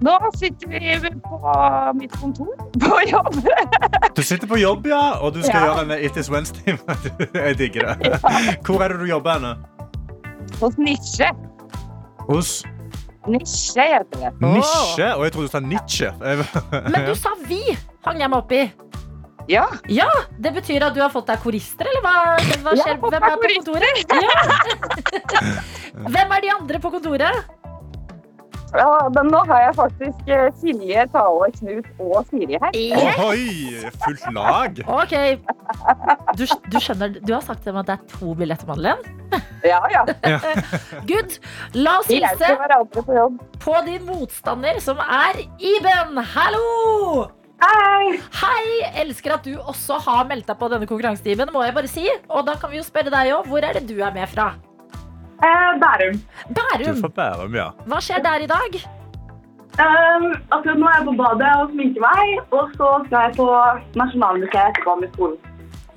Nå 0.00 0.14
sitter 0.40 0.70
vi 0.72 1.10
på 1.20 1.54
mitt 1.98 2.12
kontor 2.16 2.54
på 2.80 3.00
jobb. 3.10 3.34
Du 4.16 4.22
sitter 4.26 4.48
på 4.48 4.56
jobb, 4.58 4.86
ja, 4.90 5.18
og 5.20 5.34
du 5.34 5.42
skal 5.42 5.60
Ja. 5.60 5.66
gjøre 5.66 5.82
en 5.98 6.04
It 6.04 6.16
is 6.16 6.30
Wednesday. 6.32 6.76
Jeg 7.34 7.58
digger 7.58 7.94
det. 7.94 8.18
Hvor 8.66 8.82
er 8.82 8.88
det 8.94 8.98
du 9.00 9.04
jobber 9.10 9.32
henne? 9.36 9.52
Hos 10.60 10.74
Nisje. 10.78 11.28
Hos 12.28 12.64
Nisje 13.28 13.84
heter 13.92 14.18
det. 14.24 14.32
Nisje? 14.40 15.10
Og 15.16 15.24
jeg 15.24 15.32
trodde 15.32 15.46
du 15.46 15.52
sa 15.52 15.60
Nitsje. 15.60 16.10
Men 16.72 17.06
du 17.06 17.14
sa 17.14 17.32
vi, 17.46 17.60
hang 18.06 18.20
jeg 18.20 18.30
meg 18.32 18.38
opp 18.40 18.52
i. 18.56 18.62
Ja. 19.50 19.64
Ja, 19.90 20.08
Det 20.38 20.52
betyr 20.54 20.84
at 20.86 20.94
du 20.94 21.00
har 21.02 21.10
fått 21.10 21.26
deg 21.30 21.40
korister, 21.42 21.88
eller 21.90 22.04
hva, 22.04 22.12
hva 22.64 22.74
skjer? 22.78 23.00
Hvem 23.02 23.24
er 23.30 23.40
på 23.40 23.54
kontoret? 23.56 24.12
Ja. 24.14 24.36
Hvem 26.14 26.36
er 26.36 26.44
de 26.44 26.52
andre 26.54 26.80
på 26.82 26.92
kontoret? 26.94 27.56
Ja, 28.70 28.86
men 29.10 29.32
nå 29.32 29.40
har 29.48 29.64
jeg 29.64 29.74
faktisk 29.74 30.28
eh, 30.30 30.44
Silje, 30.60 31.02
Tale, 31.10 31.48
Knut 31.56 31.88
og 31.98 32.28
Siri 32.28 32.58
her. 32.62 32.76
Oi! 33.24 33.80
Fullt 34.04 34.28
lag. 34.36 34.78
Ok, 34.86 35.14
du, 36.38 36.44
du 36.46 36.78
skjønner, 36.78 37.16
du 37.18 37.34
har 37.34 37.42
sagt 37.42 37.64
til 37.66 37.74
meg 37.74 37.82
at 37.82 37.90
det 37.90 37.96
er 37.96 38.14
to 38.14 38.36
billetter, 38.38 38.70
Madeleine? 38.70 39.42
Ja, 39.66 39.82
ja. 39.90 40.04
Good. 41.10 41.40
La 41.74 41.98
oss 41.98 42.08
hilse 42.14 42.54
på 42.94 43.26
på 43.60 43.76
din 43.90 44.06
motstander, 44.06 44.78
som 44.86 45.02
er 45.02 45.42
Iben. 45.58 46.22
Hallo! 46.36 47.26
Hei! 47.60 48.16
Hei! 48.40 48.64
Elsker 49.02 49.34
at 49.36 49.44
du 49.44 49.54
også 49.60 49.98
har 50.06 50.26
meldt 50.30 50.48
deg 50.48 50.58
på 50.60 50.68
denne 50.72 50.88
konkurransetimen, 50.88 51.50
må 51.52 51.64
jeg 51.66 51.76
bare 51.76 51.90
si. 51.90 52.06
Og 52.28 52.46
da 52.48 52.54
kan 52.60 52.72
vi 52.72 52.80
jo 52.80 52.86
spørre 52.86 53.12
deg 53.12 53.32
òg. 53.36 53.48
Hvor 53.50 53.64
er 53.66 53.76
det 53.78 53.86
du 53.90 53.98
er 54.00 54.14
med 54.16 54.28
fra? 54.32 54.52
Bærum. 55.40 55.80
Bærum. 55.80 56.18
Du 56.48 56.60
Bærum. 56.60 57.02
får 57.04 57.12
Bærum, 57.16 57.54
ja. 57.56 57.68
Hva 57.88 58.00
skjer 58.04 58.24
der 58.24 58.46
i 58.46 58.50
dag? 58.50 58.80
akkurat 59.80 60.76
nå 60.76 60.88
er 60.90 60.96
jeg 60.98 61.04
på 61.06 61.12
badet 61.16 61.50
og 61.62 61.70
sminker 61.72 62.02
meg, 62.02 62.32
og 62.52 62.72
så 62.74 62.88
skal 63.06 63.28
jeg 63.28 63.36
på 63.38 63.46
Nasjonalmuseet 63.96 64.74
etterpå 64.74 64.96
med 65.00 65.14
skolen. 65.14 65.38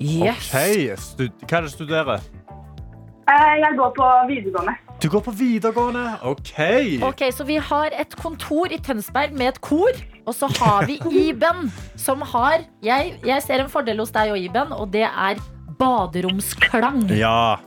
Yes. 0.00 0.48
Ok, 0.54 0.96
stud 0.98 1.44
Hva 1.44 1.58
er 1.58 1.66
det 1.66 1.70
du 1.70 1.74
studerer? 1.74 2.24
jeg 3.28 3.76
går 3.76 3.92
på 3.98 4.08
videregående. 4.30 4.74
Du 5.04 5.10
går 5.12 5.20
på 5.20 5.32
videregående? 5.36 6.02
OK. 6.24 6.54
Ok, 7.04 7.22
Så 7.36 7.44
vi 7.44 7.58
har 7.60 7.92
et 7.92 8.14
kontor 8.16 8.72
i 8.72 8.78
Tønsberg 8.80 9.34
med 9.36 9.50
et 9.50 9.58
kor. 9.60 9.92
Og 10.24 10.32
så 10.32 10.48
har 10.56 10.86
vi 10.88 10.96
Iben, 11.28 11.66
som 12.00 12.22
har 12.24 12.62
jeg, 12.82 13.10
jeg 13.20 13.42
ser 13.44 13.60
en 13.60 13.68
fordel 13.68 14.00
hos 14.00 14.14
deg 14.14 14.32
og 14.32 14.40
Iben, 14.40 14.72
og 14.72 14.88
det 14.94 15.02
er 15.04 15.42
baderomsklang. 15.76 17.02
Ja. 17.12 17.58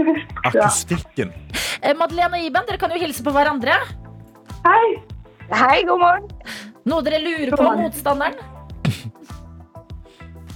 Akustikken. 0.48 1.34
Eh, 1.82 1.92
Madeleine 2.00 2.40
og 2.40 2.46
Iben, 2.48 2.64
dere 2.64 2.80
kan 2.80 2.96
jo 2.96 3.02
hilse 3.04 3.26
på 3.26 3.36
hverandre. 3.36 3.76
Hei! 4.64 4.96
Hei, 5.52 5.84
god 5.84 6.00
morgen. 6.00 6.32
Noe 6.88 7.04
dere 7.04 7.20
lurer 7.20 7.52
på 7.52 7.68
om 7.74 7.84
motstanderen? 7.84 8.40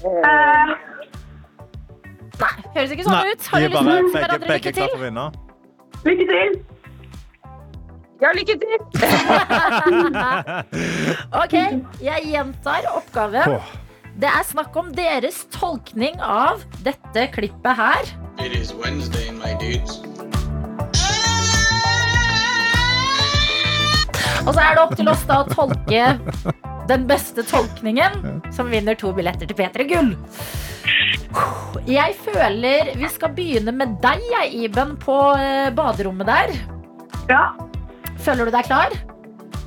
Eh, 0.01 0.73
Nei, 2.41 2.53
høres 2.73 2.97
ikke 2.97 3.05
sånn 3.05 3.19
Nei, 3.19 3.37
ut. 3.37 3.53
Har 3.53 3.61
de 3.61 3.69
dere 3.69 3.85
er 3.85 3.85
lyst 3.85 3.85
til 3.85 3.93
å 3.93 4.01
ønske 4.01 4.17
begge, 4.17 4.25
hverandre 4.25 4.53
begge 4.55 4.71
lykke 4.71 4.77
klar 4.81 4.93
til? 4.95 4.97
å 4.97 5.05
vinne. 5.05 5.29
Lykke 6.05 6.27
til. 6.31 6.59
Ja, 8.21 8.29
lykke 8.37 8.57
til. 8.61 8.79
Ok, 11.43 11.55
jeg 12.05 12.21
gjentar 12.29 12.85
oppgaven. 12.93 13.57
Det 14.21 14.29
er 14.29 14.45
snakk 14.45 14.77
om 14.77 14.91
deres 14.97 15.45
tolkning 15.55 16.21
av 16.21 16.61
dette 16.85 17.29
klippet 17.33 17.77
her. 17.79 18.05
It 18.41 18.53
is 18.57 18.73
Wednesday, 18.77 19.31
my 19.33 19.55
dudes. 19.61 20.01
Og 24.47 24.55
så 24.57 24.61
er 24.65 24.75
det 24.77 24.83
opp 24.83 24.95
til 24.99 25.09
oss 25.13 25.23
da 25.29 25.43
å 25.45 25.49
tolke 25.53 26.05
den 26.91 27.05
beste 27.07 27.45
tolkningen, 27.47 28.41
som 28.53 28.71
vinner 28.73 28.97
to 28.99 29.13
billetter 29.15 29.47
til 29.47 29.57
P3 29.59 29.87
Gull. 29.93 30.15
Jeg 31.89 32.15
føler 32.25 32.93
vi 32.99 33.09
skal 33.11 33.35
begynne 33.37 33.75
med 33.75 33.99
deg, 34.03 34.23
jeg, 34.35 34.53
Iben, 34.67 34.97
på 35.01 35.17
eh, 35.39 35.71
baderommet 35.75 36.29
der. 36.29 36.55
Ja, 37.31 37.45
Føler 38.21 38.51
du 38.51 38.53
deg 38.53 38.67
klar? 38.69 38.93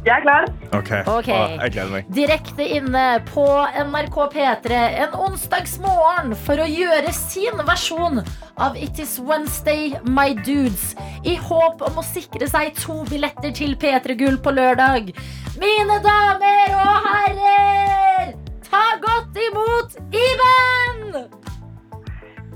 jeg 0.04 0.18
er 0.18 0.24
klar. 0.26 0.48
OK. 0.76 0.90
okay. 1.08 1.36
Å, 1.38 1.60
jeg 1.64 1.74
gleder 1.76 1.92
meg. 1.94 2.08
Direkte 2.12 2.66
inne 2.78 3.04
på 3.30 3.46
NRK 3.88 4.18
P3 4.34 4.80
en 5.06 5.16
onsdagsmorgen 5.30 6.36
for 6.44 6.60
å 6.60 6.68
gjøre 6.68 7.14
sin 7.16 7.64
versjon 7.64 8.20
av 8.62 8.76
It 8.76 9.00
Is 9.00 9.16
Wednesday, 9.24 9.94
My 10.04 10.34
Dudes. 10.44 10.92
I 11.24 11.38
håp 11.40 11.86
om 11.88 12.02
å 12.02 12.06
sikre 12.06 12.50
seg 12.52 12.76
to 12.82 13.00
billetter 13.08 13.56
til 13.56 13.78
P3 13.80 14.18
Gull 14.20 14.42
på 14.44 14.54
lørdag. 14.58 15.14
Mine 15.62 16.02
damer 16.04 16.76
og 16.84 17.08
herrer, 17.08 18.36
ta 18.68 18.86
godt 19.08 19.40
imot 19.48 19.98
Iben! 20.12 21.53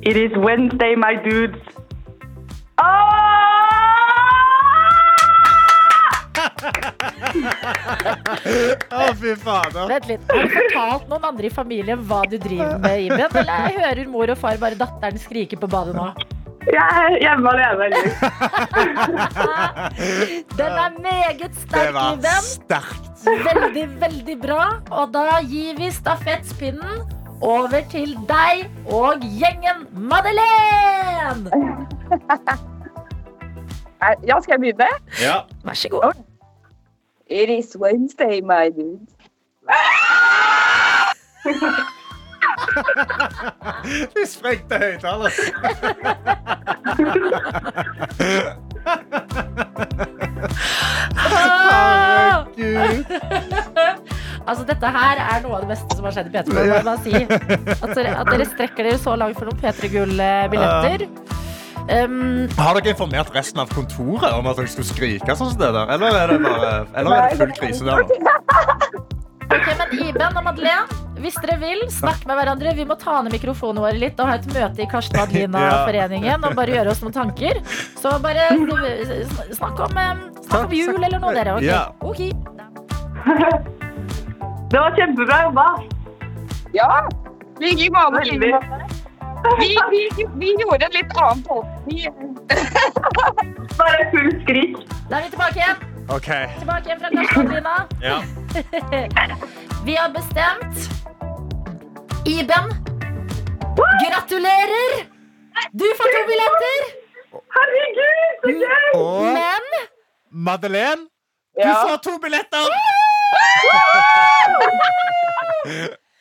It 0.01 0.15
is 0.15 0.31
Wednesday, 0.37 0.95
my 0.95 1.15
dudes. 1.15 1.57
Å, 7.77 9.01
fy 9.19 9.33
fader. 9.41 9.87
Vent 9.89 10.07
litt, 10.09 10.23
Har 10.31 10.43
du 10.47 10.53
fortalt 10.55 11.09
noen 11.11 11.25
andre 11.31 11.49
i 11.49 11.51
familien 11.53 12.01
hva 12.09 12.21
du 12.29 12.37
driver 12.41 12.77
med, 12.83 12.95
Iben? 13.07 13.29
Eller 13.41 13.57
jeg 13.67 13.75
hører 13.81 14.05
mor 14.13 14.27
og 14.33 14.39
far 14.41 14.55
bare 14.61 14.77
datteren 14.79 15.19
skrike 15.21 15.55
på 15.61 15.67
badet 15.71 15.95
nå? 15.97 16.07
Jeg 16.67 16.95
er 16.99 17.13
hjemme 17.23 17.51
alene. 17.53 17.85
Den 20.59 20.73
er 20.83 20.91
meget 20.99 21.45
Det 21.45 21.51
sterk, 21.61 21.93
var 21.95 22.17
Iben. 22.17 22.41
sterkt. 22.49 23.03
Veldig, 23.27 23.85
veldig 24.01 24.35
bra. 24.43 24.63
Og 24.91 25.05
da 25.15 25.23
gir 25.47 25.73
vi 25.79 25.87
stafettpinnen 25.95 26.95
over 27.41 27.81
til 27.91 28.17
deg 28.29 28.69
og 28.85 29.13
gjengen 29.21 29.87
Madeleine! 29.91 31.51
Eh, 34.03 34.13
Ja, 34.27 34.39
skal 34.41 34.51
jeg 34.53 34.59
begynne? 34.59 34.87
Ja. 35.21 35.33
Vær 35.63 35.73
så 35.73 35.89
god. 35.89 36.13
It 37.27 37.49
is 37.49 37.77
Wednesday, 37.79 38.41
my 38.41 38.69
dude. 38.69 39.07
Du 44.15 44.21
sprengte 44.25 44.77
høyttaler. 44.77 45.29
Ah! 51.19 52.45
Altså, 54.47 54.63
dette 54.67 54.87
her 54.97 55.15
er 55.23 55.37
noe 55.43 55.53
av 55.57 55.61
det 55.65 55.69
beste 55.75 55.89
som 55.97 56.03
har 56.07 56.13
skjedd 56.15 56.27
i 56.29 56.31
P3 56.37 56.45
Gull. 56.47 56.57
må 56.57 56.61
jeg 56.77 56.87
bare 56.87 57.01
si. 57.03 57.13
At 57.83 57.89
dere, 57.97 58.11
at 58.21 58.27
dere 58.31 58.45
strekker 58.53 58.81
dere 58.87 58.99
så 59.03 59.11
langt 59.19 59.37
for 59.39 59.45
noen 59.49 59.59
P3 59.61 59.81
Gull-billetter. 59.95 60.99
Um, 61.87 62.47
Har 62.57 62.71
dere 62.75 62.91
informert 62.91 63.29
resten 63.35 63.59
av 63.63 63.67
kontoret 63.71 64.31
om 64.35 64.45
at 64.51 64.55
dere 64.59 64.67
skulle 64.71 64.89
skrike 64.89 65.31
sånn 65.39 65.51
som 65.53 65.59
det 65.61 65.69
der? 65.75 65.87
Eller 65.95 66.11
er 66.19 66.25
det, 66.33 66.39
bare, 66.43 66.71
eller 66.99 67.11
er 67.15 67.17
det 67.29 67.37
full 67.39 67.53
krise 67.61 67.83
der 67.87 67.97
ok, 69.47 69.67
men 69.79 69.89
Iben 70.03 70.35
og 70.35 70.43
Madeleine, 70.43 70.83
hvis 71.23 71.37
dere 71.39 71.55
vil, 71.61 71.79
snakk 71.93 72.25
med 72.27 72.35
hverandre. 72.35 72.73
Vi 72.75 72.83
må 72.89 72.95
ta 72.99 73.21
ned 73.23 73.31
mikrofonene 73.37 73.79
våre 73.85 73.95
litt 74.01 74.19
og 74.19 74.27
ha 74.27 74.33
et 74.41 74.47
møte 74.51 74.83
i 74.83 74.89
Karsten 74.91 75.15
Ja. 75.21 75.23
Adelina-foreningen 75.23 76.43
og 76.49 76.57
bare 76.59 76.75
gjøre 76.75 76.91
oss 76.91 76.99
noen 77.05 77.15
tanker. 77.15 77.55
Så 78.01 78.07
bare 78.23 78.43
snakk 79.55 79.77
om, 79.87 79.93
eh, 80.03 80.13
snakk 80.43 80.67
om 80.67 80.75
jul 80.75 80.99
eller 80.99 81.19
noe, 81.23 81.31
dere. 81.39 81.55
ok? 82.03 82.19
Ja. 82.27 83.63
Det 84.71 84.79
var 84.79 84.95
kjempebra 84.95 85.43
jobba. 85.43 85.67
Ja, 86.73 87.09
Vi 87.59 87.69
gikk 87.69 87.87
i 87.87 87.89
måte. 87.89 88.21
Vi, 89.59 89.77
vi, 89.91 90.25
vi 90.35 90.49
gjorde 90.61 90.85
en 90.85 90.91
litt 90.91 91.13
annen 91.17 91.43
tolkning. 91.43 92.17
Bare 93.79 94.09
full 94.11 94.29
skrik. 94.41 94.75
Da 95.09 95.19
er 95.19 95.23
vi 95.23 95.31
tilbake 95.31 95.61
igjen. 95.61 95.85
Okay. 96.17 96.47
Tilbake 96.59 96.89
igjen 96.89 96.99
fra 96.99 97.09
Karsten 97.15 97.67
Ja. 98.03 98.17
Vi 99.87 99.95
har 99.95 100.09
bestemt 100.09 100.77
Iben, 102.27 102.71
gratulerer! 104.03 104.95
Du 105.71 105.85
får 105.99 106.11
to 106.15 106.21
billetter! 106.27 106.79
Herregud, 107.55 108.43
så 108.43 108.51
gøy! 108.51 109.33
Men 109.37 109.71
Madeleine, 110.31 111.07
du 111.55 111.71
får 111.71 111.97
to 112.03 112.17
billetter! 112.23 112.96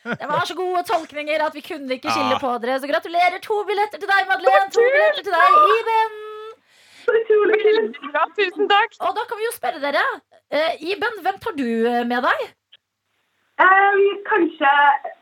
Det 0.07 0.27
var 0.31 0.45
så 0.47 0.55
gode 0.55 0.83
tolkninger 0.87 1.43
at 1.45 1.55
vi 1.55 1.63
kunne 1.65 1.97
ikke 1.97 2.11
skille 2.11 2.37
på 2.41 2.51
dere. 2.63 2.79
Så 2.79 2.87
gratulerer. 2.91 3.39
To 3.43 3.63
billetter 3.67 3.99
til 4.01 4.09
deg, 4.11 4.29
Madeleine. 4.29 4.69
To 4.75 4.85
billetter 4.93 5.23
til 5.27 5.35
deg, 5.35 5.49
Iben. 5.77 6.13
Veldig 7.07 8.11
bra, 8.11 8.23
tusen 8.35 8.69
takk. 8.71 8.95
Og 9.07 9.11
da 9.15 9.25
kan 9.27 9.39
vi 9.39 9.47
jo 9.47 9.55
spørre 9.55 9.83
dere. 9.83 10.05
Eh, 10.51 10.87
Iben, 10.91 11.19
hvem 11.23 11.37
tar 11.43 11.55
du 11.59 11.67
eh, 11.67 12.03
med 12.07 12.23
deg? 12.27 12.47
kanskje 14.27 14.71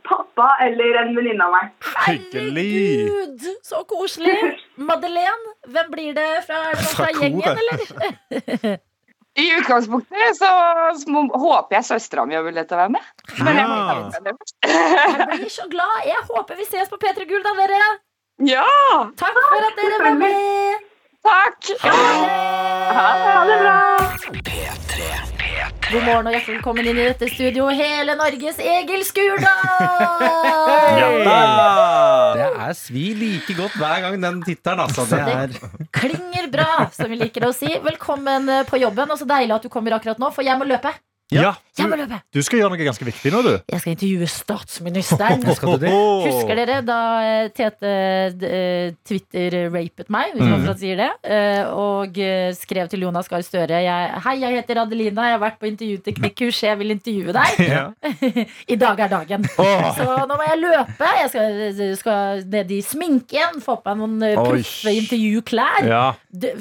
pappa 0.03 0.47
eller 0.65 0.97
en 1.01 1.13
venninne 1.15 1.45
av 1.45 1.53
meg. 1.53 1.69
Herregud, 2.05 3.39
Gud, 3.39 3.45
så 3.63 3.83
koselig. 3.89 4.35
Madeleine, 4.89 5.55
hvem 5.71 5.93
blir 5.93 6.17
det 6.17 6.27
fra, 6.47 6.65
Fra 6.75 7.05
fra 7.05 7.07
gjengen, 7.15 7.63
eller? 7.63 8.77
I 9.35 9.45
utgangspunktet 9.57 10.37
så 10.37 10.49
håper 11.35 11.75
jeg 11.75 11.85
søstera 11.89 12.23
mi 12.25 12.37
har 12.37 12.45
mulighet 12.45 12.69
til 12.71 12.77
å 12.77 12.83
være 12.85 12.93
med. 12.95 13.09
Men 13.43 13.59
jeg 13.59 13.67
med. 14.23 14.53
Jeg 14.71 15.27
blir 15.33 15.51
så 15.51 15.67
glad. 15.71 15.95
Jeg 16.07 16.23
håper 16.29 16.59
vi 16.61 16.67
ses 16.69 16.91
på 16.91 16.99
P3 17.01 17.27
Gull, 17.27 17.43
da, 17.43 17.51
dere. 17.59 17.81
Ja! 18.47 18.65
Takk 19.19 19.39
for 19.49 19.67
at 19.69 19.79
dere 19.81 19.99
var 20.07 20.19
med. 20.23 20.87
Takk! 21.25 21.73
Ha 21.83 23.07
det 23.51 23.59
bra! 23.65 24.54
God 25.85 26.01
morgen 26.01 26.25
og 26.25 26.33
hjertelig 26.33 26.55
velkommen 26.57 26.87
inn 26.89 26.97
i 26.97 27.03
dette 27.05 27.27
studio, 27.29 27.67
hele 27.69 28.15
Norges 28.17 28.57
Egil 28.57 29.05
Skurdal! 29.05 29.45
Det 32.35 32.45
er 32.65 32.73
svi 32.77 33.03
like 33.17 33.53
godt 33.57 33.75
hver 33.77 34.01
gang 34.01 34.17
den 34.23 34.41
tittelen, 34.45 34.79
altså. 34.81 35.05
Det 35.05 35.19
er 35.21 35.53
Klinger 35.93 36.47
bra, 36.51 36.87
som 36.95 37.09
vi 37.11 37.19
liker 37.19 37.45
å 37.47 37.51
si. 37.55 37.69
Velkommen 37.85 38.49
eh, 38.49 38.63
på 38.67 38.79
jobben. 38.81 39.11
Og 39.13 39.19
så 39.21 39.27
deilig 39.29 39.55
at 39.55 39.67
du 39.67 39.69
kommer 39.71 39.95
akkurat 39.97 40.19
nå, 40.21 40.31
for 40.33 40.45
jeg 40.45 40.57
må 40.59 40.67
løpe. 40.67 40.91
Ja, 41.33 41.55
du, 41.73 41.83
du 42.37 42.39
skal 42.45 42.59
gjøre 42.59 42.75
noe 42.75 42.85
ganske 42.85 43.03
viktig 43.07 43.31
nå, 43.33 43.39
du. 43.41 43.53
Jeg 43.73 43.81
skal 43.81 43.95
intervjue 43.95 44.27
statsministeren. 44.29 45.41
Skal 45.57 45.71
du 45.73 45.81
det? 45.81 45.93
Husker 46.27 46.59
dere 46.59 46.75
da 46.85 46.97
eh, 47.25 47.47
Tete 47.55 47.89
eh, 48.45 48.91
Twitter-rapet 49.09 50.11
meg, 50.13 50.35
hvis 50.35 50.43
man 50.43 50.53
Mm. 50.55 50.61
fortsatt 50.67 50.79
sier 50.83 50.99
det, 51.01 51.07
eh, 51.25 51.65
og 51.73 52.15
skrev 52.55 52.87
til 52.91 53.01
Jonas 53.07 53.27
Gahr 53.31 53.41
Støre 53.43 53.81
jeg, 53.83 54.11
Hei, 54.23 54.35
jeg 54.43 54.55
heter 54.59 54.79
Adelina, 54.83 55.25
jeg 55.31 55.35
har 55.35 55.41
vært 55.41 55.57
på 55.59 55.67
intervjuteknikkurs, 55.71 56.61
jeg 56.67 56.79
vil 56.83 56.93
intervjue 56.95 57.35
deg. 57.35 57.57
Ja. 57.75 57.81
I 58.73 58.77
dag 58.79 59.01
er 59.07 59.09
dagen. 59.11 59.49
Så 59.49 60.05
nå 60.29 60.37
må 60.37 60.45
jeg 60.45 60.61
løpe. 60.61 61.09
Jeg 61.23 61.31
skal, 61.33 61.91
skal 61.99 62.45
ned 62.53 62.71
i 62.71 62.79
sminken, 62.85 63.59
få 63.65 63.79
på 63.81 63.95
meg 63.97 64.05
noen 64.05 64.37
proffe 64.37 64.93
intervjuklær. 64.93 65.89
Ja. 65.89 66.03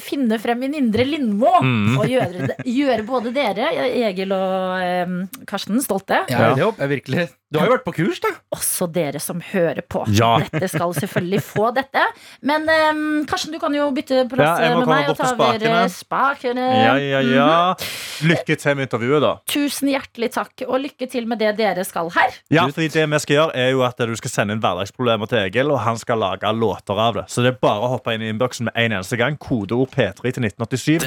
Finne 0.02 0.40
frem 0.42 0.64
min 0.64 0.74
indre 0.80 1.04
Lindmo. 1.06 1.52
Mm. 1.60 1.94
Og 2.00 2.08
gjøre, 2.10 2.48
gjøre 2.64 3.06
både 3.06 3.34
dere, 3.36 3.70
Egil 4.08 4.32
og 4.34 4.53
eh, 4.80 5.44
Karsten, 5.50 5.80
stolte. 5.84 6.24
Ja, 6.32 6.52
det 6.54 6.64
håper 6.64 6.86
jeg 6.86 6.94
virkelig. 6.98 7.26
Du 7.54 7.60
har 7.60 7.68
jo 7.68 7.74
vært 7.76 7.84
på 7.86 7.92
kurs, 7.94 8.18
da. 8.18 8.30
Også 8.56 8.88
dere 8.90 9.20
som 9.22 9.38
hører 9.52 9.84
på. 9.86 10.00
Ja. 10.10 10.40
Dette 10.42 10.66
skal 10.72 10.90
selvfølgelig 10.96 11.38
få 11.46 11.68
dette. 11.76 12.02
Men 12.42 12.64
um, 12.66 13.02
Karsten, 13.30 13.52
du 13.54 13.60
kan 13.62 13.70
jo 13.76 13.84
bytte 13.94 14.24
plass 14.32 14.58
Ja, 14.64 14.72
med 14.80 14.88
meg 14.90 15.12
og 15.12 15.18
ta 15.20 15.28
over 15.36 15.86
spakene. 15.92 16.64
eh. 16.72 16.82
Ja, 16.82 16.96
ja, 16.98 17.20
ja. 17.22 17.46
Mhm. 17.78 18.32
Lykke 18.32 18.56
til 18.58 18.74
med 18.78 18.88
intervjuet, 18.88 19.22
da. 19.22 19.32
Tusen 19.50 19.92
hjertelig 19.92 20.32
takk, 20.34 20.64
og 20.66 20.80
lykke 20.82 21.06
til 21.10 21.28
med 21.30 21.38
det 21.44 21.52
dere 21.60 21.84
skal 21.86 22.10
her. 22.16 22.34
Ja, 22.50 22.66
fordi 22.66 22.88
det 22.96 23.06
vi 23.12 23.22
skal 23.22 23.36
gjøre 23.38 23.54
er 23.54 23.70
jo 23.70 23.84
at 23.86 24.02
Du 24.04 24.16
skal 24.18 24.30
sende 24.34 24.56
inn 24.56 24.62
hverdagsproblemer 24.64 25.30
til 25.30 25.44
Egil, 25.44 25.70
og 25.70 25.78
han 25.86 25.98
skal 26.00 26.18
lage 26.18 26.50
låter 26.58 26.98
av 26.98 27.20
det. 27.20 27.28
Så 27.30 27.44
det 27.44 27.54
er 27.54 27.60
bare 27.62 27.86
å 27.86 27.92
hoppe 27.94 28.14
inn 28.16 28.22
i 28.24 28.32
innboksen 28.34 28.66
med 28.66 28.74
en 28.74 28.98
eneste 28.98 29.16
gang. 29.20 29.38
Kodeord 29.38 29.94
P3 29.94 30.34
til 30.34 30.48
1987. 30.50 31.06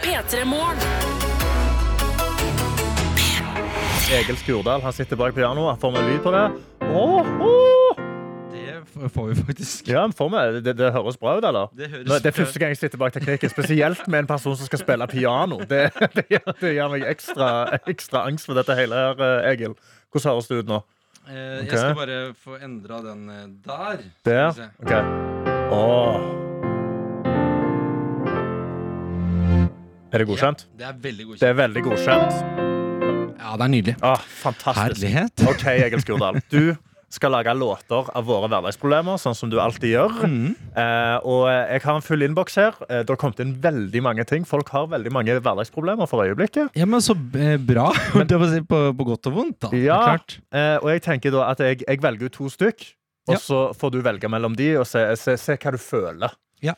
P3 0.00 0.46
Morgen. 0.48 1.03
Egil 4.12 4.36
Skurdal 4.36 4.82
han 4.84 4.92
sitter 4.92 5.16
bak 5.16 5.34
pianoet. 5.34 5.80
Får 5.80 5.92
vi 5.94 6.02
lyd 6.10 6.20
på 6.24 6.32
det? 6.34 6.44
Oh, 6.92 7.24
oh. 7.40 8.00
Det 8.94 9.08
får 9.10 9.26
vi 9.26 9.34
faktisk. 9.34 9.88
Ja, 9.88 10.04
får 10.16 10.28
vi. 10.30 10.60
Det, 10.60 10.74
det 10.78 10.90
høres 10.94 11.16
bra 11.18 11.38
ut, 11.38 11.44
eller? 11.44 11.70
Det 11.74 11.88
høres 11.90 12.22
det 12.22 12.30
er 12.30 12.36
første 12.36 12.60
gang 12.62 12.74
jeg 12.74 12.78
sitter 12.78 13.00
bak 13.00 13.14
teknikken, 13.16 13.50
spesielt 13.50 14.04
med 14.06 14.22
en 14.22 14.28
person 14.30 14.56
som 14.56 14.68
skal 14.68 14.82
spille 14.84 15.08
piano. 15.10 15.58
Det, 15.68 15.88
det, 16.16 16.26
gjør, 16.30 16.52
det 16.60 16.74
gjør 16.76 16.92
meg 16.94 17.06
ekstra, 17.10 17.48
ekstra 17.90 18.26
angst 18.28 18.46
for 18.48 18.60
dette 18.60 18.76
hele 18.78 19.00
her, 19.00 19.24
eh, 19.24 19.50
Egil. 19.54 19.74
Hvordan 20.12 20.30
høres 20.34 20.50
det 20.52 20.60
ut 20.62 20.70
nå? 20.70 20.80
Eh, 21.24 21.36
Jeg 21.64 21.72
skal 21.72 21.96
bare 21.98 22.20
få 22.44 22.58
endra 22.62 23.00
den 23.02 23.24
eh, 23.32 23.46
der. 23.66 24.04
Der? 24.28 24.66
OK. 24.84 24.92
Åh. 25.74 26.28
Er 30.14 30.22
det 30.22 30.28
godkjent? 30.30 30.68
Det 30.78 30.86
er 30.86 31.00
veldig 31.08 31.32
godkjent. 31.32 31.40
Det 31.42 31.50
er 31.50 31.58
veldig 31.64 31.82
godkjent. 31.88 32.63
Ja, 33.38 33.54
det 33.58 33.64
er 33.68 33.72
nydelig. 33.72 33.94
Åh, 34.02 34.26
fantastisk. 34.42 34.80
Herlighet. 34.82 35.46
OK, 35.50 35.64
Egil 35.74 36.02
Skurdal. 36.04 36.40
Du 36.52 36.74
skal 37.14 37.30
lage 37.30 37.52
låter 37.54 38.08
av 38.18 38.24
våre 38.26 38.48
hverdagsproblemer, 38.50 39.20
sånn 39.22 39.36
som 39.38 39.50
du 39.52 39.60
alltid 39.62 39.92
gjør. 39.92 40.16
Mm. 40.26 40.48
Eh, 40.74 41.18
og 41.30 41.44
jeg 41.46 41.82
har 41.84 41.94
en 42.00 42.02
full 42.02 42.24
innboks 42.26 42.56
her. 42.58 42.74
Eh, 42.88 43.04
det 43.06 43.12
har 43.12 43.20
kommet 43.20 43.38
inn 43.44 43.52
veldig 43.62 44.02
mange 44.02 44.24
ting. 44.26 44.42
Folk 44.48 44.72
har 44.74 44.88
veldig 44.90 45.12
mange 45.14 45.36
hverdagsproblemer 45.38 46.10
for 46.10 46.24
øyeblikket. 46.26 46.72
Ja, 46.74 46.88
men 46.90 47.04
så 47.04 47.14
eh, 47.38 47.54
bra. 47.62 47.86
Det 48.26 48.40
må 48.40 48.48
på, 48.66 48.80
på 48.98 49.06
godt 49.12 49.30
og 49.30 49.36
vondt, 49.38 49.60
da. 49.62 49.70
Ja, 49.78 50.00
klart. 50.16 50.38
eh, 50.50 50.76
og 50.82 50.90
jeg 50.90 51.04
tenker 51.06 51.30
da 51.36 51.46
at 51.52 51.62
jeg, 51.62 51.84
jeg 51.86 52.02
velger 52.02 52.26
ut 52.32 52.38
to 52.40 52.50
stykk, 52.50 52.82
og 53.30 53.36
Ja. 53.36 53.40
så 53.40 53.60
får 53.78 53.94
du 53.94 54.00
velge 54.04 54.28
mellom 54.28 54.56
de 54.58 54.72
og 54.82 54.84
se, 54.90 55.04
se, 55.16 55.36
se 55.40 55.54
hva 55.56 55.70
du 55.72 55.78
føler. 55.80 56.34
Ja. 56.64 56.74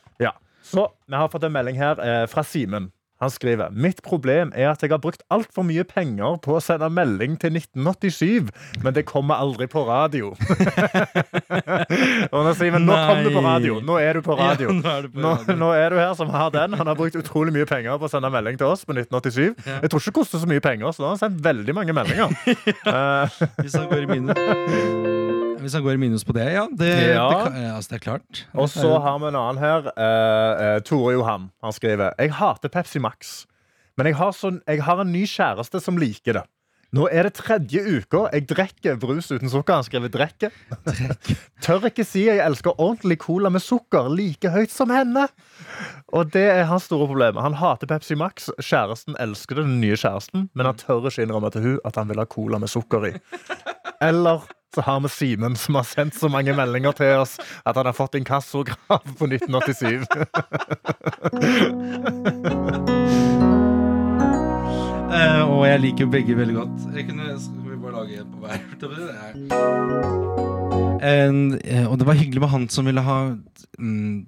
Så 0.67 0.85
vi 1.07 1.15
har 1.17 1.29
fått 1.33 1.45
en 1.49 1.55
melding 1.55 1.77
her 1.81 1.99
eh, 2.03 2.27
fra 2.31 2.43
Simen. 2.45 2.91
Han 3.23 3.31
skriver 3.33 3.71
Mitt 3.73 4.03
problem 4.05 4.51
er 4.55 4.69
at 4.75 4.83
jeg 4.85 4.91
har 4.93 5.01
brukt 5.01 5.23
altfor 5.33 5.65
mye 5.65 5.85
penger 5.89 6.37
på 6.45 6.57
å 6.59 6.61
sende 6.61 6.89
melding 6.93 7.39
til 7.41 7.57
1987, 7.57 8.51
men 8.85 8.93
det 8.97 9.07
kommer 9.09 9.41
aldri 9.41 9.67
på 9.73 9.85
radio. 9.89 10.35
og 12.33 12.41
nå 12.45 12.53
sier 12.59 12.75
vi 12.75 12.81
nå 12.83 12.97
kom 13.09 13.23
du 13.25 13.31
på 13.33 13.43
radio. 13.47 13.79
Nå 13.85 13.97
er 14.03 14.19
du 14.19 14.23
på 14.27 14.37
radio. 14.39 14.69
Ja, 14.69 14.77
nå 14.83 14.91
er 14.93 15.07
du 15.07 15.13
på 15.15 15.23
Nå, 15.25 15.33
radio. 15.39 15.57
nå 15.63 15.71
er 15.77 15.95
du 15.97 16.01
her 16.01 16.15
som 16.19 16.33
har 16.35 16.53
den. 16.55 16.77
Han 16.77 16.91
har 16.93 16.99
brukt 16.99 17.17
utrolig 17.19 17.55
mye 17.57 17.69
penger 17.69 17.97
på 18.01 18.09
å 18.09 18.13
sende 18.13 18.31
melding 18.35 18.61
til 18.61 18.69
oss 18.69 18.85
på 18.89 18.93
1987. 18.97 19.65
Ja. 19.67 19.79
Jeg 19.85 19.93
tror 19.93 20.03
ikke 20.05 20.13
det 20.13 20.19
koster 20.21 20.43
så 20.45 20.51
mye 20.51 20.65
penger, 20.65 20.93
så 20.93 21.03
da 21.03 21.09
har 21.11 21.17
han 21.17 21.23
sendt 21.25 21.41
veldig 21.47 21.77
mange 21.81 21.97
meldinger. 21.97 22.37
Eh, 22.87 23.37
Hvis 23.63 23.75
han 23.77 23.89
går 23.91 24.05
i 24.05 24.07
minus 24.11 24.39
Hvis 25.63 25.75
han 25.77 25.83
går 25.85 25.97
i 25.97 26.01
minus 26.01 26.25
på 26.27 26.35
det, 26.37 26.47
ja. 26.53 26.67
Det, 26.71 26.91
Ja. 27.15 27.27
det, 27.49 27.65
altså, 27.73 27.91
det 27.91 27.97
er 28.01 28.05
klart. 28.05 28.45
Og 28.55 28.69
så 28.73 28.99
har 29.03 29.19
vi 29.23 29.29
en 29.31 29.39
annen 29.41 29.59
her. 29.63 29.89
Uh, 29.97 30.81
Tore 30.87 31.13
Johan. 31.17 31.51
Han 31.63 31.73
skriver 31.73 32.13
Jeg 32.19 32.33
hater 32.39 32.69
Pepsi 32.73 32.99
Max, 33.03 33.47
men 33.97 34.07
jeg 34.11 34.17
har, 34.19 34.33
sånn, 34.37 34.61
jeg 34.69 34.83
har 34.85 35.01
en 35.01 35.13
ny 35.13 35.25
kjæreste 35.25 35.81
som 35.81 35.97
liker 36.01 36.41
det. 36.41 36.45
Nå 36.95 37.09
er 37.11 37.27
det 37.27 37.35
tredje 37.41 37.83
uka 37.83 38.27
jeg 38.33 38.47
drikker 38.51 38.99
brus 39.03 39.31
uten 39.33 39.51
sukker. 39.51 39.75
Han 39.81 39.87
skriver 39.87 40.09
'drekke'. 40.13 40.51
Tør 41.65 41.89
ikke 41.91 42.05
si 42.07 42.27
jeg 42.29 42.39
elsker 42.45 42.79
ordentlig 42.79 43.19
cola 43.25 43.51
med 43.51 43.61
sukker 43.65 44.09
like 44.13 44.51
høyt 44.55 44.71
som 44.73 44.91
henne. 44.95 45.27
Og 46.15 46.33
det 46.33 46.47
er 46.53 46.65
hans 46.71 46.87
store 46.87 47.07
problem. 47.11 47.37
Han 47.43 47.59
hater 47.59 47.87
Pepsi 47.91 48.15
Max. 48.15 48.49
Kjæresten 48.63 49.17
elsker 49.21 49.55
den 49.63 49.81
nye 49.81 49.97
kjæresten, 49.97 50.51
men 50.55 50.67
han 50.67 50.77
tør 50.79 51.09
ikke 51.11 51.23
innrømme 51.27 51.51
til 51.51 51.63
hun 51.63 51.81
at 51.85 51.97
han 51.97 52.09
vil 52.09 52.23
ha 52.23 52.25
cola 52.31 52.59
med 52.63 52.69
sukker 52.71 53.11
i. 53.11 53.13
Eller 54.03 54.47
så 54.77 54.81
har 54.85 55.01
vi 55.01 55.09
Simen, 55.09 55.57
som 55.57 55.75
har 55.75 55.83
sendt 55.89 56.15
så 56.15 56.29
mange 56.29 56.53
meldinger 56.53 56.93
til 56.93 57.17
oss 57.23 57.39
at 57.65 57.77
han 57.77 57.87
har 57.89 57.97
fått 57.97 58.15
inkassokrav 58.21 59.01
på 59.17 59.25
1987. 59.33 60.05
Eh, 65.07 65.43
og 65.47 65.63
jeg 65.69 65.83
liker 65.85 66.09
begge 66.11 66.35
veldig 66.39 66.57
godt. 66.57 66.87
Jeg 66.97 67.07
kunne, 67.11 67.27
skal 67.39 67.69
vi 67.71 67.77
bare 67.83 67.95
lage 68.01 68.23
en 68.23 68.31
på 68.33 68.39
hver? 68.43 68.59
Er- 70.97 71.59
eh, 71.61 71.85
og 71.87 71.99
det 72.01 72.07
var 72.09 72.17
hyggelig 72.19 72.41
med 72.43 72.51
han 72.51 72.65
som 72.73 72.87
ville 72.89 73.03
ha 73.05 73.17
um, 73.79 74.25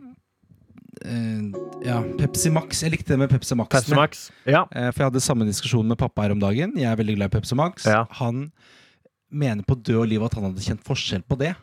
uh, 1.01 1.43
ja, 1.83 1.97
Pepsi 2.21 2.53
Max. 2.53 2.83
Jeg 2.85 2.93
likte 2.93 3.15
det 3.15 3.19
med 3.23 3.33
Pepsi 3.33 3.57
Max. 3.59 3.73
Pepsi 3.73 3.97
Max, 3.97 4.27
ja. 4.47 4.67
For 4.69 5.03
jeg 5.03 5.09
hadde 5.11 5.25
samme 5.25 5.49
diskusjon 5.49 5.89
med 5.89 5.99
pappa 5.99 6.27
her 6.27 6.37
om 6.37 6.43
dagen. 6.43 6.77
Jeg 6.79 6.91
er 6.93 7.01
veldig 7.01 7.17
glad 7.19 7.33
i 7.33 7.37
Pepsi 7.39 7.59
Max. 7.59 7.89
Ja. 7.89 8.05
Han 8.21 8.51
mener 9.29 9.65
på 9.67 9.75
død 9.81 10.03
og 10.05 10.09
liv 10.13 10.23
at 10.25 10.37
han 10.39 10.47
hadde 10.49 10.65
kjent 10.65 10.85
forskjell 10.87 11.25
på 11.29 11.41
det. 11.41 11.55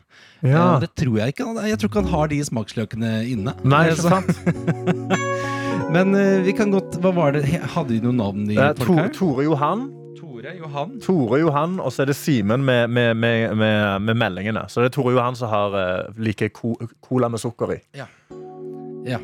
Ja. 0.44 0.76
Det 0.82 0.90
tror 0.98 1.22
jeg 1.22 1.34
ikke. 1.34 1.48
Jeg 1.66 1.78
tror 1.80 1.90
ikke 1.90 2.02
han 2.04 2.12
har 2.12 2.34
de 2.34 2.42
smaksløkene 2.50 3.14
inne. 3.30 3.56
Nei, 3.64 3.84
det 3.88 3.96
ikke 3.96 4.10
sant? 4.10 5.62
Men 5.92 6.14
eh, 6.14 6.40
vi 6.42 6.52
kan 6.56 6.70
godt 6.74 6.96
Hva 7.02 7.12
var 7.14 7.32
det? 7.36 7.44
Hadde 7.74 7.94
de 7.94 8.00
noen 8.04 8.18
navn? 8.20 8.50
i 8.50 8.56
Eh, 8.58 8.72
folk 8.74 8.86
Tore, 8.88 9.02
her? 9.06 9.12
Tore 9.14 9.44
Johan. 9.46 9.86
Tore 10.20 10.52
Johan. 10.58 10.96
Tore 11.04 11.38
Johan, 11.40 11.78
og 11.80 11.92
så 11.92 12.02
er 12.04 12.10
det 12.10 12.16
Simen 12.18 12.64
med, 12.64 12.90
med, 12.90 13.14
med, 13.16 13.54
med, 13.56 14.02
med 14.02 14.14
meldingene. 14.16 14.66
Så 14.68 14.80
det 14.82 14.90
er 14.90 14.96
Tore 14.98 15.12
Johan 15.16 15.36
som 15.38 15.48
har 15.52 15.76
uh, 15.76 16.20
liker 16.20 16.48
co 16.54 16.74
cola 17.08 17.28
med 17.32 17.40
sukker 17.42 17.72
i. 17.76 17.80
Ja. 17.96 18.06
Ja, 19.06 19.18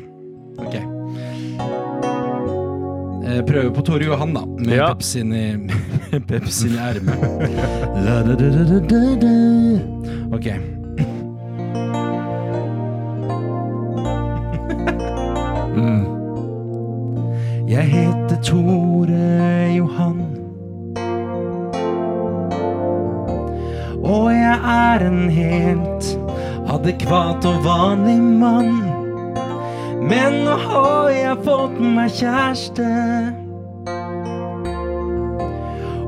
ok 0.63 0.75
eh, 3.27 3.41
Prøve 3.43 3.73
på 3.75 3.81
Tore 3.83 4.05
Johan 4.07 4.31
da 4.33 4.45
Med 4.47 4.77
Ja. 4.77 4.87
Pepsin 4.93 5.33
i 5.35 5.57
med 5.57 6.27
Pepsin 6.29 6.71
i 6.71 6.79
ermet 6.79 7.19
OK. 10.33 10.47
da, 15.75 16.22
Jeg 17.73 17.85
heter 17.89 18.37
Tore 18.45 19.73
Johan. 19.73 20.19
Og 24.03 24.33
jeg 24.33 24.57
er 24.73 25.05
en 25.07 25.29
helt 25.33 26.09
adekvat 26.69 27.47
og 27.49 27.63
vanlig 27.65 28.19
mann. 28.21 28.75
Men 30.05 30.37
nå 30.45 30.57
har 30.67 31.09
jeg 31.15 31.39
fått 31.47 31.79
meg 31.81 32.13
kjæreste. 32.19 32.85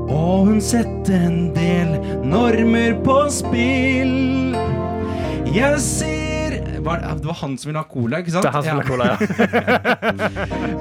Og 0.06 0.46
hun 0.52 0.62
setter 0.62 1.26
en 1.32 1.40
del 1.56 1.96
normer 2.22 2.94
på 3.02 3.18
spill. 3.40 4.54
Jeg 5.50 5.82
ser 5.82 6.25
var 6.86 7.02
det, 7.02 7.26
var 7.26 7.38
han 7.42 7.58
som 7.58 7.68
ville 7.70 7.82
ha 7.82 7.88
cola, 7.90 8.20
ikke 8.22 8.34
sant? 8.34 8.46
Det 8.46 8.50
er 8.50 8.56
han 8.56 8.64
som 8.64 8.76
vil 8.76 8.82
ha 8.82 8.88
cola, 8.90 9.04
ja. 9.10 9.16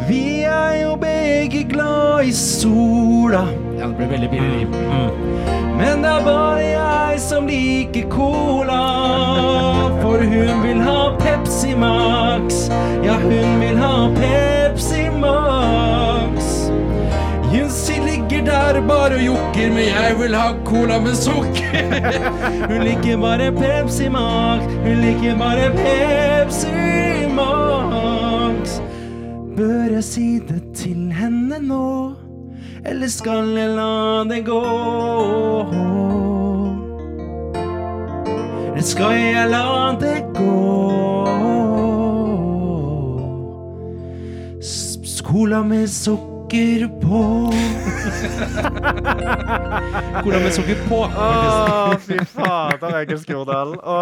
Vi 0.09 0.43
er 0.43 0.73
jo 0.83 0.95
begge 1.01 1.63
glad 1.69 2.29
i 2.29 2.33
sola. 2.35 3.45
Ja, 3.79 3.87
det 3.89 3.95
ble 3.97 4.09
veldig 4.13 4.29
billig. 4.29 4.67
Men 5.75 6.05
det 6.05 6.11
er 6.11 6.23
bare 6.25 6.61
jeg 6.63 7.19
som 7.19 7.49
liker 7.49 8.07
cola. 8.13 8.81
For 10.03 10.21
hun 10.21 10.63
vil 10.63 10.81
ha 10.85 10.99
Pepsi 11.19 11.73
Max. 11.75 12.67
Ja, 13.03 13.17
hun 13.25 13.59
vil 13.63 13.77
ha 13.81 13.95
Pepsi 14.15 15.09
Max. 15.19 15.84
Der 18.45 18.81
bare 18.87 19.15
og 19.15 19.25
jokker, 19.25 19.69
men 19.73 19.87
jeg 19.89 20.15
vil 20.19 20.35
ha 20.35 20.53
cola 20.65 20.99
med 20.99 21.15
sukker. 21.15 21.85
Hun 22.69 22.83
liker 22.83 23.17
bare 23.17 23.51
Pepsi 23.51 24.09
Max. 24.09 24.63
Hun 24.83 25.01
liker 25.01 25.37
bare 25.37 25.69
Pepsi 25.79 27.27
Max. 27.33 28.79
Bør 29.57 29.93
jeg 29.93 30.03
si 30.03 30.27
det 30.39 30.61
til 30.75 31.11
henne 31.13 31.59
nå? 31.61 32.13
Eller 32.85 33.07
skal 33.07 33.49
jeg 33.57 33.69
la 33.69 34.23
det 34.29 34.43
gå? 34.45 34.61
Eller 38.71 38.87
skal 38.93 39.17
jeg 39.17 39.49
la 39.49 39.67
det 39.99 40.21
gå? 40.35 40.85
Cola 45.35 45.63
med 45.63 45.89
sukker 45.89 46.34
på. 46.49 47.51
Hvordan 50.23 50.43
med 50.43 50.53
sukker 50.53 50.77
på. 50.87 50.99
Å, 51.05 51.95
fy 52.05 52.17
fader, 52.29 52.97
Egil 53.01 53.19
Skurdal. 53.21 53.75
Å, 53.81 53.95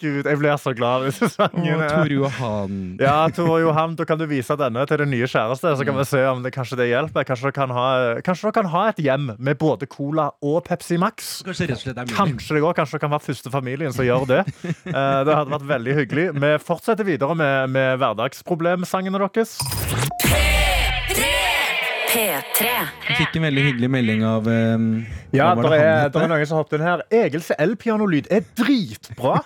gud, 0.00 0.26
jeg 0.28 0.38
blir 0.40 0.56
så 0.60 0.72
glad 0.76 1.02
av 1.02 1.08
disse 1.08 1.28
sangene. 1.32 1.86
Å, 1.86 1.90
Tor 1.90 2.12
Johan. 2.12 2.76
Ja, 3.02 3.16
Tor 3.34 3.58
Johan, 3.62 3.96
da 3.98 4.06
kan 4.08 4.20
du 4.20 4.26
vise 4.30 4.56
denne 4.58 4.84
til 4.88 5.02
din 5.02 5.12
nye 5.14 5.28
kjæreste, 5.28 5.74
så 5.78 5.86
kan 5.86 5.98
vi 5.98 6.06
se 6.08 6.22
om 6.30 6.42
det 6.44 6.52
kanskje 6.54 6.78
det 6.80 6.88
hjelper. 6.92 7.26
Kanskje 7.28 7.48
dere 7.48 7.56
kan 7.58 7.74
ha, 7.74 7.88
kanskje 8.26 8.48
dere 8.48 8.58
kan 8.60 8.70
ha 8.74 8.84
et 8.92 9.02
hjem 9.04 9.32
med 9.36 9.58
både 9.60 9.88
Cola 9.90 10.30
og 10.44 10.62
Pepsi 10.68 11.00
Max. 11.00 11.38
Kanskje 11.46 11.70
rett 11.70 11.80
og 11.80 11.84
slett 11.86 11.98
er 11.98 12.08
mulig. 12.08 12.18
Kanskje 12.18 12.58
det 12.58 12.64
går, 12.64 12.78
kanskje 12.78 12.96
dere 12.96 13.06
kan 13.06 13.16
være 13.16 13.26
første 13.26 13.54
familien 13.54 13.96
som 13.96 14.06
gjør 14.06 14.28
det. 14.30 14.44
Eh, 14.88 15.18
det 15.26 15.34
hadde 15.34 15.52
vært 15.52 15.66
veldig 15.68 15.94
hyggelig. 15.98 16.28
Vi 16.40 16.52
fortsetter 16.64 17.06
videre 17.06 17.34
med, 17.38 17.74
med 17.74 17.98
hverdagsproblemsangene 18.00 19.20
deres. 19.26 19.58
P3. 22.08 22.68
Jeg 23.04 23.16
fikk 23.18 23.36
en 23.36 23.44
veldig 23.44 23.64
hyggelig 23.66 23.88
melding 23.92 24.22
av 24.24 24.46
um, 24.48 24.86
Ja, 25.36 25.50
det 25.58 25.72
er, 25.76 26.08
der 26.08 26.24
er 26.24 26.30
noen 26.30 26.48
som 26.48 26.62
hoppet 26.62 26.78
inn 26.78 26.86
her. 26.86 27.02
Egils 27.12 27.50
elpianolyd 27.60 28.30
er 28.32 28.46
dritbra. 28.56 29.42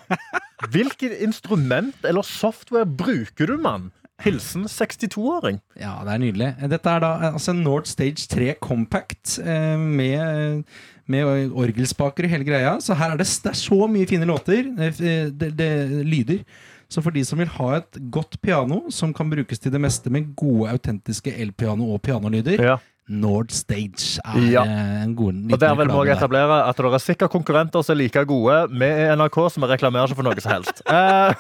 Hvilket 0.71 1.17
instrument 1.27 2.07
eller 2.07 2.23
software 2.27 2.87
bruker 2.87 3.51
du, 3.51 3.57
mann? 3.59 3.91
Hilsen 4.23 4.69
62-åring. 4.71 5.59
Ja, 5.81 5.97
det 6.07 6.15
er 6.15 6.23
nydelig. 6.23 6.51
Dette 6.71 6.93
er 6.93 7.03
da 7.03 7.13
altså 7.33 7.51
en 7.51 7.65
Nord 7.67 7.89
Stage 7.91 8.29
3 8.31 8.53
Compact 8.63 9.41
eh, 9.43 9.75
med, 9.83 10.63
med 11.11 11.51
orgelspaker 11.51 12.29
og 12.29 12.37
hele 12.37 12.47
greia. 12.47 12.77
Så 12.79 12.95
her 12.95 13.17
er 13.17 13.19
det, 13.19 13.27
det 13.43 13.57
er 13.57 13.59
så 13.59 13.89
mye 13.91 14.07
fine 14.07 14.29
låter. 14.29 14.71
Det, 14.79 14.93
Det, 15.35 15.51
det, 15.59 15.73
lyder. 16.07 16.45
Så 16.93 17.01
for 17.05 17.15
de 17.15 17.25
som 17.25 17.41
vil 17.41 17.49
ha 17.57 17.69
et 17.81 18.01
godt 18.13 18.37
piano 18.45 18.83
som 18.93 19.15
kan 19.17 19.31
brukes 19.33 19.59
til 19.63 19.73
det 19.73 19.81
meste 19.81 20.13
med 20.13 20.35
gode, 20.37 20.69
autentiske 20.75 21.33
elpiano 21.41 21.93
og 21.95 22.03
pianolyder, 22.05 22.61
Ja. 22.61 22.77
Nord 23.09 23.51
Stage 23.51 24.21
er 24.25 24.39
Ja. 24.53 24.63
eh, 24.63 25.03
en 25.03 25.15
god 25.17 25.33
liten 25.33 25.53
Og 25.53 25.61
der 25.61 25.75
vil 25.75 25.89
vi 25.89 26.11
etablere 26.13 26.69
at 26.69 26.77
det 26.77 26.85
er 26.85 26.99
sikkert 26.99 27.31
konkurrenter 27.31 27.83
som 27.83 27.95
er 27.95 27.99
like 27.99 28.25
gode 28.25 28.69
med 28.71 29.19
NRK, 29.19 29.51
som 29.51 29.63
reklamerer 29.65 30.07
ikke 30.07 30.17
for 30.17 30.23
noe 30.23 30.41
som 30.41 30.53
helst. 30.53 30.83
Eh, 30.87 31.35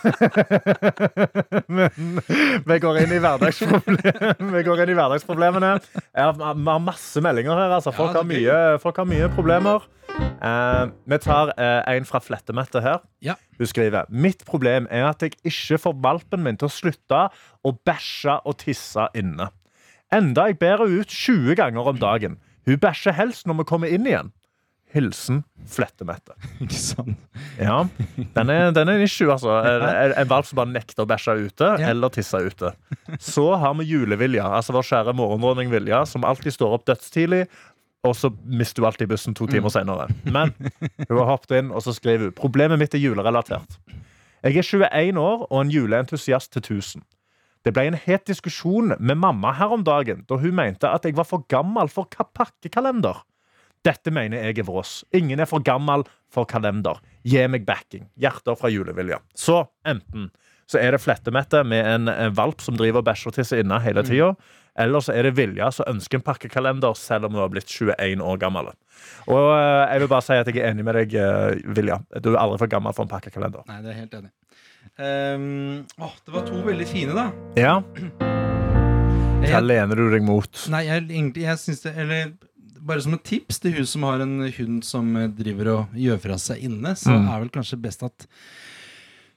Men 1.68 1.90
vi 2.66 2.78
går 2.78 2.98
inn 3.02 3.12
i 3.12 3.18
vi 4.56 4.62
går 4.66 4.82
inn 4.82 4.90
i 4.90 4.98
hverdagsproblemene. 4.98 5.78
Vi 5.94 6.20
har 6.20 6.78
masse 6.80 7.20
meldinger 7.22 7.54
her. 7.54 7.70
Altså. 7.78 7.92
Folk, 7.94 8.16
har 8.16 8.24
mye, 8.24 8.78
folk 8.82 8.96
har 8.96 9.04
mye 9.08 9.28
problemer. 9.36 9.86
Eh, 10.42 10.84
vi 11.06 11.18
tar 11.22 11.52
eh, 11.54 11.80
en 11.94 12.06
fra 12.08 12.18
Flettemette 12.24 12.82
her. 12.82 13.00
Ja. 13.22 13.36
Hun 13.60 13.68
skriver 13.70 14.08
Mitt 14.10 14.42
problem 14.48 14.88
er 14.90 15.06
at 15.12 15.22
jeg 15.22 15.36
ikke 15.46 15.78
får 15.84 15.98
valpen 16.02 16.42
min 16.42 16.58
til 16.58 16.66
å 16.70 16.74
slutte 16.74 17.24
å 17.62 17.74
bæsje 17.86 18.40
og 18.42 18.58
tisse 18.64 19.06
inne. 19.14 19.50
Enda 20.12 20.48
jeg 20.50 20.58
bærer 20.60 20.90
ut 20.98 21.08
20 21.14 21.54
ganger 21.62 21.92
om 21.94 21.98
dagen. 22.02 22.38
Hun 22.66 22.78
bæsjer 22.82 23.14
helst 23.16 23.46
når 23.48 23.62
vi 23.62 23.68
kommer 23.70 23.92
inn 23.94 24.06
igjen. 24.10 24.32
Hilsen 24.92 25.38
Flettemette. 25.72 26.34
Ikke 26.60 26.76
sant? 26.76 27.14
Ja, 27.56 27.78
den 28.36 28.50
er, 28.52 28.74
den 28.76 28.90
er 28.92 28.98
en 28.98 29.04
issue, 29.06 29.30
altså. 29.32 29.54
En, 30.02 30.12
en 30.20 30.28
valp 30.28 30.44
som 30.44 30.58
bare 30.60 30.68
nekter 30.74 31.06
å 31.06 31.08
bæsje 31.08 31.38
ute 31.46 31.70
Ja. 31.80 31.88
eller 31.94 32.12
tisse 32.12 32.36
ute. 32.44 32.74
Så 33.22 33.46
har 33.56 33.72
vi 33.78 33.86
Julevilja, 33.88 34.44
altså 34.58 34.74
vår 34.76 34.84
kjære 34.90 35.14
morgendronning 35.16 35.72
Vilja, 35.72 36.02
som 36.10 36.26
alltid 36.28 36.52
står 36.58 36.76
opp 36.76 36.84
dødstidlig. 36.90 37.46
Og 38.02 38.16
så 38.18 38.32
mister 38.44 38.82
hun 38.82 38.88
alltid 38.90 39.08
bussen 39.12 39.34
to 39.38 39.46
timer 39.46 39.70
senere. 39.70 40.08
Men 40.26 40.50
hun 41.08 41.18
har 41.20 41.28
hoppet 41.36 41.58
inn 41.60 41.68
og 41.70 41.84
så 41.84 41.94
skriver 41.94 42.28
hun 42.30 42.36
problemet 42.38 42.80
mitt 42.80 42.94
er 42.98 43.02
julerelatert. 43.04 43.76
Jeg 44.42 44.56
er 44.58 44.66
21 44.90 45.20
år 45.22 45.44
og 45.48 45.58
en 45.60 45.70
juleentusiast 45.70 46.50
til 46.56 46.64
1000. 46.80 47.04
Det 47.62 47.70
ble 47.76 47.84
en 47.92 47.94
het 48.08 48.24
diskusjon 48.26 48.96
med 48.98 49.20
mamma 49.22 49.52
her 49.54 49.70
om 49.70 49.84
dagen 49.86 50.24
da 50.26 50.34
hun 50.42 50.56
mente 50.58 50.88
at 50.90 51.04
jeg 51.06 51.14
var 51.14 51.28
for 51.30 51.44
gammel 51.52 51.86
for 51.94 52.08
ka- 52.10 52.26
pakkekalender. 52.34 53.20
Dette 53.86 54.10
mener 54.14 54.42
jeg 54.48 54.58
er 54.58 54.66
vås. 54.66 55.04
Ingen 55.14 55.38
er 55.42 55.46
for 55.50 55.62
gammel 55.62 56.02
for 56.30 56.46
kalender. 56.50 56.98
Gi 57.26 57.46
meg 57.50 57.62
backing. 57.66 58.08
Hjerter 58.18 58.58
fra 58.58 58.70
julevilja. 58.70 59.20
Så 59.38 59.60
enten 59.86 60.32
så 60.70 60.78
er 60.82 60.94
det 60.94 61.02
Flettemette 61.04 61.62
med 61.68 61.86
en, 61.86 62.10
valp 62.34 62.62
som 62.64 62.74
driver 62.78 63.02
og 63.02 63.06
bæsjer 63.10 63.30
og 63.30 63.34
tisser 63.36 63.60
inne 63.62 63.78
hele 63.82 64.02
tida. 64.06 64.32
Eller 64.78 65.00
så 65.04 65.12
er 65.12 65.26
det 65.28 65.34
Vilja 65.36 65.66
som 65.74 65.84
ønsker 65.90 66.16
en 66.20 66.24
pakkekalender 66.24 66.94
selv 66.96 67.26
om 67.28 67.34
hun 67.36 67.42
har 67.42 67.50
blitt 67.52 67.68
21 67.68 68.22
år 68.24 68.38
gammel. 68.40 68.70
Og 69.28 69.50
eh, 69.52 69.92
jeg 69.92 70.00
vil 70.04 70.08
bare 70.14 70.24
si 70.24 70.32
at 70.40 70.48
jeg 70.48 70.62
er 70.62 70.70
enig 70.70 70.84
med 70.86 70.96
deg, 70.96 71.16
eh, 71.20 71.58
Vilja. 71.76 71.98
Du 72.24 72.30
er 72.32 72.40
aldri 72.40 72.58
for 72.62 72.72
gammel 72.72 72.94
for 72.96 73.04
en 73.04 73.12
pakkekalender. 73.12 73.66
Nei, 73.68 73.80
det 73.84 73.92
er 73.92 74.00
helt 74.00 74.14
enig. 74.20 74.32
Um, 75.02 75.84
åh, 76.04 76.14
det 76.26 76.32
var 76.34 76.42
to 76.48 76.58
veldig 76.66 76.86
fine, 76.88 77.14
da. 77.16 77.28
Ja. 77.56 77.78
Hva 79.42 79.60
lener 79.64 79.98
du 79.98 80.06
deg 80.12 80.24
mot? 80.24 80.64
Nei, 80.72 80.84
jeg, 80.86 81.04
egentlig, 81.10 81.44
jeg 81.48 81.58
synes 81.60 81.80
det 81.84 81.92
Eller 81.98 82.32
bare 82.82 83.02
som 83.04 83.14
et 83.16 83.22
tips 83.26 83.60
til 83.62 83.76
hun 83.76 83.86
som 83.86 84.04
har 84.08 84.22
en 84.24 84.34
hund 84.56 84.82
som 84.86 85.12
driver 85.38 85.68
og 85.76 85.92
gjør 85.98 86.18
fra 86.24 86.38
seg 86.42 86.64
inne, 86.66 86.96
så 86.98 87.12
Mm. 87.14 87.28
er 87.30 87.38
vel 87.44 87.50
kanskje 87.54 87.78
best 87.82 88.02
at 88.02 88.26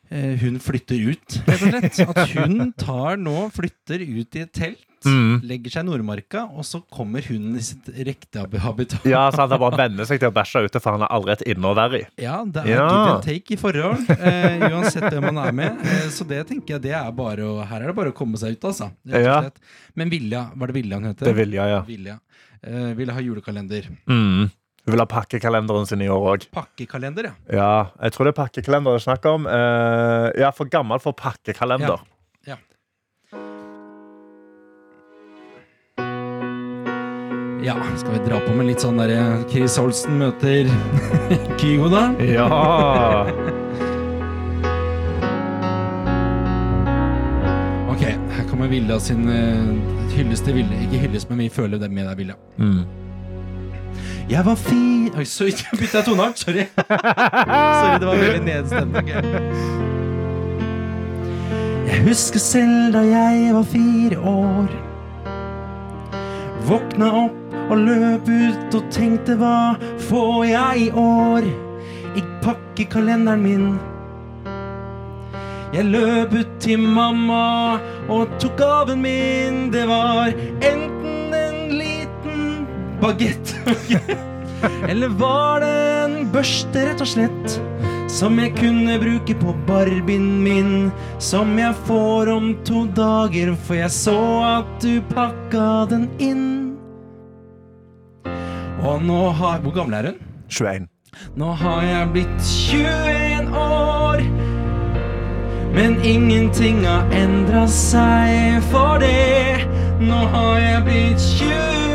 eh, 0.10 0.34
hun 0.42 0.58
flytter 0.64 0.98
ut, 1.12 1.36
rett 1.46 1.62
og 1.62 1.70
slett. 1.70 2.00
At 2.10 2.34
hun 2.34 2.72
tar 2.74 3.18
nå, 3.22 3.36
flytter 3.54 4.02
ut 4.02 4.36
i 4.40 4.42
et 4.48 4.54
telt, 4.54 4.88
Mm. 5.06 5.42
legger 5.46 5.72
seg 5.72 5.86
i 5.86 5.88
Nordmarka, 5.90 6.44
og 6.58 6.66
så 6.68 6.82
kommer 6.92 7.22
hunden 7.30 7.56
i 7.60 7.64
sitt 7.64 7.88
riktige 7.94 8.60
habitat. 8.64 9.06
Ja, 9.06 9.30
så 9.32 9.46
Han 9.46 9.60
bare 9.60 9.78
venner 9.78 10.06
seg 10.10 10.20
til 10.20 10.30
å 10.32 10.34
bæsje 10.36 10.66
ute, 10.66 10.82
for 10.82 10.92
han 10.98 11.06
har 11.06 11.14
aldri 11.16 11.36
et 11.36 11.46
inne 11.56 11.72
å 11.72 11.76
være 11.78 12.02
i. 12.02 12.06
Ja, 12.24 12.44
det 12.46 12.64
er 12.66 12.70
Ja. 12.74 12.88
give 12.90 13.14
and 13.16 13.24
take 13.24 13.52
i 13.52 13.56
forhold, 13.62 14.10
eh, 14.10 14.60
uansett 14.70 15.10
hvem 15.12 15.28
man 15.34 15.38
er 15.48 15.52
med. 15.52 15.80
Eh, 15.86 16.10
så 16.10 16.28
det 16.28 16.48
tenker 16.48 16.76
jeg 16.76 16.82
det 16.82 16.94
er 16.94 17.12
bare 17.12 17.38
å 17.46 17.66
Her 17.66 17.82
er 17.82 17.88
det 17.88 17.96
bare 17.96 18.12
å 18.12 18.16
komme 18.16 18.38
seg 18.38 18.58
ut, 18.58 18.62
altså. 18.72 18.92
Ja. 19.06 19.50
Men 19.96 20.10
Vilja, 20.10 20.52
var 20.56 20.68
det 20.68 20.76
Vilja 20.76 20.96
han 21.00 21.04
heter? 21.14 21.26
Det 21.26 21.34
er 21.34 21.46
Vilja, 21.46 21.68
ja. 21.70 21.82
Vilja. 21.88 22.20
Eh, 22.64 22.94
ville 22.96 23.14
ha 23.14 23.20
julekalender. 23.22 23.88
Mm. 24.08 24.50
Hun 24.86 24.92
vil 24.94 25.00
ha 25.02 25.06
pakkekalenderen 25.10 25.88
sin 25.88 26.02
i 26.02 26.08
år 26.08 26.26
òg. 26.38 26.44
Pakkekalender, 26.54 27.24
ja. 27.24 27.32
Ja, 27.52 27.90
jeg 28.02 28.12
tror 28.14 28.26
det 28.28 28.38
er 28.38 28.42
pakkekalender 28.44 28.94
det 28.94 29.02
er 29.02 29.06
snakk 29.16 29.26
om. 29.32 29.48
Eh, 29.48 30.32
ja, 30.42 30.52
for 30.52 30.66
gammel 30.70 31.00
for 31.02 31.14
pakkekalender. 31.14 31.98
Ja. 31.98 32.15
Ja, 37.64 37.76
skal 37.98 38.12
vi 38.12 38.20
dra 38.30 38.40
på 38.40 38.54
med 38.58 38.68
litt 38.68 38.84
sånn 38.84 38.98
der 39.00 39.14
Chris 39.50 39.78
Olsen 39.82 40.20
møter 40.20 40.68
Kygo, 41.60 41.88
da? 41.90 42.10
Ja. 42.28 42.50
Ok, 47.94 48.04
her 48.04 48.46
kommer 48.50 48.68
Vilda 48.72 49.00
sin 49.00 49.24
uh, 49.30 49.72
hylleste 50.14 50.54
Vilde. 50.56 50.78
Ikke 50.86 51.06
hyllest, 51.06 51.32
men 51.32 51.46
vi 51.46 51.50
føler 51.54 51.82
det 51.82 51.90
med 51.90 52.10
deg, 52.10 52.20
Vilda. 52.22 52.38
Mm. 52.60 52.84
Jeg 54.30 54.42
var 54.46 54.58
fi... 54.60 54.82
Oi, 55.16 55.26
så 55.30 55.48
bytta 55.80 56.02
jeg 56.02 56.08
toneart. 56.10 56.42
Sorry. 56.42 56.66
Sorry, 56.76 58.00
det 58.02 58.10
var 58.10 58.20
veldig 58.20 58.44
nedstemt. 58.46 59.00
Okay. 59.00 59.22
Jeg 61.86 62.04
husker 62.10 62.42
selv 62.42 62.92
da 62.98 63.06
jeg 63.06 63.56
var 63.56 63.66
fire 63.72 64.20
år. 64.20 64.70
Våkna 66.66 67.10
opp 67.24 67.45
og 67.70 67.78
løp 67.82 68.30
ut 68.30 68.78
og 68.78 68.90
tenkte 68.94 69.36
hva 69.40 69.76
får 70.08 70.40
jeg 70.52 70.86
i 70.86 70.90
år? 71.02 71.48
Ikk 72.16 72.32
pakke 72.46 72.88
kalenderen 72.94 73.44
min. 73.44 73.68
Jeg 75.76 75.90
løp 75.90 76.36
ut 76.38 76.52
til 76.64 76.80
mamma 76.80 77.80
og 78.08 78.30
tok 78.40 78.56
gaven 78.62 79.02
min. 79.04 79.58
Det 79.74 79.84
var 79.90 80.32
enten 80.64 81.34
en 81.36 81.76
liten 81.82 82.68
bagett 83.02 83.56
Eller 84.90 85.12
var 85.20 85.60
det 85.62 85.74
en 86.06 86.30
børste, 86.32 86.86
rett 86.88 87.02
og 87.04 87.10
slett? 87.10 87.58
Som 88.10 88.40
jeg 88.40 88.54
kunne 88.56 88.96
bruke 89.02 89.36
på 89.42 89.54
barbien 89.68 90.30
min. 90.46 90.92
Som 91.20 91.58
jeg 91.60 91.76
får 91.90 92.32
om 92.32 92.54
to 92.66 92.86
dager, 92.96 93.52
for 93.68 93.82
jeg 93.82 93.92
så 93.92 94.20
at 94.48 94.78
du 94.82 95.02
pakka 95.12 95.86
den 95.92 96.08
inn. 96.24 96.65
Og 98.86 99.02
nå 99.04 99.30
har 99.32 99.60
Hvor 99.60 99.72
gammel 99.74 99.94
er 99.94 100.04
hun? 100.12 100.16
21. 100.50 100.88
Nå 101.36 101.52
har 101.58 101.82
jeg 101.82 102.10
blitt 102.14 102.42
21 102.72 103.56
år. 103.58 104.22
Men 105.74 105.96
ingenting 106.06 106.86
har 106.86 107.04
endra 107.12 107.68
seg 107.68 108.64
for 108.70 108.98
det. 109.02 109.66
Nå 110.00 110.16
har 110.36 110.60
jeg 110.60 110.84
blitt 110.86 111.20
21. 111.42 111.86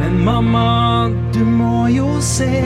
Men 0.00 0.24
mamma, 0.24 1.10
du 1.34 1.44
må 1.44 1.86
jo 1.92 2.20
se 2.20 2.64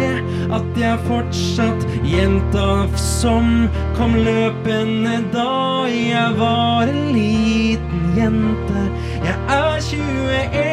at 0.50 0.78
jeg 0.78 0.98
fortsatt 1.08 1.86
jenta 2.06 2.86
som 2.98 3.68
kom 3.98 4.14
løpende 4.14 5.20
da 5.34 5.86
jeg 5.90 6.38
var 6.38 6.82
en 6.86 7.12
liten 7.18 8.14
jente. 8.18 8.80
Jeg 9.26 9.36
er 9.48 9.80
21 9.90 10.69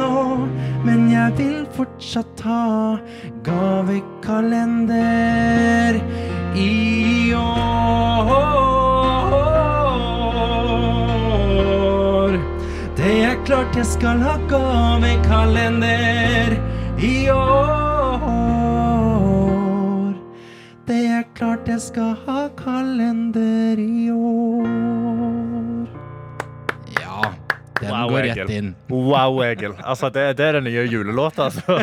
nå, 0.00 0.48
men 0.84 1.00
jeg 1.12 1.32
vil 1.38 1.66
fortsatt 1.76 2.40
ha 2.46 2.98
gavekalender 3.46 4.80
i 6.56 7.34
år. 7.36 7.80
Det 13.00 13.14
er 13.24 13.36
klart 13.48 13.76
jeg 13.76 13.86
skal 13.88 14.18
ha 14.24 14.34
gavekalender 14.50 16.48
i 17.00 17.30
år. 17.32 18.20
Det 20.88 21.06
er 21.06 21.24
klart 21.34 21.68
jeg 21.68 21.80
skal 21.80 22.14
ha 22.26 22.48
kalender 22.58 23.78
i 23.80 24.10
år. 24.10 25.59
Den 27.80 27.90
Wow, 27.94 28.10
går 28.12 28.26
rett 28.28 28.50
inn. 28.54 28.70
Wow, 28.92 29.40
Egil. 29.46 29.74
Altså, 29.82 30.10
det, 30.14 30.26
det 30.38 30.46
er 30.50 30.58
den 30.60 30.68
nye 30.68 30.84
julelåta. 30.90 31.48
Altså. 31.50 31.80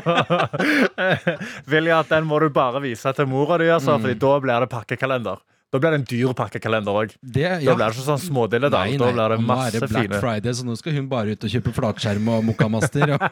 Vilja, 1.71 2.03
den 2.09 2.25
må 2.29 2.39
du 2.43 2.49
bare 2.53 2.81
vise 2.83 3.13
til 3.17 3.29
mora 3.29 3.57
di, 3.61 3.69
altså, 3.73 3.97
Mm. 3.97 4.11
Da 4.19 4.39
blir 4.39 4.59
det 4.61 4.69
pakkekalender. 4.69 5.39
Da 5.73 5.79
blir 5.83 5.91
det 5.91 5.97
en 5.99 6.05
dyr 6.07 6.29
pakkekalender 6.37 6.95
òg. 6.95 7.11
Ja. 7.35 7.57
Da 7.59 7.73
blir 7.75 7.89
det 7.89 7.97
ikke 7.97 8.05
sånn 8.05 8.21
smådille, 8.23 8.69
da. 8.71 8.85
Nei, 8.85 8.95
Da 8.95 9.09
blir 9.11 9.17
det 9.17 9.23
og 9.25 9.31
nå 9.33 9.35
er 9.35 9.47
masse 9.49 9.73
det 9.81 9.89
Black 9.89 10.05
fine 10.05 10.19
Friday, 10.23 10.53
så 10.55 10.63
nå 10.63 10.77
skal 10.79 10.93
hun 10.95 11.09
bare 11.11 11.33
ut 11.35 11.43
og 11.43 11.51
kjøpe 11.51 11.73
flatskjerm 11.75 12.29
og 12.31 12.45
mokkamaster. 12.51 13.03
Ja. 13.11 13.17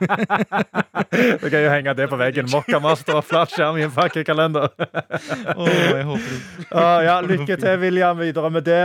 Det 1.15 1.47
kan 1.51 1.61
jo 1.63 1.69
henge 1.71 1.93
det 1.95 2.09
på 2.11 2.17
veggen. 2.19 2.49
Mokkamaster 2.51 3.15
og 3.15 3.23
flatskjerm 3.23 3.77
i 3.79 3.85
en 3.85 3.91
pakkekalender. 3.95 4.67
jeg 4.75 6.03
håper 6.09 6.33
Ah, 6.75 6.99
ja, 7.05 7.15
lykke 7.23 7.55
til, 7.61 7.77
William, 7.79 8.19
videre 8.19 8.49
med 8.51 8.65
det. 8.67 8.81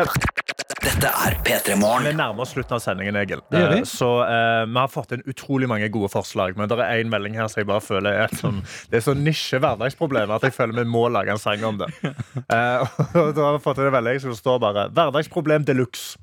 Dette 0.81 1.11
er 1.12 1.35
P3 1.45 1.74
Morgen. 1.76 2.07
Vi 2.09 2.12
nærmer 2.16 2.45
oss 2.45 2.55
slutten 2.55 2.78
av 2.78 2.81
sendingen, 2.81 3.16
Egil. 3.20 3.43
Det 3.53 3.61
gjør 3.61 3.72
vi. 3.74 3.81
Eh, 3.83 3.89
Så 3.89 4.09
uh, 4.24 4.64
vi 4.64 4.78
har 4.78 4.89
fått 4.89 5.12
inn 5.12 5.24
utrolig 5.28 5.68
mange 5.68 5.91
gode 5.93 6.09
forslag, 6.12 6.57
men 6.57 6.70
det 6.70 6.78
er 6.81 7.03
én 7.03 7.11
melding 7.12 7.37
her 7.37 7.51
som 7.53 7.61
jeg 7.61 7.68
bare 7.68 7.85
føler 7.85 8.16
er 8.16 8.31
et 8.31 8.41
sånn, 8.41 8.62
det 8.89 9.01
er 9.01 9.05
så 9.05 9.14
nisje 9.18 9.61
hverdagsproblem 9.61 10.33
at 10.33 10.47
jeg 10.49 10.57
føler 10.57 10.81
vi 10.81 10.87
må 10.89 11.05
lage 11.12 11.35
en 11.35 11.43
sang 11.43 11.64
om 11.68 11.83
det. 11.83 11.91
Uh, 12.01 12.89
og 13.20 13.33
da 13.37 13.51
har 13.51 13.59
vi 13.59 13.62
fått 13.66 13.83
inn 13.83 13.91
en 13.91 13.97
melding 13.99 14.24
som 14.24 14.37
står 14.39 14.61
bare 14.64 14.89
Hverdagsproblem 14.97 15.68
de 15.68 15.76
luxe. 15.83 16.16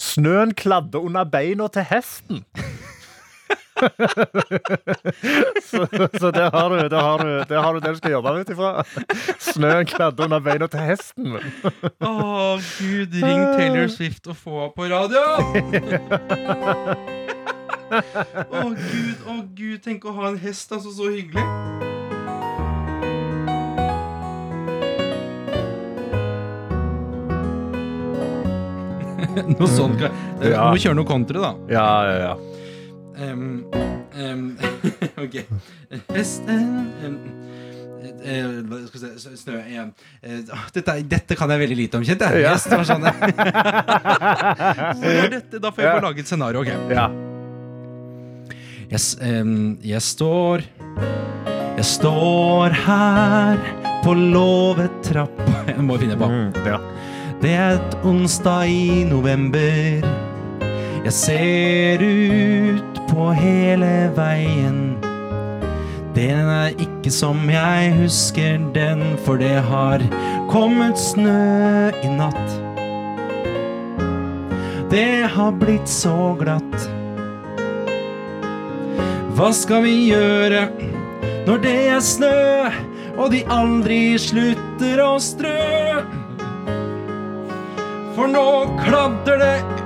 Snøen 0.00 0.56
kladde 0.56 0.98
under 0.98 1.28
beina 1.28 1.68
til 1.70 1.86
hesten. 1.86 2.42
Så, 5.70 5.86
så 6.20 6.30
der 6.34 6.50
har 6.54 6.68
du 6.68 6.88
der 6.88 7.00
har 7.00 7.18
du, 7.18 7.44
der 7.48 7.60
har 7.60 7.72
du 7.72 7.80
det 7.80 7.90
du 7.94 7.96
skal 8.00 8.10
jobbe 8.16 8.34
ut 8.40 8.50
ifra. 8.52 8.84
Snøen 9.38 9.86
kladde 9.86 10.24
under 10.24 10.40
beina 10.44 10.66
til 10.70 10.80
hesten. 10.84 11.36
Å, 11.36 12.12
gud, 12.58 13.16
ring 13.22 13.42
Taylor 13.56 13.88
Swift 13.92 14.26
og 14.30 14.36
få 14.36 14.54
henne 14.60 14.74
på 14.76 14.82
radio! 14.90 15.24
Å, 17.90 18.68
gud, 18.70 19.24
å, 19.26 19.34
gud, 19.50 19.80
tenk 19.82 20.04
å 20.06 20.12
ha 20.14 20.28
en 20.30 20.38
hest, 20.38 20.70
altså, 20.70 20.92
så 20.94 21.10
hyggelig. 21.10 21.42
Noe 29.58 29.68
sånt 29.70 30.00
Ja. 30.00 30.10
Du 30.40 30.70
må 30.70 30.78
kjøre 30.80 30.96
noe 31.00 31.08
country, 31.08 31.42
da. 31.42 31.52
Ja, 31.70 31.88
ja, 32.06 32.16
ja. 32.28 32.49
Em, 33.20 33.64
um, 34.16 34.56
ok. 35.24 35.34
Hesten 36.14 36.86
eh, 38.24 38.48
skal 38.88 38.94
vi 38.94 38.98
se, 39.20 39.30
Snø 39.36 39.58
igjen. 39.68 39.90
Eh, 40.24 40.38
ah, 40.56 40.64
dette, 40.72 40.94
dette 41.10 41.36
kan 41.36 41.50
jeg 41.52 41.60
veldig 41.66 41.76
lite 41.82 41.98
om, 42.00 42.04
kjent 42.06 42.22
jeg. 42.24 42.40
Ja. 42.46 42.54
Hest 42.56 42.70
var 42.72 42.84
sånn 42.88 43.04
dette, 45.36 45.56
Da 45.60 45.68
får 45.70 45.80
jeg 45.84 45.90
Ja. 45.90 45.94
bare 45.98 46.06
lage 46.08 46.20
et 46.24 46.30
scenario. 46.30 46.58
ok 46.64 46.70
Ja. 46.94 47.06
jeg, 48.90 49.00
jeg 49.92 50.02
står 50.02 50.62
Jeg 51.76 51.84
står 51.86 52.70
her 52.86 53.56
på 54.04 54.14
låvet 54.16 54.90
trapp 55.04 55.36
Jeg 55.68 55.82
må 55.84 55.98
finne 56.00 56.16
på. 56.16 56.26
Det 57.40 57.52
er 57.56 57.76
et 57.78 57.94
onsdag 58.04 58.68
i 58.68 59.04
november. 59.08 60.04
Jeg 61.00 61.12
ser 61.16 62.02
ut 62.04 62.98
på 63.08 63.30
hele 63.32 64.10
veien. 64.12 64.98
Den 66.12 66.50
er 66.52 66.74
ikke 66.76 67.08
som 67.14 67.48
jeg 67.48 67.94
husker 67.96 68.58
den, 68.74 69.00
for 69.24 69.40
det 69.40 69.62
har 69.64 70.04
kommet 70.52 71.00
snø 71.00 71.88
i 72.04 72.12
natt. 72.18 72.52
Det 74.92 75.24
har 75.32 75.56
blitt 75.56 75.88
så 75.88 76.34
glatt. 76.36 76.78
Hva 79.38 79.50
skal 79.56 79.86
vi 79.88 79.96
gjøre 80.10 80.66
når 81.48 81.64
det 81.64 81.76
er 81.96 82.04
snø, 82.04 82.36
og 83.16 83.32
de 83.32 83.46
aldri 83.48 84.02
slutter 84.20 85.00
å 85.00 85.14
strø? 85.16 85.56
For 88.18 88.28
nå 88.28 88.48
kladder 88.84 89.40
det 89.40 89.79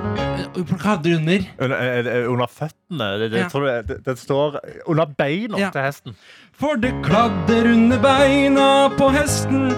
Kladder 0.79 1.15
under. 1.19 1.45
Under, 1.59 2.27
under 2.31 2.47
føttene. 2.47 3.09
Det, 3.19 3.31
det, 3.31 3.43
Ja. 3.53 3.81
det, 3.81 3.97
det 4.05 4.17
står 4.19 4.59
under 4.87 5.05
beina 5.17 5.57
Ja. 5.59 5.69
til 5.75 5.81
hesten. 5.81 6.15
For 6.55 6.75
det 6.79 6.93
kladder 7.03 7.67
under 7.73 7.99
beina 7.99 8.89
på 8.97 9.09
hesten. 9.11 9.73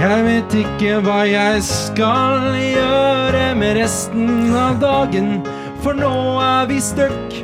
Jeg 0.00 0.22
vet 0.24 0.54
ikke 0.62 1.00
hva 1.04 1.18
jeg 1.28 1.62
skal 1.66 2.54
gjøre 2.56 3.54
med 3.58 3.76
resten 3.76 4.54
av 4.56 4.78
dagen, 4.80 5.42
for 5.84 5.92
nå 5.98 6.12
er 6.40 6.66
vi 6.70 6.78
stuck. 6.80 7.34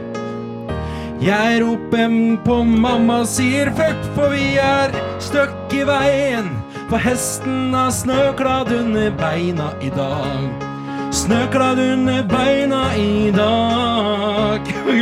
Jeg 1.21 1.61
roper 1.65 2.15
på 2.45 2.57
mamma 2.65 3.21
og 3.25 3.29
sier 3.29 3.71
fuck, 3.77 4.01
for 4.15 4.33
vi 4.33 4.55
er 4.61 4.93
stuck 5.21 5.73
i 5.77 5.83
veien. 5.89 6.49
For 6.89 6.99
hesten 7.03 7.75
har 7.75 7.91
snøkladd 7.91 8.71
under 8.73 9.11
beina 9.19 9.73
i 9.83 9.91
dag. 9.91 10.66
Snøkladd 11.13 11.79
under 11.93 12.23
beina 12.29 12.83
i 12.97 13.31
dag. 13.37 14.61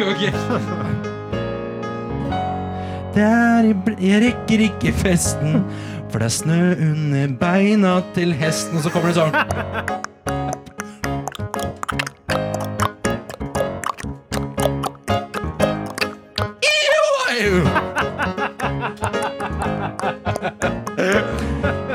I 3.14 3.74
Jeg 4.00 4.22
rekker 4.24 4.64
ikke 4.68 4.92
festen, 4.92 5.62
for 6.10 6.18
det 6.18 6.26
er 6.26 6.34
snø 6.34 6.62
under 6.72 7.36
beina 7.40 8.00
til 8.14 8.34
hesten. 8.34 8.76
Og 8.76 8.82
så 8.82 8.90
kommer 8.90 9.12
det 9.12 9.20
sånn. 9.22 10.13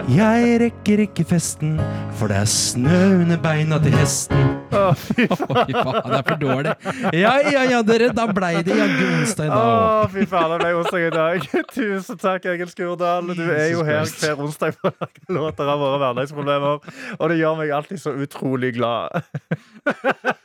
Jeg 0.09 0.55
rekker 0.63 1.03
ikke 1.03 1.23
festen, 1.27 1.75
for 2.17 2.31
det 2.31 2.39
er 2.41 2.47
snø 2.49 2.99
under 3.19 3.37
beina 3.43 3.77
til 3.83 3.93
hesten. 3.93 4.55
Å, 4.73 4.87
fy 4.97 5.27
faen, 5.29 5.67
det 5.69 6.17
er 6.17 6.23
for 6.25 6.39
dårlig. 6.41 6.73
Ja, 7.13 7.33
ja, 7.45 7.61
ja, 7.69 7.81
dere, 7.85 8.07
da 8.17 8.25
blei 8.33 8.63
det 8.65 8.73
jaggu 8.77 9.03
onsdag 9.19 9.49
i 9.49 9.51
Å, 9.53 9.59
dag. 9.59 10.09
fy 10.15 10.25
faen, 10.31 10.53
det 10.55 10.59
ble 10.63 10.71
onsdag 10.79 11.05
i 11.05 11.11
dag. 11.13 11.47
Tusen 11.75 12.21
takk, 12.21 12.47
Egil 12.55 12.71
Skurdal. 12.73 13.29
Du 13.37 13.45
er 13.53 13.69
jo 13.75 13.85
her 13.85 14.09
hver 14.09 14.43
onsdag 14.47 14.77
for 14.79 14.89
å 14.89 14.95
lage 15.05 15.37
låter 15.37 15.69
av 15.75 15.83
våre 15.83 16.01
hverdagsproblemer. 16.01 16.91
Og 17.19 17.25
det 17.33 17.39
gjør 17.43 17.59
meg 17.61 17.75
alltid 17.77 18.01
så 18.01 18.15
utrolig 18.25 18.73
glad. 18.79 19.21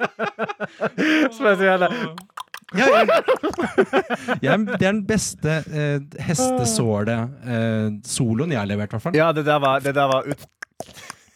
Spesielle. 1.39 1.89
Ja, 2.75 2.87
ja, 4.41 4.57
det 4.67 4.67
er 4.75 4.79
den 4.83 5.07
beste 5.07 5.63
eh, 5.71 6.01
hestesåle-soloen 6.27 8.51
jeg 8.55 8.61
har 8.61 8.67
levert, 8.67 8.91
i 8.91 8.93
hvert 8.97 9.03
fall. 9.07 9.17
Ja, 9.19 9.33
det 9.33 9.45
der 9.47 9.59
var, 9.63 9.81
det 9.85 9.95
der 9.95 10.07
var 10.11 10.23
ut... 10.27 10.41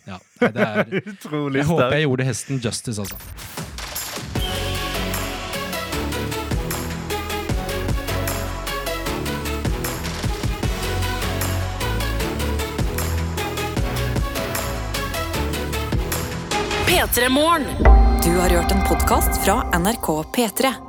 Ja, 0.08 0.16
det 0.40 0.56
er, 0.56 0.84
utrolig 1.12 1.58
jeg 1.60 1.66
håper 1.68 1.92
jeg 1.94 2.02
gjorde 2.08 2.24
hesten 2.24 2.60
justice, 2.64 3.00
altså. 3.02 3.16
P3 16.88 17.28
Morgen. 17.30 17.64
Du 18.24 18.30
har 18.40 18.48
hørt 18.50 18.72
en 18.72 18.82
podkast 18.88 19.44
fra 19.44 19.78
NRK 19.78 20.06
P3. 20.34 20.87